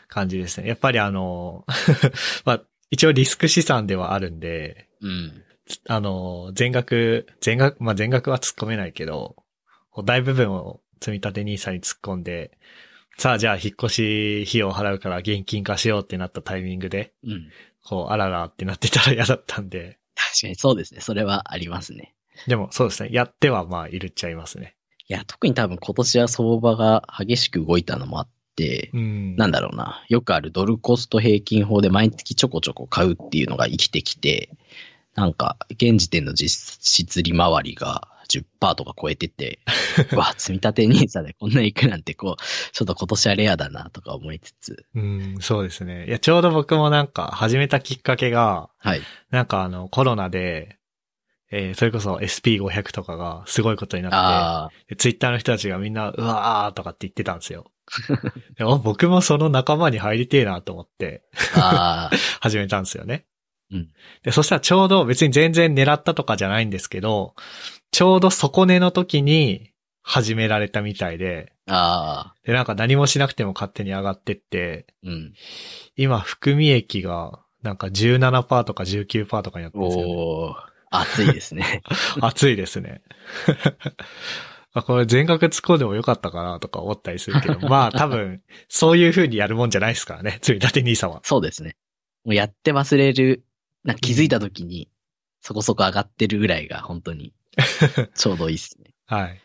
[0.08, 0.68] 感じですね。
[0.68, 1.64] やっぱりあの、
[2.44, 2.62] まあ
[2.92, 5.42] 一応リスク資産ではあるんで、うん。
[5.88, 9.36] あの、全額、全額、まあ全額は突っ込めないけど、
[10.04, 12.58] 大部分を積み立て NISA に突っ込んで、
[13.16, 17.48] さあじゃあ引っ越し費用を払うから現金化しようってなったタイミングで、うん。
[17.82, 21.00] こう、あららってなってたら嫌だったんで、確かにそうですね。
[21.00, 22.14] それはありますね。
[22.46, 24.76] でもそうですね、やってはまあいるっちゃいますね。
[25.08, 28.31] いや、特に多分今年は相場が激しく動いたのもあって、
[28.92, 29.36] うん。
[29.36, 34.50] なんだろうな、よくあるドルコスト平均法で毎月ちょこちょこ買うっていうのが生きてきて、
[35.14, 39.58] なんか、現時点の実質利回りが10%とか超えてて、
[40.12, 46.06] うわ、積み立て NISA でこんな行くなんてこう、ちょっと今年はレアだなとか思いつつ、うん、そうですね。
[46.06, 49.02] いや、ちょうど僕もなんか始めたきっかけが、はい。
[49.30, 50.78] なんかあの、コロナで、
[51.50, 57.70] えーそれこそ SP500 とかがすごいことになっあて、ツイッターの人たちがみんな、うわーとかって言ってたんですよ。
[58.56, 61.22] でも僕もその仲間に入りてえなと思って
[62.40, 63.26] 始めたんですよね。
[63.70, 63.88] うん
[64.22, 67.34] で、そしたらちょうど別に全然狙ったとかじゃないんですけど、
[67.90, 75.32] ちょうど底値の時に始められたみたいで、ああ、で、なんか何もしなくても勝手に上がってって、うん。
[75.96, 80.12] 今、含み益が、なんか17%とか19%とかになってるんですよ、ね。
[80.12, 80.54] おー、
[80.90, 81.82] 熱いですね。
[82.20, 83.02] 熱いですね。
[84.74, 91.20] あ、これ全額突っ込んでもよかったかなとか思ったりするけど、 まあ多分、そういう風にやるもんじゃないですからね、積み立て NISA は。
[91.24, 91.76] そうですね。
[92.24, 93.44] もうやって忘れる、
[93.84, 94.88] なんか気づいた時に、
[95.40, 97.34] そこそこ上がってるぐらいが本当に、
[98.14, 98.94] ちょうどいいですね。
[99.06, 99.40] はい。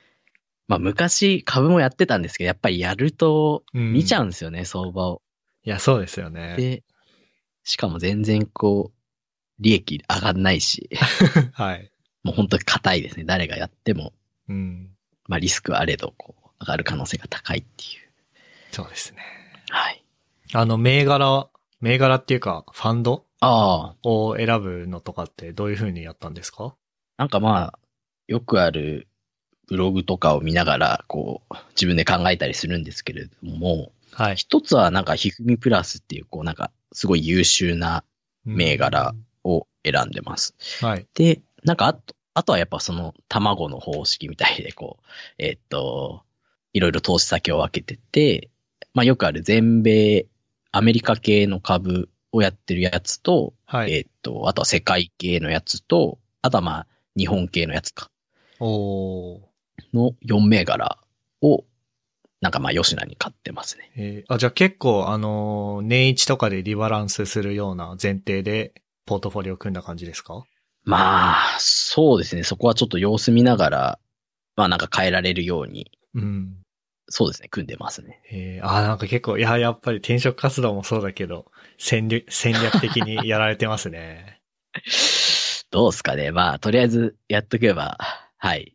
[0.68, 5.22] まあ昔株もやってたんですけど、やっぱりやるとうん見ちゃうんですよね、相場を。
[5.64, 6.56] いや、そうですよね。
[6.58, 6.84] で、
[7.64, 8.98] しかも全然こう、
[9.60, 10.90] 利益上がんないし、
[11.54, 11.92] はい。
[12.24, 13.26] もう本当に硬いですね。
[13.26, 14.14] 誰がやっても、
[14.48, 14.97] うん。
[15.28, 18.10] まあリスクはあれど、こう、上がる可能性が高いっていう。
[18.72, 19.20] そうですね。
[19.70, 20.04] はい。
[20.54, 21.48] あの、銘柄、
[21.82, 26.76] 銘柄っていうか、ファンドああ、を選ぶのとかってどういう風にやったんですか？
[27.18, 27.80] なんかまあ、
[28.28, 29.08] よくある
[29.68, 34.36] ブログとかを見ながら、こう、自分で考えたりするんですけれども、はい。
[34.36, 38.04] 一つはなんか、ひふみプラスっていう、こう、なんか、すごい優秀な
[38.46, 39.14] 銘柄
[39.44, 40.56] を選んでます。
[40.82, 41.06] はい。
[41.14, 45.06] で、なんかあと、あとはやっぱその卵の方式みたいで、こう、
[45.44, 46.22] えーっと、
[46.74, 48.50] いろいろ投資先を分けてて、
[48.94, 50.28] まあよくある全米、
[50.72, 53.94] アメリカ系の株をやってるやつと、はい。
[53.94, 56.88] えーっと、あとは世界系のやつと、あとはまあ
[57.18, 58.12] 日本系のやつか、
[58.60, 59.42] おー。
[59.94, 61.00] の4銘柄
[61.42, 61.64] を、
[62.42, 63.92] なんかまあ吉野に買ってますね。
[63.96, 68.74] えーあ、じゃあ結構、あのー年一とかでリバランスするような前提で、
[69.08, 70.44] ポートフォリオを組んだ感じですか？
[70.88, 72.44] まあ、そうですね。
[72.44, 74.00] そこはちょっと様子見ながら、
[74.56, 76.58] まあなんか変えられるように、うん。
[77.10, 78.22] そうですね、組んでますね。
[78.32, 84.42] えー、あー、なんか結構、いや、やっぱり転職活動もそうだけど、戦略、戦略的に やられてますね。
[85.72, 86.32] どうですかね。
[86.32, 87.98] まあ、とりあえずやっとけば、
[88.38, 88.74] はい、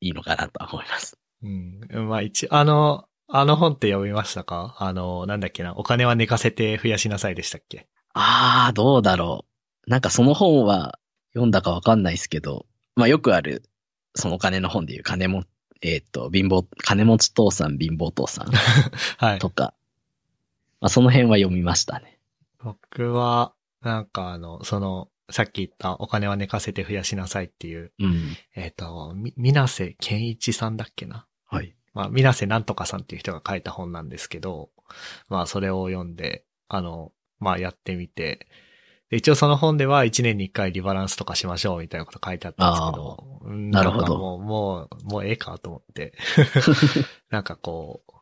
[0.00, 1.18] いいのかなとは思います。
[1.42, 1.80] うん。
[2.08, 4.76] まあ一、あの、あの本って読みましたか？
[4.78, 7.88] あの、なんだっけな、お金は寝かせて増やしなさいでしたっけ？
[8.14, 9.46] ああ、どうだろ
[9.86, 9.90] う。
[9.90, 10.98] なんかその本は
[11.32, 13.62] 読んだかわかんないですけど、まあよくある、
[14.14, 15.44] そのお金の本でいう金も、
[15.80, 18.50] えっ、と、貧乏、金持ち父さん、貧乏父さん
[19.18, 19.38] はい。
[19.38, 19.74] とか、
[20.80, 22.18] まあその辺は読みましたね。
[22.62, 28.36] 僕は、なんかあの、その、さっき言ったお金は寝かせて増やしなさいっていう、うん。
[28.54, 31.26] えっ、と、み、みなせ健一さんだっけな？
[31.46, 31.74] はい。
[31.94, 34.70] まあ、みなせなんとかさんっていう人が書いた本なんですけど、
[35.28, 38.48] まあ、それを読んで、あの、まあ、やってみて、
[39.12, 46.14] で一応その本では1年に1回リバランスとかしましょうみたいなこと書いてあったんですけど、うんなるほどもう、もう、もうええかと思って。
[47.28, 48.12] なんかこう、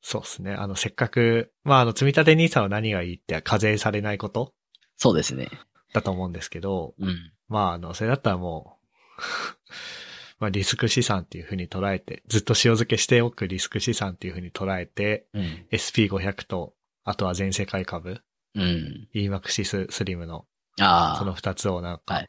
[0.00, 0.54] そうですね。
[0.54, 4.54] あの、せっかく、まあ、あの、積み立て NISA の何がいいって課税されないこと
[4.96, 5.50] そうですね。
[5.92, 7.32] だと思うんですけど、うん。
[7.48, 9.20] まあ、あの、それだったらもう、
[10.40, 15.66] まあ、リスク資産っていうふうに捉えて、ずっと塩漬けしておくリスク資産っていうふうに捉えて、うん。
[15.70, 16.72] SP500 と、
[17.02, 18.22] あとは全世界株、
[18.54, 19.08] うん。
[19.14, 20.46] EMAXIS スリムの、
[20.80, 21.18] ああ。
[21.18, 22.26] その二つをなんか、はい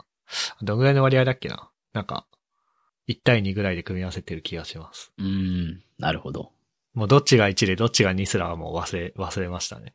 [0.64, 1.70] どんぐらいの割合だっけな？
[1.94, 2.26] なんか、
[3.08, 5.12] 1対2ぐらいで組み合わせてる気がします。
[5.20, 5.84] うん。
[6.00, 6.52] なるほど。
[6.96, 9.94] もうどっちが1でどっちが2すらはもう忘れ、忘れましたね。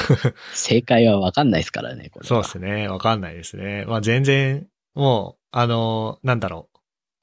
[0.52, 2.26] 正解はわかんないですからね、これは。
[2.28, 2.88] そうですね。
[2.88, 3.84] わかんないですね。
[3.86, 6.78] まあ全然、もう、あの、なんだろう。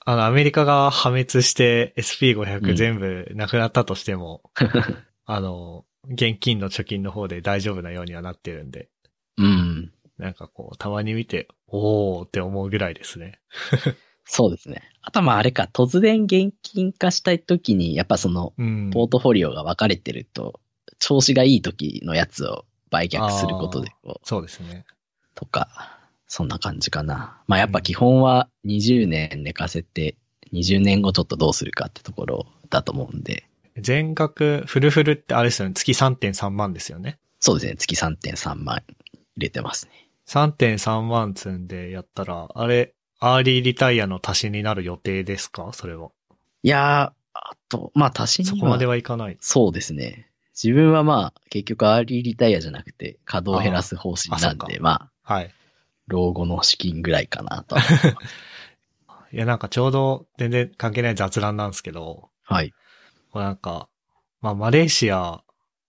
[0.06, 4.50] あの、アメリカが破滅して SP500 うん全部なくなったとしても、
[5.26, 8.90] あの、現金の貯金の方で大丈夫なようにはなってるんで、
[9.38, 9.92] うん。
[10.18, 13.40] なんかこう、たまに見て、おーって思うぐらいですね。
[14.26, 14.82] そうですね。
[15.02, 18.90] あとはまああれか、突然現金化したいときに、やっぱその、うん。
[18.92, 20.60] ポートフォリオが分かれてると、
[21.00, 24.86] 調子がいい時のやつを売却することで、こう、そうですね。
[25.36, 27.42] とか、そんな感じかな。
[27.48, 30.18] まあやっぱ基本は20年寝かせて、
[30.52, 33.48] 20年後ちょっとどうするかってところだと思うんで、
[33.82, 35.74] 全額、フルフルってあれですよね。
[35.76, 37.20] 月3.3万ですよね。
[37.40, 38.96] そうですね、月3.3万入
[39.38, 40.10] れてますね。
[40.28, 45.72] 3.3万積んでやったら、あれ、アーリーリタイアの足しになる予定ですか？
[45.74, 46.10] それは。
[46.64, 49.38] いやー、あと、まあ足しには、そこまではいかない。
[49.40, 50.30] そうですね。
[50.62, 55.54] 自分はまあ、結局アーリーリタイアじゃなくて、稼働を減らす方針なんで、あまあ、はい。
[56.08, 57.76] 老後の資金ぐらいかなと。
[59.32, 62.74] いや、なんかちょうど全然関係ない雑談なんですけど、はい。
[63.38, 63.88] こうなんか、
[64.42, 65.44] まあ、マレーシア、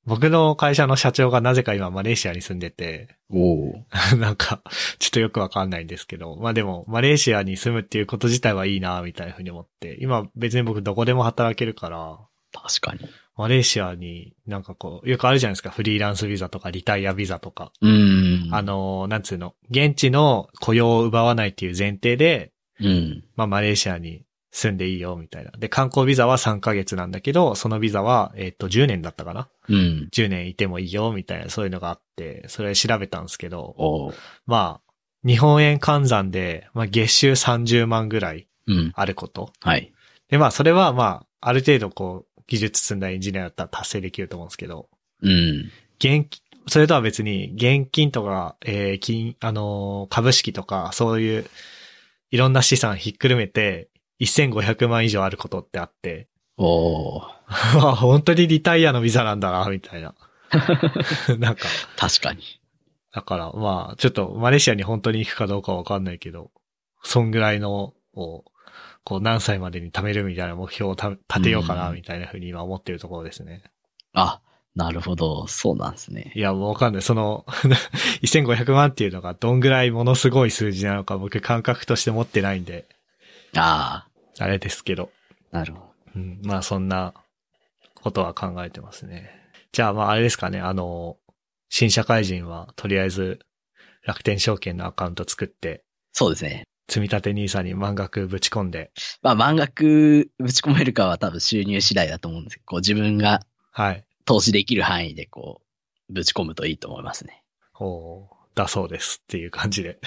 [0.04, 3.84] 僕の会社の社長がなぜか今マレーシアに住んでて、おお。
[4.16, 4.62] なんか、
[4.98, 12.18] ちょっとよくわかんないんですけど、まあでも、マレーシアに住むっていうこと自体はいいな、みたいなふうに思って、今別に僕どこでも働けるから、
[12.52, 13.00] 確かに。
[13.36, 17.72] マレーシアになんかこう、よくあるじゃないですか、フリーランスビザとかリタイアビザとか。
[17.80, 18.54] うーん。
[18.54, 23.24] あ、のー、なんつうの、現地の雇用を奪わないっていう前提で、うん。
[23.36, 24.22] まあマレーシアに
[24.58, 25.52] 住んでいいよ、みたいな。
[25.52, 30.08] で、観光ビザは3ヶ月なんだけど、そのビザは、えっ、と、10年だったかなうん。
[30.12, 34.12] 10年いてもいいよ、みたいな、そういうのがあって、それ調べたんですけど、
[34.46, 34.92] まあ、
[35.24, 38.92] 日本円換算で、まあ月収30万ぐらいうん。
[38.94, 39.52] あること。
[39.60, 39.92] はい。
[40.28, 44.88] で、まあそれはまあ、ある程度こう、技術積んだエンジニアだったら達成できると思うんですけど、
[45.22, 45.70] うん。
[45.98, 51.46] 現金、それとは別に、現金とか、えー金、あのー株式とか、そういう、
[52.30, 53.88] いろんな資産ひっくるめて、
[54.24, 60.14] 1500万以上あることってあって、おー あ本当にリタイアのビザなんだな、みたいな。
[61.38, 61.66] なんか、
[61.96, 62.42] 確かに。
[63.12, 66.50] だから、まあ、ちょっと、マレーシアに本当に行くかどうかわかんないけど、
[67.02, 68.44] そんぐらいの、を、
[69.04, 73.62] こう、何歳までに貯めるみたいな目標をた立てようかな、うんみたいなふうに今思ってるところですね。
[74.12, 74.40] あ、
[74.74, 75.46] なるほど。
[75.46, 76.32] そうなんですね。
[76.34, 77.02] いや、もうわかんない。
[77.02, 77.46] その、
[78.22, 82.86] 1500万っていうのがどんぐらいものすごい数字なのか僕感覚として持ってないんで、
[83.56, 84.07] ああ
[84.46, 85.10] れですけど。
[85.52, 85.92] あ、なるほど。
[86.16, 87.14] うん、まあそんな
[87.94, 89.30] ことは考えてますね。
[89.72, 91.16] じゃあまああれですかね、あの、
[91.68, 93.40] 新社会人はとりあえず
[94.04, 96.64] 楽天証券のアカウント作って、そうですね。
[96.88, 98.90] 積み立て NISA に満額ぶち込んで、
[99.20, 103.42] まあ、満額ぶち込めるかは多分収入次第だと思うんですけど、こう自分が
[103.72, 104.04] はい。
[104.24, 105.60] 投資できる範囲でこ
[106.08, 107.44] う、ぶち込むといいと思いますね。
[107.78, 109.98] おだそうですっていう感じで。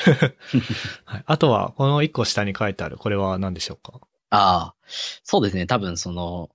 [1.05, 4.01] はい、あとは、この一個下に書いてある、これは何でしょうか？
[4.31, 4.75] ああ、
[5.23, 5.67] そうですね。
[5.67, 6.49] 多分その、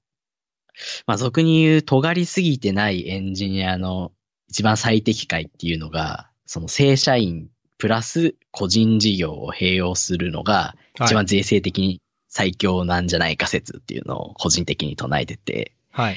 [1.07, 4.12] まあ、俗に言う尖りすぎてないエンジニアの
[4.48, 7.48] 一番最適解っていうのが、その正社員
[7.78, 11.15] プラス個人事業を併用するのが一はい。
[11.15, 16.16] 番税制的に最強なんじゃないか説っていうのを個人的に唱えてて、はい。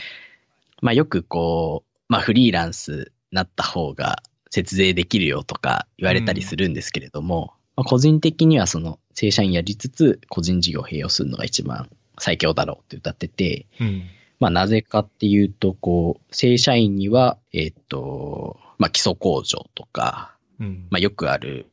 [0.81, 14.03] まあよくこう、まあフリーランスなった方が節税できるよとか言われたりするんですけれども、まあ、個人的にはその正社員やりつつ個人事業を併用するのが一番最強だろうって歌ってて、うん。
[14.37, 20.87] まあなぜかっていうと、こう、正社員には、えっ、と、まあ基礎控除とか、うん。
[20.89, 21.67] まあよくある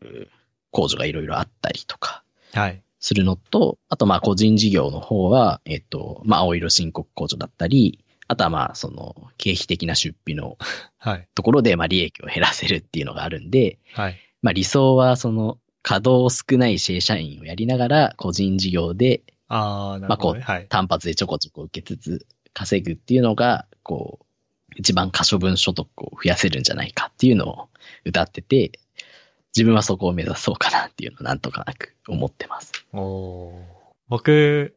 [0.73, 2.23] 控除がいろいろあったりとか、
[2.53, 2.81] はい。
[3.01, 10.57] するのと、あとまあ個人事業の方は、えっと、まあ青色申告控除だったり、あとはまあその経費的な出費の
[10.99, 11.29] はい。
[11.35, 14.21] ところでまあ利益を減らせるっていうのがあるんで、はい。
[14.41, 20.59] まあ理想はその稼働少ない正社員をやりながら個人事業でああ、なまあこうるほど、ね。
[20.59, 20.69] はい。
[20.69, 24.25] 単発でちょこちょこ受けつつ稼ぐっていうのが、こう、
[24.75, 27.69] 一番可処分所得を増やせるんじゃないかっていうのを
[28.05, 28.73] 歌ってて、
[29.57, 32.73] 自分はそこを目指そうかなっていうのをなんとかなく思ってます。
[32.93, 33.53] おー
[34.09, 34.75] 僕、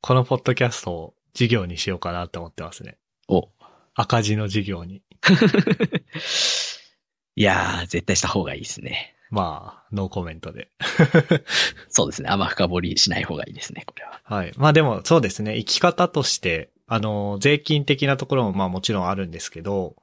[0.00, 2.96] このポッドキャストを事業にしようかなって思ってますね。
[3.28, 3.50] お、
[3.94, 5.02] 赤字の事業に。
[7.36, 9.14] いやー、絶対した方がいいですね。
[9.30, 10.70] まあ、ノーコメントで。
[11.88, 12.28] そうですね。
[12.28, 14.20] あんま深掘りしない方がいいですね、これは。
[14.24, 14.52] はい。
[14.56, 15.56] まあでも、そうですね。
[15.56, 19.94] 生き方として、あの、税金的なところもまあもちろんあるんですけど、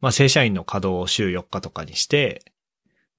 [0.00, 2.42] まあ正社員の稼働を週4日とかにして、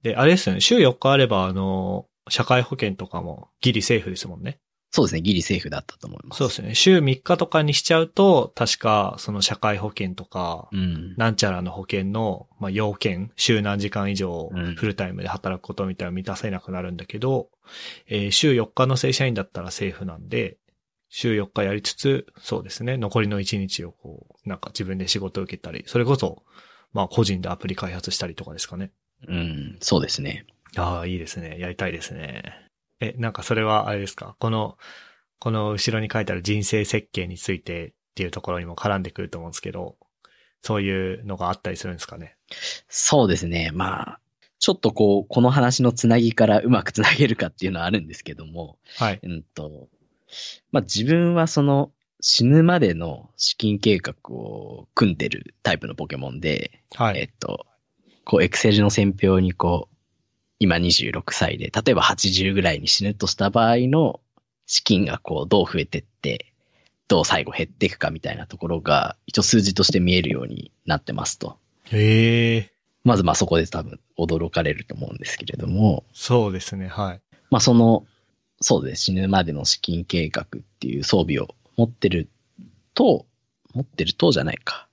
[0.04, 0.62] で、あれですよね。
[0.62, 4.60] 週4日あれば、あの、社会保険とかもギリセーフですもんね。
[4.92, 5.22] そうですね。
[5.22, 6.40] ギリセーフだったと思います。
[6.40, 6.74] そうですね。
[6.74, 11.14] 週3日とかにしちゃうと、確か、その社会保険とか、うん。
[11.16, 17.50] なんちゃらの保険の、まあ、要件、週何時間以上うんフルタイムで働くことみたいなの満たせなくなるんだけど、
[18.08, 20.58] えー週4日の正社員だったらセーフなんで、
[21.10, 26.44] 週4日やりつつ、そうですね、残りの1日をこう、なんか自分で仕事を受けたり、それこそ、
[26.94, 28.92] まあ個人でアプリ開発したりとかですかね。
[29.28, 30.48] うん、そうですね。
[30.76, 31.58] ああ、いいですね。
[31.60, 32.69] やりたいですね。
[33.00, 34.36] え、なんかそれはあれですか？
[34.40, 34.78] この、
[35.40, 39.96] この後ろに書いてある人生設計についてっていうところにも絡んでくると思うんですけど、
[40.62, 42.36] そういうのがあったりするんですかね？
[42.90, 43.72] そうですね。
[43.74, 44.20] まあ、
[44.60, 49.20] ちょっとこう、この話のつなぎからうまくつなげるかっていうのはあるんですけども、はい。
[49.24, 49.88] うんと、
[50.74, 57.20] まあ自分はその死ぬまでの資金計画を組んでるタイプのポケモンで、はい。
[57.20, 57.66] えっと、
[58.26, 59.89] こう、エクセルの選票にこう、
[60.60, 64.20] 今26歳で、例えば80ぐらいに死ぬとした場合の
[64.66, 66.54] 資金がこう、どう増えてって、
[67.08, 71.58] どう最後減っていくかみたいなところが、一応数字として見えるようになってますと。
[71.86, 72.72] へえ。
[73.04, 77.22] まずまあそこで多分驚かれると思うんですけれども、そうですね、はい。
[77.50, 78.06] まあその、
[78.62, 79.06] そうです。
[79.06, 80.46] 死ぬまでの資金計画っ
[80.80, 82.30] ていう装備を持ってる
[82.94, 83.26] と、
[83.74, 84.88] 持ってるとじゃないか。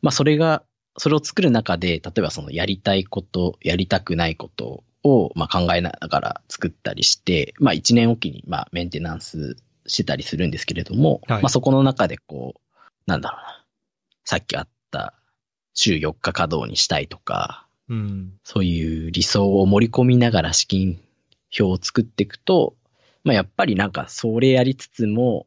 [0.00, 0.64] まあそれが、
[0.98, 9.56] それを作る中で、例えばそのやりたいこと、やりたくないことをまあ考えながら作ったりして、まあ一年おきにまあメンテナンス
[9.86, 13.64] してたりするんですけれども、はいまあそこの中でこう、なんだろうな。
[14.24, 15.14] さっきあった
[15.72, 18.32] 週4日稼働にしたいとか、うん。
[18.42, 21.00] そういう理想を盛り込みながら資金
[21.58, 22.74] 表を作っていくと、
[23.22, 25.46] まあやっぱりなんかそれやりつつも、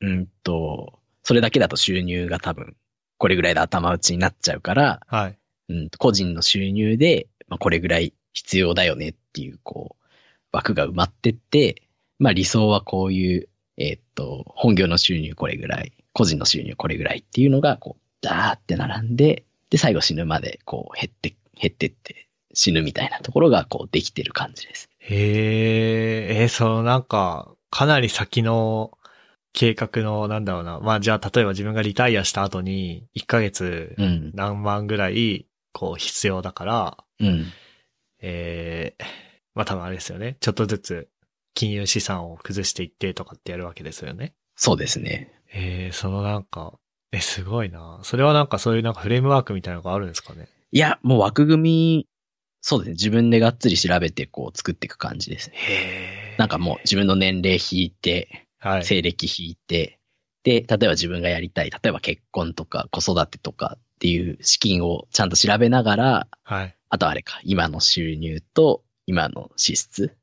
[0.00, 2.76] うんと、それだけだと収入が多分
[3.24, 5.38] これぐらいで頭打ちになっちゃうから、はい。
[5.70, 10.04] うんと個人の収入で、まあ、これぐらい必要だよねっていうこう
[10.52, 11.84] 枠が埋まってって、
[12.18, 13.48] まあ理想はこういう、
[13.78, 24.90] えーっと、本業の収入これぐらい、個人の収入これぐらいっていうのがこう、ダーって並んで、で、最後死ぬまでこう減って、減ってって死ぬみたいなところがこうできてる感じです。
[24.98, 28.98] へえ、えーそのなんか、かなり先の
[29.54, 30.80] 計画の、なんだろうな。
[30.80, 34.32] まあじゃあ、例えば自分がリタイアした後に、1ヶ月うん。
[34.34, 37.46] 何万ぐらい、こう必要だから、うん。
[38.20, 39.04] ええ
[39.54, 40.36] まあ多分あれですよね。
[40.40, 41.08] ちょっとずつ
[41.54, 44.34] 金融資産を崩していってとかってやるわけですよね。
[44.56, 45.32] そうですね。
[45.52, 46.74] ええそのなんか、
[47.12, 48.00] え、すごいな。
[48.02, 50.48] それはなんかそういうなんかフレームワークみたいなのがあるんですかね？
[50.72, 52.08] いや、もう枠組み、
[52.60, 52.92] そうですね。
[52.94, 55.56] 自分でがっつり調べてこう作っていく感じですね。
[55.56, 55.72] へ
[56.34, 56.36] え。
[56.38, 58.84] なんかもう自分の年齢引いて、はい。
[58.84, 60.00] 西暦引いて、
[60.42, 66.76] で、例えば自分がやりたい、例えば結婚とか子育てとかっていう資金をちゃんと調べながら、はい。
[66.88, 70.16] あとあれか、今の収入と今の支出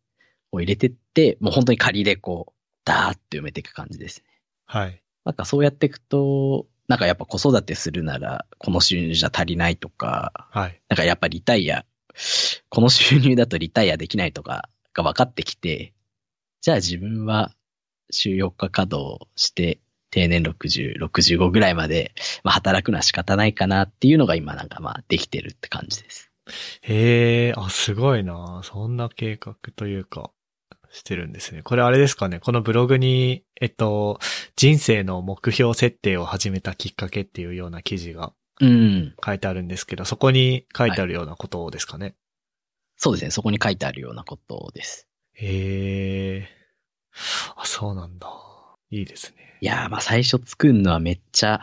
[0.52, 2.54] を入れてって、もう本当に仮でこう、
[2.84, 4.26] ダーって埋めていく感じですね。
[4.66, 5.04] はい。
[5.24, 10.82] なんかそうやっていくと、なんかやっぱ子育てするなら、この収入じゃ足りないとか、はい。
[10.90, 11.86] なんかやっぱリタイア、
[12.70, 15.94] この収入だとリタイアできないとかが分かってきて、
[16.62, 17.54] じゃあ自分は
[18.12, 19.80] 週4日稼働して
[20.12, 22.14] 定年60、65ぐらいまで、
[22.44, 26.32] まあ、働くのは仕方ないかなっていうのが今なんかまあできてるって感じです。
[26.82, 28.62] へえ、あ、すごいな。
[28.64, 30.32] そんな計画というか、
[30.92, 31.62] してるんですね。
[31.64, 32.40] これあれですかね。
[32.40, 34.20] このブログに、えっと、
[34.58, 39.16] 人生の目標設定を始めたきっかけっていうような記事がうん。
[39.26, 42.16] 書いてあるんですけど、そこに書いてあるようなことですかね。
[42.96, 43.32] そうですね。
[43.32, 45.08] そこに書いてあるようなことです。
[45.34, 46.61] へえ。
[47.56, 48.28] あ、そうなんだ。
[48.90, 49.58] いいですね。
[49.62, 51.62] いやーまあ最初作るのはめっちゃ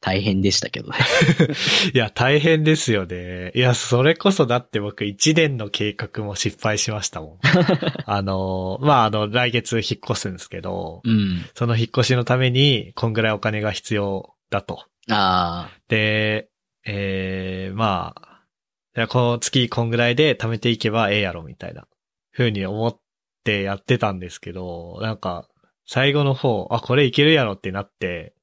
[0.00, 0.98] 大変でしたけどね。
[1.92, 3.50] いや、大変ですよね。
[3.54, 7.38] いや、それこそだって僕一年の計画も失敗しましたもん。
[8.06, 11.44] あの、まあ、あの、来月引っ越すんですけど、うん。
[11.54, 14.84] その引っ越しのために、こんぐらいお金が必要だと。
[15.10, 16.48] あで、
[16.84, 21.86] えー、まあこの月こんぐらいで貯めていけばええやろ、みたいな、
[22.32, 23.00] 風に思っ
[23.48, 25.48] てやってたんですけど、なんか、
[25.86, 28.34] 最後の方、あ、これいけるやろってなって、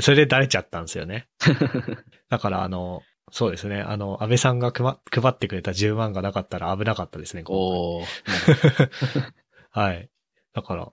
[0.00, 1.28] それでだれちゃったんですよね。
[1.40, 1.98] ー。
[2.28, 8.04] だからあの、そうですね、あの、安倍さんがくま配ってくれた10万がなかったら危なかったですね、おー。
[9.70, 10.08] はい。
[10.52, 10.92] だから、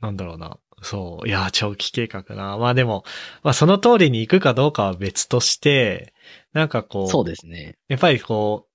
[0.00, 0.58] なんだろうな。
[0.82, 1.28] そう。
[1.28, 2.56] いや、長期計画な。
[2.58, 3.04] まあでも、
[3.42, 6.12] まあその通りに行くかどうかは別として、
[6.52, 7.76] なんかこう、そうですね。
[7.88, 8.69] やっぱりこう、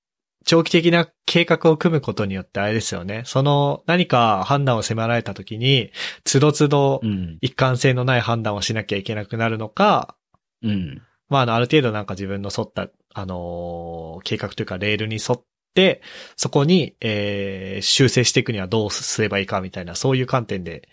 [0.45, 3.23] 長期的な計画を組むことによってあれですよね。
[3.26, 5.91] その何か判断を迫られた時に、
[6.23, 7.38] つどつどうん。
[7.41, 10.15] 一貫性のない判断をしなきゃいけなくなるのか、
[10.61, 11.01] うん。
[11.30, 15.43] まああの、ある程度なんか自分の沿った、あのー計画というかレールに沿っ
[15.73, 16.01] て、
[16.35, 20.88] そこに、えー修正していくにはどうすればいいかみたいな、そういう観点で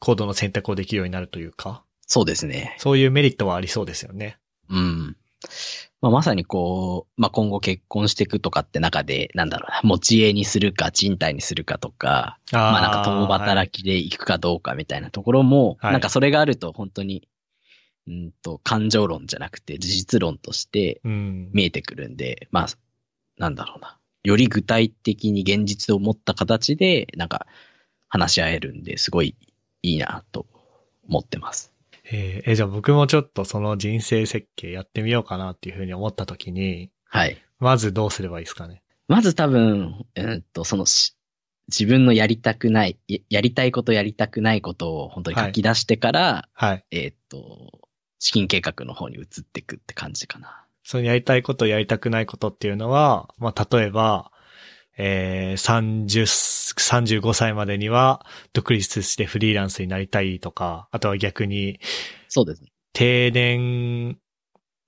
[0.00, 2.76] 行動の選択をできるようになるというか、そうですね。
[2.78, 4.38] そういうメリットはありそうですよね。
[4.70, 5.16] うん。
[6.00, 17.28] まあ、まさにこう、まあ、今後結婚していくとかって中で、なんだろうな、持ち家にするか賃貸にするかとか、あまあなんか共働きで行くかどうかみたいなところも、はいなんかそれがあると本当に、
[18.06, 21.50] うんと、感情論じゃなくて事実論としてうん。
[21.52, 22.66] 見えてくるんで、まあ、
[23.38, 23.98] なんだろうな。
[24.22, 27.46] より具体的に現実を持った形で、なんか
[28.08, 29.36] 話し合えるんで、すごい
[29.82, 30.46] いいなと
[31.08, 31.75] 思ってます。
[32.10, 37.36] えーえじゃあ僕もちょっとその人生設計やってみようかなっていうふうに思った時に、はい。
[37.58, 38.82] まずどうすればいいですかね？
[39.08, 41.16] まず多分、うんと、そのし、
[41.68, 46.84] 自分のやりたくない、ややりたいことやりたくないことを本当に書き出してから、はい。
[46.90, 47.88] えーっと、
[48.18, 50.64] 資金計画の方に移っていくって感じかな。
[50.82, 54.30] そのやりたいことやりたくないことっていうのは、まあ例えば、
[54.96, 61.80] えー、30、35歳までには独立してフリーランスになりたいとか、あとは逆に、
[62.28, 62.70] そうですね。
[62.92, 64.18] 定年、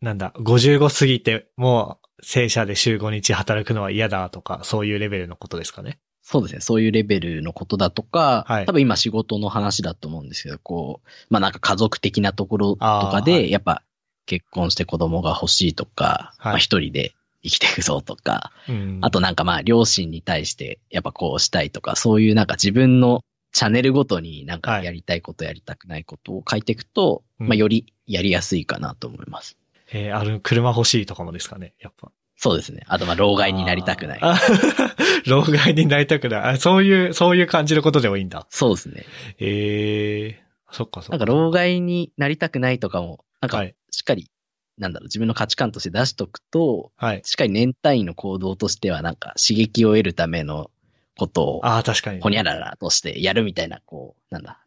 [0.00, 5.98] なんだ、55過ぎてもう正社で週5日働くのは嫌だとか、そういうレベルのことですかね。
[6.22, 6.60] そうですね。
[6.60, 13.82] そういうレベルのことだとか、はい多分今仕事の話だと思うんですけど、こう、まあなんか家族的なところとかで、やっぱ
[14.26, 17.14] 結婚して子供が欲しいとか、はいまあ一人で
[17.48, 18.98] 生きていくぞとか、うん。
[19.02, 23.22] あとなんかまあ両親に対してやっぱこうしたいとか、そういうなんか自分の
[23.52, 29.56] チャンネルごとになんはいかやりたいことやりたくないことを書いていくと、うんまあよりやりやすいかなと思います。
[29.92, 32.12] えーあの、車欲しいとかもですかね、やっぱ。
[32.36, 32.82] そうですね。
[32.86, 34.20] あとまあ老害になりたくない。
[35.26, 36.40] 老害になりたくない。
[36.40, 38.46] あそういう、そういう感じのことでもいいんだ。
[38.50, 39.04] そうですね。
[39.40, 41.16] ええそっかそっか。
[41.16, 44.30] なんか老害になりたくないとかも、なんかはいしっかり、
[44.78, 47.22] なんだろう、自分の価値観として出しとくと、はい。
[47.24, 50.70] しっかり年単位の行動としてはなんか刺激を得るための
[51.16, 52.20] ことを、ああ、確かに。
[52.20, 54.60] ほにゃららとしてやるみたいな、こう、なんだ、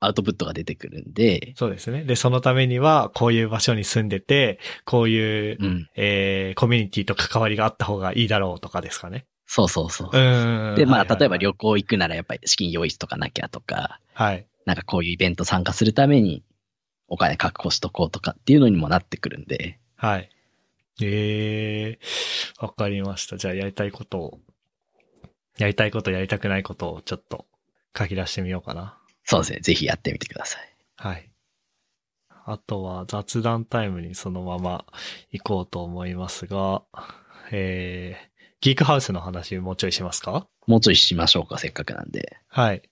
[0.00, 2.04] アウトプットが出てくるんで、そうですね。
[2.04, 5.88] で、そのためには、こういう場所に住んでて、こういう、うん。
[5.94, 9.26] えー、コミュニティと関わりがあった方がいいだろうとかですかね。
[9.46, 10.10] そうそうそう。
[10.12, 10.74] うん。
[10.76, 14.46] で、まあ、はいはいはい例えば旅行行くならやっぱり資金用意しとかなきゃとか、はい。
[14.64, 16.42] なんかこういうイベント参加するために
[17.12, 20.30] お金確保しとこうとかっていうのにもなってくるんで、はい。
[21.02, 21.98] ええ
[22.58, 23.36] わかりました。
[23.36, 24.40] じゃあ、やりたいことを、
[25.58, 27.44] やりたいこと、やりたくないことをちょっと
[27.96, 28.98] 書き出してみようかな。
[29.24, 29.58] そうですね。
[29.60, 30.74] ぜひやってみてください。
[30.96, 31.30] はい。
[32.46, 34.86] あとは雑談タイムにそのまま
[35.30, 36.82] 行こうと思いますが、
[37.50, 40.46] えー、ギークハウスの話もうちょいしますか？
[40.66, 42.38] もうちょいしましょうか、せっかくなんで。
[42.48, 42.82] はい。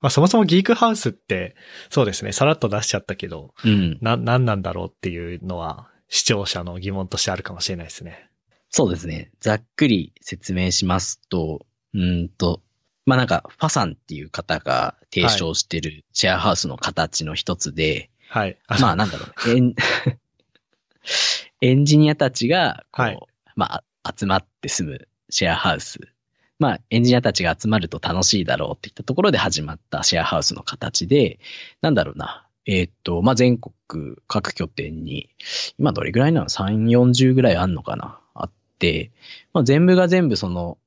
[0.00, 1.56] まあそもそもギークハウスって、
[1.90, 3.98] そうですね、さらっと出しちゃったけど、うん。
[4.00, 8.28] な、なんなんだろうっていうのは視聴者の疑問としてあるかもしれないですね。
[8.70, 9.30] そうですね。
[9.40, 11.64] ざっくり説明しますと、
[11.94, 12.62] うーんと、
[13.06, 18.58] まあなんか、ファさんっていう方が提唱してるシェアハウスの形の一つで、はい。
[18.80, 19.74] まあなんだろう、エン
[21.62, 23.18] エンジニアたちが、こう、はい
[23.54, 23.84] まあ
[24.16, 25.98] 集まって住むシェアハウス。
[26.58, 31.38] まあエンジニアたちが集まると楽しいだろうっていったところで始まったシェアハウスの形で、
[31.82, 32.46] なんだろうな。
[32.66, 33.74] えーっと、まあ全国
[34.26, 35.30] 各拠点に、
[35.78, 38.18] 今どれぐらいなの ?3、40ぐらいあんのかな？
[38.34, 39.12] あって、
[39.52, 40.78] まあ全部が全部その、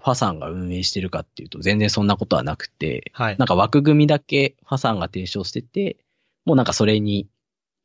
[0.00, 5.96] ファさんが運営してるかっていうと全然そんなことはなくて、はいなんか枠組みだけファさんが提唱してて、
[6.44, 7.28] もうなんかそれに、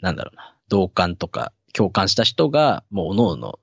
[0.01, 3.59] なんだろうな、同感とか共感した人が、もう各々、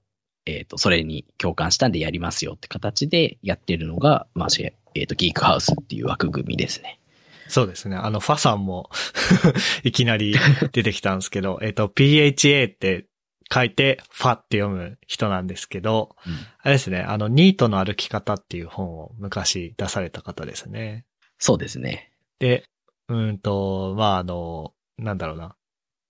[0.47, 4.48] えっ、と、それに共感したんでやりますよって形でやってるのが、まあ、
[4.94, 7.01] えっ、と、ギークハウスっていう枠組みですね。
[7.48, 7.97] そうですね。
[7.97, 8.90] あの、ファさんも
[9.85, 10.36] いきなり
[10.73, 13.06] 出てきたんですけど、 えっと、PHA って
[13.52, 16.32] 書いて、ファって読む人なんですけど、うん
[16.62, 21.05] あれですね、あの、ニートの歩き方っていう本を昔出された方ですね。
[21.39, 22.10] そうですね。
[22.40, 22.64] で、
[23.09, 25.55] うーんと、まあ、あの、なんだろうな。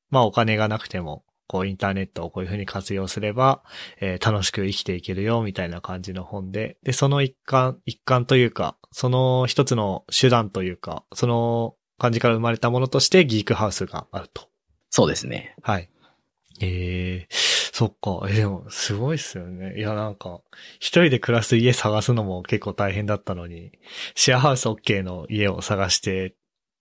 [0.08, 3.62] まあ、お金がなくても、こう、インターネットをこういうふうに活用すれば、
[4.00, 14.48] えー楽しく生きていけるよ、みたいな感じの本で、で、その一環、一環というか、その一つの手段というか、その感じから生まれたものとして、ギークハウスがあると。
[14.90, 15.54] そうですね。
[15.62, 15.88] はい。
[16.60, 18.26] ええそっか。
[18.30, 19.78] え、でも、すごいっすよね。
[19.78, 20.40] いや、なんか、
[20.76, 23.72] 一人で暮らす家探すのも結構大変だったのに、
[24.14, 26.34] シェアハウス OK の家を探して、っ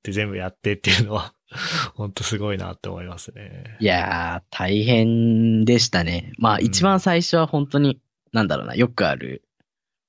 [0.03, 1.33] て全部やってっていうのは、
[1.95, 3.77] ほんとすごいなって思いますね。
[3.79, 6.33] いやー、大変でしたね。
[6.37, 8.01] まあ、うん一番最初は本当に、
[8.33, 9.43] なんだろうな、よくある、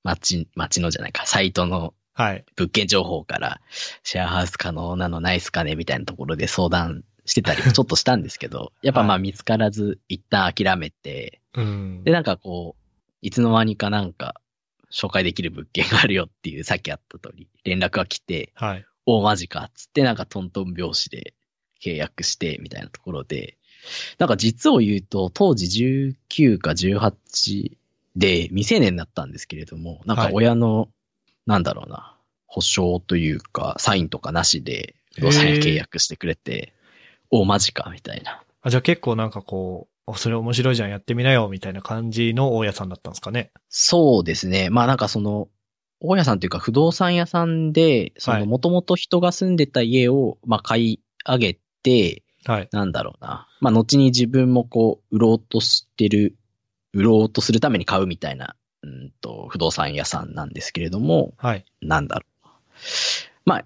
[0.03, 2.43] 街、街のじゃないか、サイトのはい。
[2.55, 3.61] 物件情報から、
[4.01, 12.11] シェアハウス可能なのないっすかねみたいなところで相談してたりも ちょっとしたんですけど、やっぱまあはい見つからず一旦諦めて、うんで、。
[12.11, 12.83] なんかこう、
[13.21, 14.41] いつの間にかなんか、
[14.91, 18.85] 紹介できる物件があるよっていう、さっきあった通り、連絡が来て、はい。
[19.07, 21.33] おマジかっつってなんかトントン拍子で
[21.81, 23.57] 契約して、みたいなところで、
[24.17, 27.77] なんか実を言うと、当時19か18
[28.17, 30.89] で未成年だったんですけれども、なんか親の、
[31.45, 32.17] なんだろうな、
[32.47, 36.73] 保証というか、サインとかなしで、不動産屋契約してくれて、
[37.31, 38.43] おマジかみたいな。
[38.61, 43.51] あ、じゃあ結構なんかこう、あそれ面白いじゃん、やってみなよ、みたいな感じの大家さんだったんですかね？
[43.69, 44.69] そうですね。
[44.69, 45.47] まあなんかその、
[45.99, 52.69] 大家さんというか不動産屋さんで、そはいのもともと人が住んでた家を、まあ買い上げて、はい。
[52.71, 53.47] なんだろうな。
[53.59, 56.37] まあ後に自分もこう、売ろうとしてる、
[56.93, 61.65] 売ろうとするために買うみたいな、うんと、不動産屋さんなんですけれども、はい。
[61.81, 62.47] なんだろう。
[63.45, 63.65] まあ、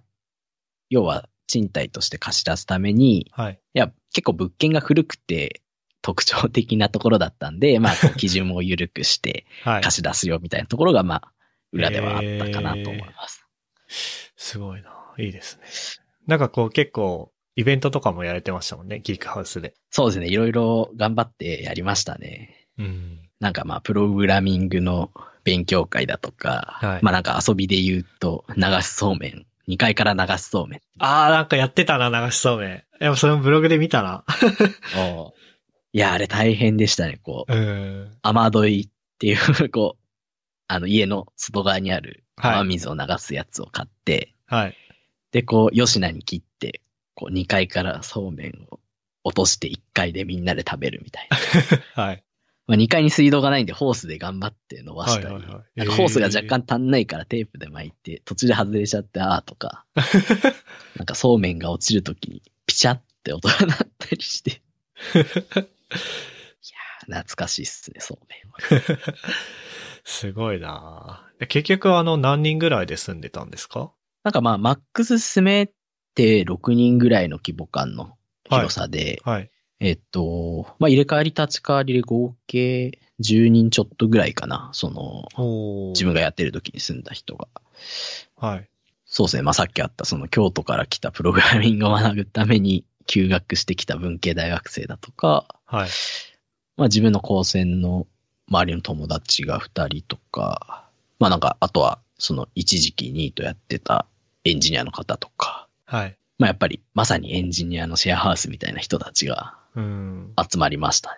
[0.90, 3.60] 要は賃貸として貸し出すために、はい。
[3.74, 5.62] いや、結構物件が古くて
[6.02, 9.84] 特徴的なところだったんで、まあ、基準も緩くして はい。
[9.84, 11.32] 貸し出すよみたいなところが、まあ、
[11.72, 13.45] 裏ではあったかなと思います。
[14.35, 14.89] すごいな。
[15.18, 15.64] いいですね。
[16.27, 19.73] なんかこう結構、イベントとかもやれてましたもんね、ギークハウスで。
[19.89, 20.27] そうですね。
[20.27, 22.68] いろいろ頑張ってやりましたね。
[22.77, 23.19] うん。
[23.39, 25.11] なんかまあ、プログラミングの
[25.43, 29.45] 勉強会だとか、はいまあなんか遊びで言うと、流しそうめん。
[29.68, 32.69] 2階から流しそうめんあー、なんかやってたな、流しそうめん。
[32.99, 34.23] やっぱそれもブログで見たな。
[34.98, 35.34] を。
[35.93, 37.19] いや、あれ大変でしたね。
[37.22, 38.18] こう、うん。
[38.22, 40.01] 雨どいっていう、こう、
[40.72, 44.76] あの家の外側にあるはい雨水を流すやつを買って、はい。
[45.31, 46.81] で、こう、吉菜に切って、
[47.14, 48.80] こう、2階からそうめんを
[49.23, 51.38] 落として1階でみんなで食べるみたいな。
[52.03, 52.23] はい。
[52.68, 59.85] まあ、2階に水道がないんで、ホースで頑張って伸ばしたり、はいはいはいなんかホースが若干足んないからテープで巻いて、途中で外れちゃって、あーとか、
[60.95, 64.52] なんかそうめんが落ちるときに、ピチャって音が鳴ったりして、
[65.15, 65.26] いやー、
[67.06, 68.57] 懐かしいっすね、そうめんは。
[70.03, 73.91] すごいな結局あの何人ぐらいで住んでたんですか？
[74.23, 75.72] なんかまあ、マックス進め
[76.14, 78.15] て6人ぐらいの規模感の
[78.49, 79.49] 広さで、はい。
[79.80, 84.69] えっと、まあ、入れ替わり立ち替わりで合計10人ちょっとぐらいかな。
[84.73, 87.48] その、お自分がやってる時に住んだ人が。
[88.38, 88.69] はい。
[89.06, 89.41] そうですね。
[89.41, 95.90] まあ、さっきあったその京都から来たプログラミングを学ぶために休学してきた文系大学生だとか、はい。
[96.78, 98.06] まあ、自分の高専の
[98.52, 100.86] 周りの友達が2人とか、
[101.19, 104.06] まあなんか、あとはその一時期ニートやってた
[104.44, 106.18] エンジニアの方とか、はい。
[106.38, 110.34] まあやっぱりまさにエンジニアのシェアハウスみたいな人たちがうん。
[110.38, 111.18] 集まりましたね。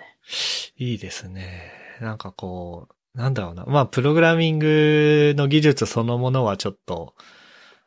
[0.78, 1.72] いいですね。
[2.02, 3.66] なんかこう、なんだろうな。
[3.66, 7.16] まあ、プログラミングの技術そのものはちょっと、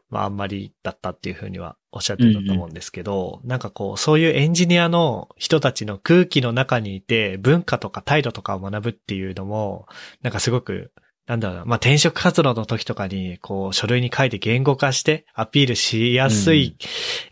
[0.09, 9.87] まあ、あんまりだったっていうふうにはおっしゃってたと思うんですけど、なんかこう、そういうエンジニアの人たちの空気の中にいて、文化とか態度とかを学ぶっていうのも、
[10.23, 10.93] なんかすごく、
[11.27, 11.65] なんだろうな。
[11.65, 16.77] まあ、転職活動の時とかに、こう、書類に書いて言語化してアピールしやすい、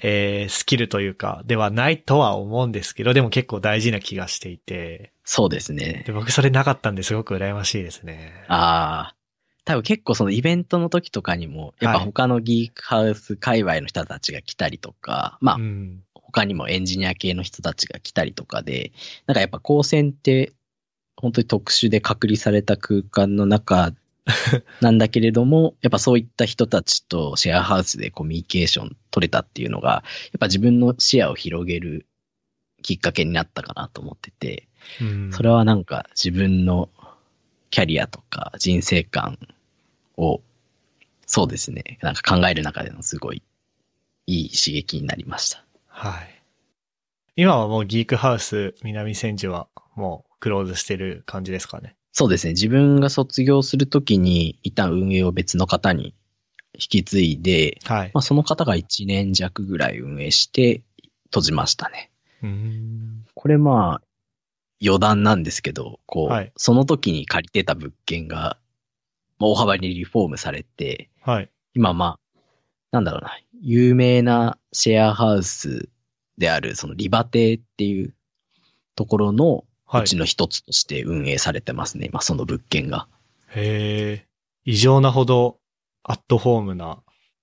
[0.03, 6.13] えースキルというか、ではないとは思うんですけど、でも結構大事な気がしていて、そうですねで、。
[6.13, 8.45] 僕それなかったんですごく羨ましいですね。
[8.49, 9.17] ああ。
[9.65, 16.03] 多分結構そのイベントの時とかにも、やっぱはい他のギークハウス界隈の人たちが来たりとか、まあうん。
[16.15, 18.93] 他にもエンジニア系の人たちが来たりとかで、
[19.27, 20.53] なんかやっぱ高専って
[21.16, 23.93] 本当に特殊で隔離された空間の中
[24.81, 30.03] なんだけれども、やっぱそういった人たちとシェアハウスでコミュニケーション取れたっていうのが、やっ
[30.41, 32.07] ぱ自分の視野を広げる
[32.82, 34.69] きっかけになったかなと思ってて、
[35.01, 36.89] うん、それはなんか自分の
[37.75, 39.37] キャリアとか人生観
[40.17, 40.43] を、
[41.27, 43.43] そうですね、なんか考える中でのすごい
[44.29, 45.65] いい刺激になりました。
[45.89, 46.43] はい。
[47.35, 51.97] 今はもうギークハウス南千住はもうクローズしてる感じですかね。
[52.13, 56.15] そうですね、自分が卒業するときに一旦運営を別の方に
[56.75, 58.13] 引き継いで、はい。
[58.15, 60.85] まあ、その方が1年弱ぐらい運営して
[61.25, 62.13] 閉じましたね。
[62.41, 63.27] うーん。
[63.35, 64.03] これまあ、
[64.83, 68.59] 余談なんですけど、こう、はいその時に借りてた物件が、
[69.39, 71.51] まあ大幅にリフォームされて、はい。
[71.75, 72.39] 今まあ、
[72.93, 75.89] なんだろうな、有名なシェアハウス
[76.39, 78.15] である、そのリバテっていう
[78.95, 79.65] ところの
[79.95, 80.03] はい。
[80.03, 83.07] うちの一つとして運営されてますね、今その物件が。
[83.55, 84.27] へえ。
[84.65, 85.61] 異常なほど
[86.03, 86.99] アットホームな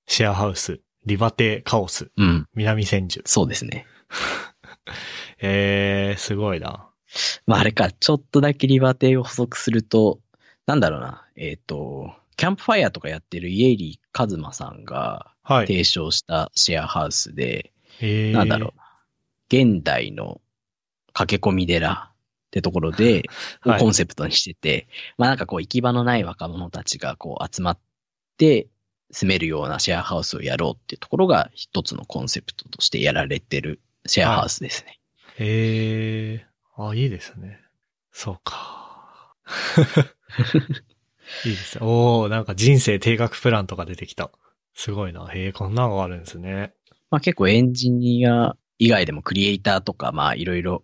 [0.05, 3.21] シェアハウス、リバテカオス、うん、南千住。
[3.25, 3.85] そうですね。
[5.37, 6.89] へえ、すごいな。
[7.45, 10.19] まああれか、ちょっとだけリバテを補足すると、
[10.65, 15.67] なんだろうな、えっ、と、キャンプファイヤーとかやってるイエリーカズマさんがはい。
[15.67, 18.31] 提唱したシェアハウスで、へえ。
[18.31, 18.81] なんだろう。
[19.49, 20.39] 現代の
[21.13, 22.13] 駆け込み寺っ
[22.51, 23.23] てところで、
[23.61, 27.79] はいコンセプトにしてて、まあなんかこう行き場のない若者たちがこう集まっ
[28.37, 28.67] て
[29.11, 34.99] 住めるようなシェアハウスをやろうっていうところが一つのコンセプトとしてやられてるシェアハウスですね。
[35.37, 36.50] へえ。
[36.89, 37.59] あ、いいですね。
[38.11, 39.35] そうか。
[41.45, 41.85] いいですね。
[41.85, 44.31] おー、なんか人生定額プランとか出てきた。
[44.73, 45.27] すごいな。
[45.27, 46.73] へえ、こんなのがあるんですね。
[47.09, 50.83] まあ結構エンジニア以外でもクリエイターとかまあいろいろ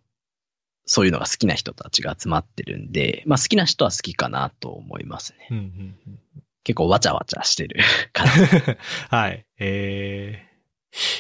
[0.86, 5.48] そういうのが好きな人たちが集まってるんで、まあ好きな人は好きかなと思いますね。
[5.52, 5.64] うんうん
[6.08, 6.20] うん
[6.64, 7.80] 結構わちゃわちゃしてる
[8.12, 8.32] 感じ。
[9.10, 9.46] はい。
[9.58, 10.50] え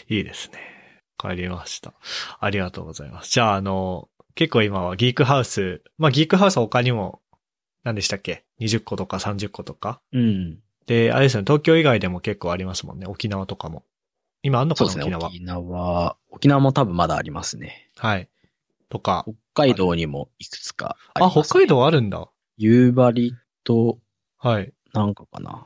[0.09, 0.59] ー、いいですね。
[1.17, 1.93] わかりました。
[2.41, 3.31] ありがとうございます。
[3.31, 7.21] じゃあ、あの、結構今はギークハウス、まあギークハウスは他にも、
[7.83, 9.99] 何でしたっけ ?20 個とか30個とか？
[10.13, 10.59] うん。
[10.85, 13.07] で、あれですね、東京以外でも結構ありますもんね。
[13.07, 13.83] 沖縄とかも。
[14.43, 15.09] 今あんのかそうですね。
[15.09, 15.57] な沖縄？
[15.59, 17.89] 沖縄、沖縄も多分まだありますね。
[17.97, 18.29] はい。
[18.89, 19.25] とか。
[19.53, 22.29] 北海道にもいくつかありあ、ます、北海道あるんだ。
[22.57, 23.33] 夕張
[23.63, 23.97] と、
[24.37, 24.71] はい。
[24.93, 25.65] なんかかな。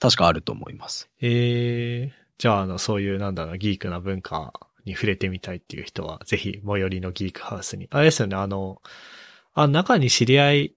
[0.00, 1.08] 確かあると思います。
[1.20, 7.86] ええじゃあ、あの、そういう、なんだろう、ギークな文化に触れてみたいっていう人は、ぜひ、最寄りのギークハウスに。
[7.90, 8.82] あれですよね、あの、
[9.54, 10.74] あ、中に知り合い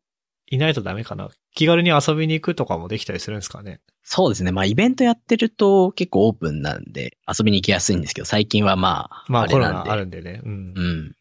[0.48, 1.30] いないとダメかな？
[1.56, 3.80] 気軽に遊びに行くとかもできたりするんですかね？
[4.04, 4.52] そうですね。
[4.52, 9.70] まあ、イベントやってると結構オープンなんで遊びに行きやすいんですけど、最近はまあ、まあ、コロ。
[9.70, 10.42] ナあるんでね。
[10.44, 10.74] うん。
[10.76, 11.16] うん。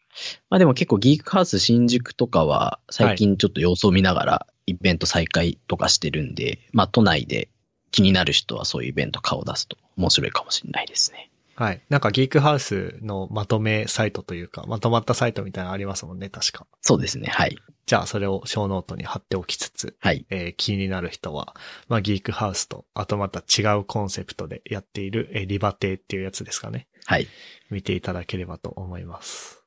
[0.48, 7.48] まあでも結構ギークハウス新宿とかは最近ちょっと様子を見ながらイベント再開とかしてるんで、まあ都内で
[7.92, 11.29] 気になる人はそういうイベント顔を出すと面白いかもしれないですね。
[11.60, 11.82] はい。
[11.90, 16.66] なんか、ギークハウスのまとめサイトというか、まとまったサイトみたいなのありますもんね、確か。
[16.80, 17.28] そうですね。
[17.28, 17.58] はい。
[17.84, 20.24] じゃあ、それをショーノートに貼っておきつつ、はい。
[20.30, 21.54] えー気になる人は、
[21.88, 26.88] まあ、ギークハウスと、あとまた違うコンセプトでやっている、えーリバ邸っていうやつですかね。
[27.04, 27.28] はい。
[27.70, 29.62] 見ていただければと思います。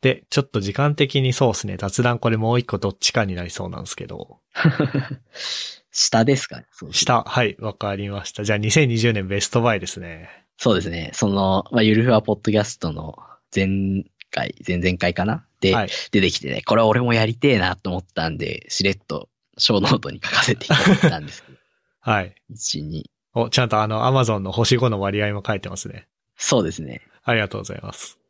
[0.00, 4.40] で、ちょっと時間的にそうですね、雑談これもう一個どっちかになりそうなんですけど、
[5.92, 8.42] 下ですかね下、はい、わかりました。
[8.42, 10.41] じゃあ2020年ベストバイですね。
[10.62, 11.10] そうですね。
[11.12, 13.18] その、まあ、ゆるふわポッドキャストの
[13.52, 15.44] 前回、前々回かな？
[15.58, 15.88] で、はい。
[16.12, 19.28] 出てきてね、これ俺もやりてえなと思ったんで、しれっと
[19.58, 21.58] ショーノートに書かせていただいたんですけど、
[21.98, 22.36] はい。
[22.52, 23.02] 1、2。
[23.34, 26.06] お、ちゃんとあの、アマゾンの星5の割合も書いてますね。
[26.36, 27.00] そうですね。
[27.24, 28.20] ありがとうございます。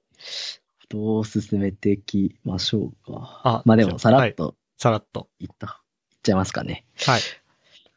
[0.89, 3.43] どう進めていきましょうか。
[3.45, 5.29] あまあでも、さらっとさらっと。
[5.39, 6.87] いった、いっちゃいますかね。
[7.05, 7.21] はい。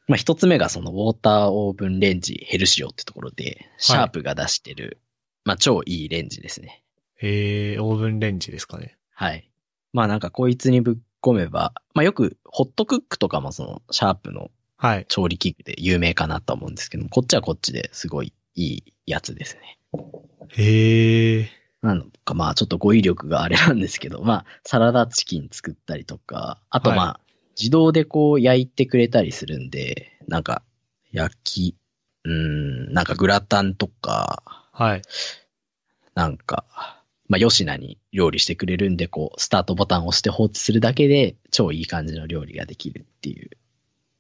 [0.08, 5.00] まあ一つ目がそのウォーターオーブンレンジヘルシオってところで、シャープが出してる、
[5.44, 6.84] まあ超いいレンジですね。
[7.22, 8.98] えー、オーブンレンジですかね。
[9.14, 9.50] はい。
[9.94, 15.06] まあなんかこいつにぶっ込めば、まあよくホットクックとかもそのシャープのはい。
[15.08, 19.78] 調理器具で有名かなと思うんですけども、こっちはこっちですごいいいやつですね。
[20.50, 21.50] へえ。
[21.82, 27.20] なのか、まあちょっと語彙力があれなんですけど、まあサラダチキン作ったりとか、あとまあ、は
[27.60, 30.62] 自動でこう焼いてくれたりするんで、なんか
[31.12, 31.78] 焼き、
[32.24, 35.02] うーん、なんかグラタンとか、はい。
[36.16, 36.66] なんか、
[37.28, 43.50] まあ吉菜に料理してくれるんで、こう、スタートボタンを押して放置するだけで超いい感じの料理ができるっていう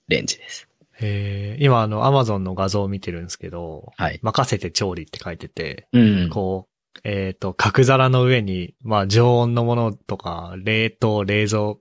[0.07, 0.67] レンジです。
[1.01, 4.19] えー、今あの、アマゾンの画像を見てるんですけど、はい。
[4.21, 6.29] 任せて調理って書いてて、うん。
[6.29, 11.75] こう、えっ、と、角皿の上に、まあ、常温のものとか、冷凍、冷蔵、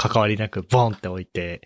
[0.00, 1.60] 関わりなく、ボンって置いて、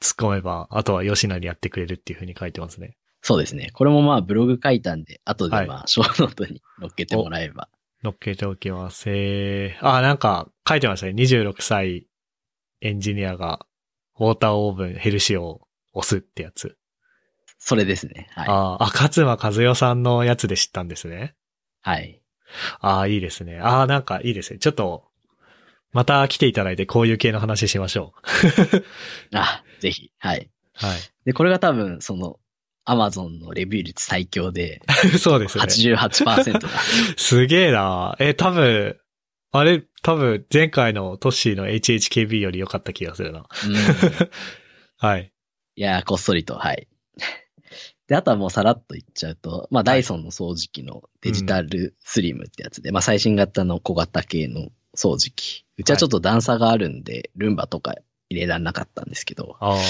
[0.00, 2.96] 突っ込めば、あとは吉野にやってくれるっていう風に書いてますね。
[3.20, 3.68] そうですね。
[3.74, 7.68] これもまあブログ書いたんで、後はいでまあショーノートに載っけてもらえば。
[8.02, 9.10] 乗っけておきます。
[9.10, 11.12] えー、あ、なんか、書いてましたね。
[11.12, 12.06] 26歳
[12.80, 13.66] エンジニアが、
[14.18, 15.60] ウォーターオーブンヘルシオを
[15.92, 16.78] 押すってやつ。
[17.58, 18.28] それですね。
[18.30, 18.48] はい。
[18.48, 21.34] あーあ、勝間和代さんのやつで知ったんですね。
[21.82, 22.22] はい。
[22.80, 23.60] ああ、いいですね。
[23.60, 24.58] ああ、なんかいいですね。
[24.58, 25.09] ちょっと、
[25.92, 28.14] また来ていただいてこういう系の話しましょ
[29.34, 30.10] あ、ぜひ。
[30.18, 30.50] はい。
[30.82, 30.86] う。
[30.86, 30.98] はい。
[31.24, 32.38] で、これが多分、その、
[32.84, 34.82] アマゾンのレビュー率最強で、
[35.18, 35.64] そうですね。
[35.64, 36.68] 88%だ。
[37.16, 38.96] すげえなえ、多分、
[39.52, 43.40] あれ、多分、前回のトッシーの HHKB より良かった気がするな。
[43.40, 43.76] うん。
[44.96, 45.32] はい。
[45.76, 46.88] いやー、こっそりと、はい。
[48.06, 55.64] で、あとはもうさらっと言っちゃうと、まあ、ダイソンの掃除機のデジタルスリムってやつで、まあ、最新型の小型系の掃除機。
[55.78, 57.94] うちはちょっと段差があるんで、ルンバとか
[58.28, 59.80] 入れられなかったんですけど、ああ、はい。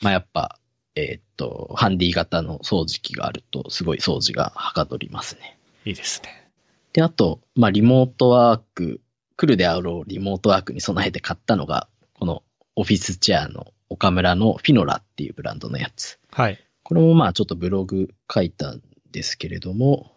[0.00, 0.58] まあ、やっぱ、
[0.94, 5.58] えーっと、ハンディ型の掃除機があると、すごい掃除がはかどりますね。
[5.84, 6.50] いいですね。
[6.92, 9.00] で、あと、まあ、リモートワーク、
[9.36, 12.42] 来るであろうリモートワークに備えて買ったのが、この
[12.76, 16.18] オフィスチェアの岡村のフィノラっていうブランドのやつ。
[16.30, 16.62] はい。
[16.82, 20.12] これもまあちょっとブログ書いたんですけれども、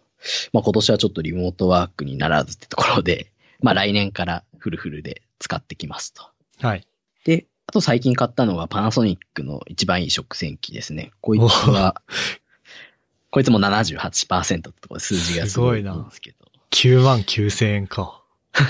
[0.52, 3.32] まあ今年はちょっとリモートワークにならずってところで、
[3.64, 6.28] まあ来年からフルフルで使ってきますと。
[6.60, 6.86] はい。
[7.24, 11.12] で、あと最近買ったのがパナソニックの一番いい食洗機ですね。
[11.22, 12.02] こいつは、
[13.30, 16.36] こいつも78%ってところで数字がすごいんですけど。
[16.72, 18.22] 9万9千円か。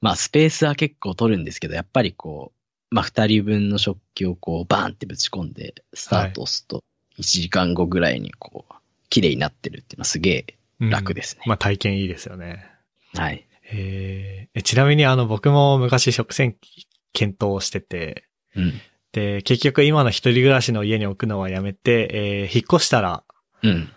[0.00, 2.52] まあスペースは結構取るんですけど、やっぱりこ
[2.90, 6.82] う、まあ二人分の食器をこうバーンってぶち込んで、スタート押すと、
[7.18, 8.74] 1時間後ぐらいにこう、
[9.10, 10.46] 綺麗になってるっていうのはすげえ
[10.80, 11.42] うん楽ですね。
[11.46, 12.75] まあ体験いいですよね。
[13.20, 13.46] はい。
[13.72, 18.24] えーえちなみにあの僕も昔食洗機検討してて、
[18.54, 18.72] うん。
[19.12, 23.24] で、結局今の一人暮らしの家に置くのはやめて、えー引っ越したら、
[23.62, 23.90] うん。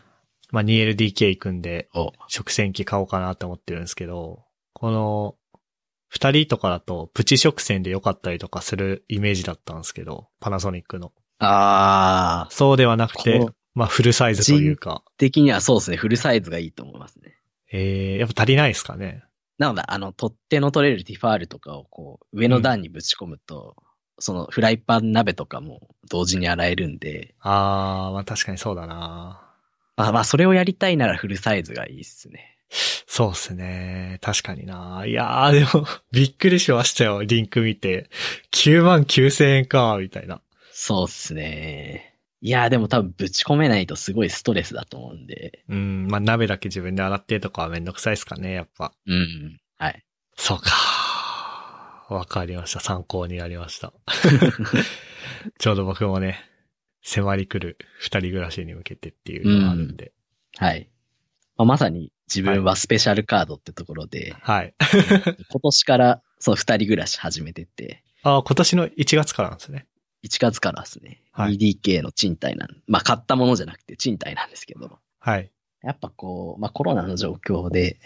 [0.52, 4.44] まあ 2LDK 行くんで、お食洗機買おうかなって思ってるんですけど、
[4.74, 5.36] この、
[6.10, 11.12] 二人とかだとプチ食洗で良かったりとかするイメージだったんですけど、パナソニックの。
[11.38, 15.98] あー、そうではなくてまあフルサイズというか、的にはそうですね。
[15.98, 17.39] フルサイズがいいと思いますね。
[17.72, 19.24] えー、やっぱ足りないですかね？
[19.58, 23.76] なので、あの、取っ手の取れるティファールとかをこう、上の段にぶち込むと、
[24.18, 29.42] そのフライパン鍋とかも同時に洗えるんで、あー、まあ確かにそうだな
[29.96, 32.58] まあまあそれをやりたいならフルサイズがいいっすね。
[32.72, 34.20] そうっすね。
[34.22, 38.10] 確かにないやー、でも、 びっくりしましたよ、リンク見て。
[38.52, 40.42] 9万9000円か、みたいな。
[40.72, 42.09] そうっすね。
[42.42, 45.64] いやーでも多分ぶち込めないとすごいストレスだと思うんで。
[45.68, 48.94] うん、まあ鍋だけ自分で洗ってとかはめんどくさいですかね、やっぱ。
[49.06, 49.60] うん。
[49.78, 50.04] はい。
[50.36, 50.72] そうか。
[52.10, 52.80] わかりました。
[52.80, 53.94] 参考になりました。
[55.60, 56.40] ちょうど僕もね、
[57.02, 60.14] 迫り来る二人暮らしに向けてっていうのがあるんで。
[60.58, 60.90] はい。
[61.58, 64.74] まあ、まさに自分はスペシャルカードってところで、はい。
[65.52, 69.88] 今年からその二人暮らし始めてて、あ、今年の1月からなんですね。
[70.24, 75.52] 1月からですね、はい 2DK の賃貸なん、まあ買ったものじゃなくて賃貸なんですけど、はい。
[75.82, 78.00] やっぱこう、まあコロナの状況で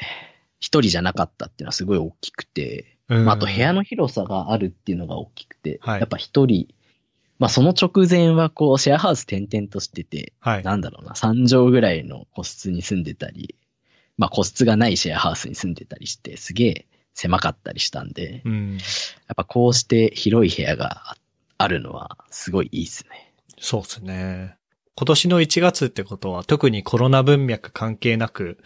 [0.59, 6.67] 一人じゃなかったっていうのはすごい大きくて、うんまああと部屋の広さがあるっていうのが大きくて、はいやっぱ一人、
[7.39, 10.63] まあその直前はこうシェアハウス転々としてて、はい。
[10.63, 13.55] なんだろうな、3畳ぐらいの個室に住んでたり、
[14.17, 16.85] まあ個室がないシェアハウスに住んでたりして、すげえ
[17.15, 18.73] 狭かったりしたんで、うん。
[18.73, 18.77] や
[19.33, 21.17] っぱこうして広い部屋があ
[21.57, 23.33] あるのはすごいいいですね。
[23.59, 24.57] そうですね。
[24.95, 28.57] 今年の1月ってことは特にコロナ文脈関係なく、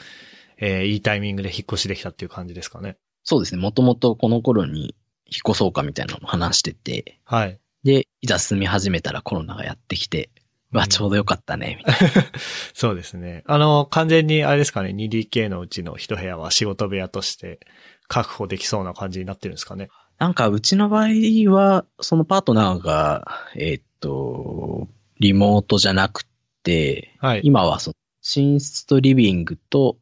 [0.58, 2.98] えーいいタイミングで引っ越しできたっていう感じですかね。
[3.24, 3.62] そうですね。
[3.62, 4.96] もともとこの頃に
[5.26, 7.60] 引っ越そうかみたいなのを話してて、はい。
[7.84, 10.30] で、いざ住み始めたらコロナがやってきて、
[10.72, 12.24] まあちょうどよかったね、みたいな。
[12.74, 13.44] そうですね。
[13.46, 17.60] あの、完全にあれですかね、2DK のうちの一部屋は仕事部屋として
[18.08, 19.90] 確保できそうな感じになってるんですかね。
[20.18, 21.10] なんかうちの場合
[21.52, 24.88] は、そのパートナーが、えーっと、
[25.20, 26.26] リモートじゃなく
[26.64, 27.42] て、はい。
[27.44, 29.98] 今はその寝室とリビングと、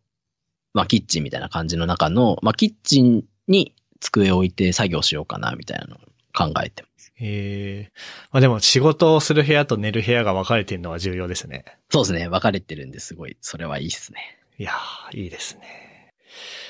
[0.73, 5.99] まあキッチンみたいな感じの中の、まあキッチンに机を置いて作業しようかなみたいなのを
[6.33, 7.13] 考えてます。
[7.19, 7.99] えー、
[8.31, 11.65] まあでも仕事をする部屋と寝る部屋が分かれてるのは重要ですね。
[11.89, 12.29] そうですね。
[12.29, 14.39] 分かれてるんですごい、それはいいっすね。
[14.57, 16.13] いやー、いいですね。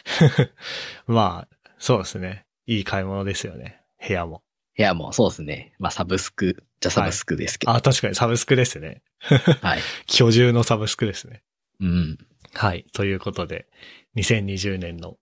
[1.06, 2.46] まあ、そうですね。
[2.68, 3.82] いい買い物ですよね。
[4.06, 4.44] 部屋も。
[4.78, 5.74] 部屋もそうですね。
[5.80, 7.74] まあサブスク、じゃサブスクですけど。
[7.74, 9.02] あ、確かにサブスクですね。
[9.62, 9.80] はい。
[10.08, 11.44] 居住のサブスクですね。
[11.80, 12.18] うん。
[12.54, 12.86] はい。
[12.94, 13.68] ということで、
[14.18, 15.18] 2020年の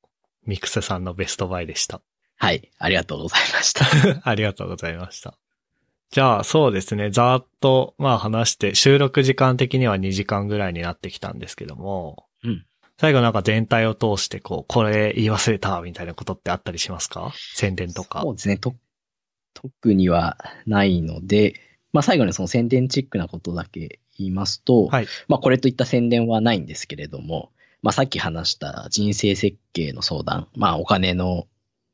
[0.46, 2.02] ミクスさんのベストバイでした。
[2.38, 2.72] はい。
[2.78, 3.86] ありがとうございました。
[4.30, 5.38] ありがとうございました。
[6.12, 7.10] じゃあ、そうですね。
[7.10, 12.66] ざーっと、まあ話して、収録時間的には2時間ぐらいになってきたんですけども、うん
[13.04, 17.34] 最後なんか全体を通して、こう、これ言い忘れた、みたいなことってあったりしますか？
[17.54, 18.32] 宣伝とかそ。
[18.32, 18.56] うですね。
[18.56, 18.76] と、
[19.54, 21.60] 特にはないので、
[21.92, 25.08] まあ最後にその宣伝チックなことだけ言いますと、はい。
[25.28, 27.52] まあこれといった宣伝はないんですけれども、
[27.82, 31.46] まあさっき話した人生設計の相談、まあお金の、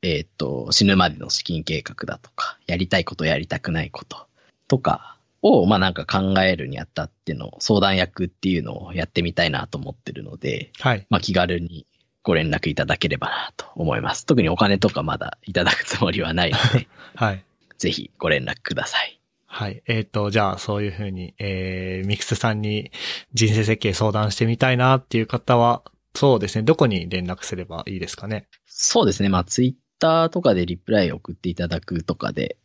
[0.02, 4.28] えっ、と、死ぬまでの資金計画だとか、やりたいことやりたくないこと
[4.68, 11.06] とかを、まあなんか考えるにあたっての相談役っていうのをやってみたいなと思ってるので、はい。
[11.10, 11.86] まあ気軽に
[12.22, 14.26] ご連絡いただければなと思います。
[14.26, 17.44] 特にお金とかまだいただくつもりはないので、 はい。
[17.78, 19.20] ぜひご連絡ください。
[19.46, 19.82] はい。
[19.86, 22.92] えっ、と、じゃあ、そういうふうに、えー、ミクスさんに
[23.34, 25.82] 人生設計相談してみたいなっていう方は、
[26.14, 26.62] そうですね。
[26.62, 28.46] どこに連絡すればいいですかね？
[28.66, 29.28] そうですね。
[29.28, 32.56] まあツイッターとかでリプライ送っていただくとかで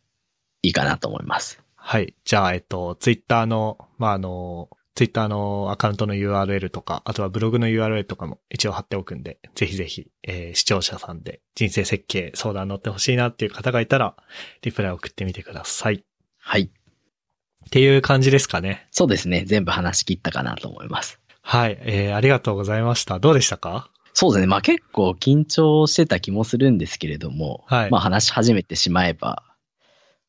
[0.62, 1.60] いいかなと思います。
[1.88, 2.14] はい。
[2.24, 14.16] じゃあ、えっと、ツイッターの、まあ、あの、ツイッターのアカウントの URL とか、あとはブログの URL とかも一応貼っておくんで、ぜひぜひ、えー視聴者さんで人生設計相談乗ってほしいなっていう方がいたら、
[14.62, 16.02] リプライ送ってみてください。
[16.40, 16.62] はい。
[16.62, 18.88] っていう感じですかね。
[18.90, 19.44] そうですね。
[19.46, 21.20] 全部話し切ったかなと思います。
[21.40, 21.78] はい。
[21.82, 23.20] えーありがとうございました。
[23.20, 23.90] どうでしたか？
[24.12, 24.46] そうですね。
[24.48, 29.42] まあ結構緊張してた気もするんですけれども、はいまあ話し始めてしまえば、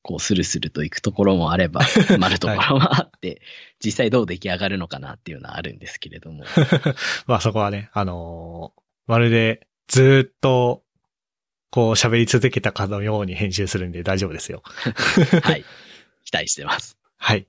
[0.07, 3.41] こうスルスルと行くところもあれば、詰まるところもあって、
[3.83, 6.45] 実際どう出来上がるのかなっていうのはあるんですけれども。
[7.27, 10.83] まあそこはね、あのーまるでずーっと、
[11.71, 14.63] こう喋り続けたかのように編集するんで大丈夫ですよ。
[15.43, 15.65] はい。
[16.23, 16.97] 期待してます。
[17.17, 17.47] はい。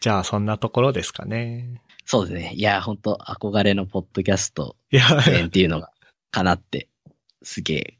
[0.00, 1.80] じゃあそんなところですかね。
[2.04, 2.52] そうですね。
[2.54, 5.92] いや、本当憧れのポッドキャストいや、編っていうのが
[6.32, 6.88] 叶って、
[7.42, 7.98] すげえ、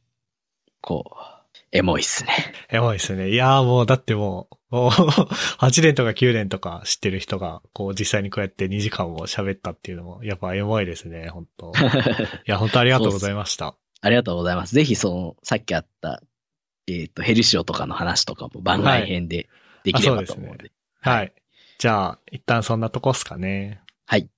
[0.81, 1.40] こう、
[1.73, 2.31] エモいっすね。
[2.71, 3.31] エモいですね。
[3.31, 4.91] いやーもう、だってもう、もう、
[5.61, 11.81] 8年とか9年とか知ってる人が、こう実際にこうやって2時間も喋ったっていうのも、やっぱエモいですね、本当 い
[12.47, 13.77] や、本当ありがとうございました。
[14.01, 14.75] ありがとうございます。
[14.75, 16.23] ぜひその、さっきあった、
[16.89, 19.49] えっ、と、ヘルシオとかの話とかも番外編で
[19.85, 20.73] できればと思うので。
[21.01, 21.33] はい。
[21.79, 23.81] じゃあ、一旦そんなとこっすかね。
[24.07, 24.29] はい。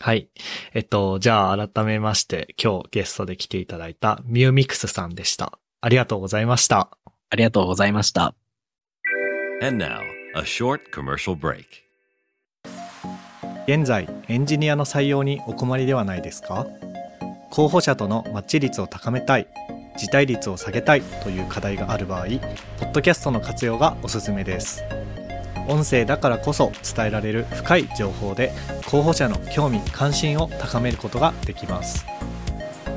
[0.00, 0.28] はい。
[0.74, 5.58] えっと、じゃあ改めまして、今日ゲストで来ていただいたミューミックスさんでした。
[5.80, 6.90] ありがとうございました。
[7.30, 8.34] ありがとうございました。
[9.62, 10.00] And now,
[10.34, 11.64] a short commercial break.
[13.66, 16.66] 現在エンジニアの採用にお困りではないですか？
[17.50, 19.46] 候補者とのマッチ率を高めたい
[19.96, 24.84] 辞退率を下げたいという課題がある場合ポッドキャストの活用がおすすめです
[25.66, 28.52] 音声だからこそ伝えられる深い情報で
[28.86, 32.06] 候補者の興味関心を高めることができます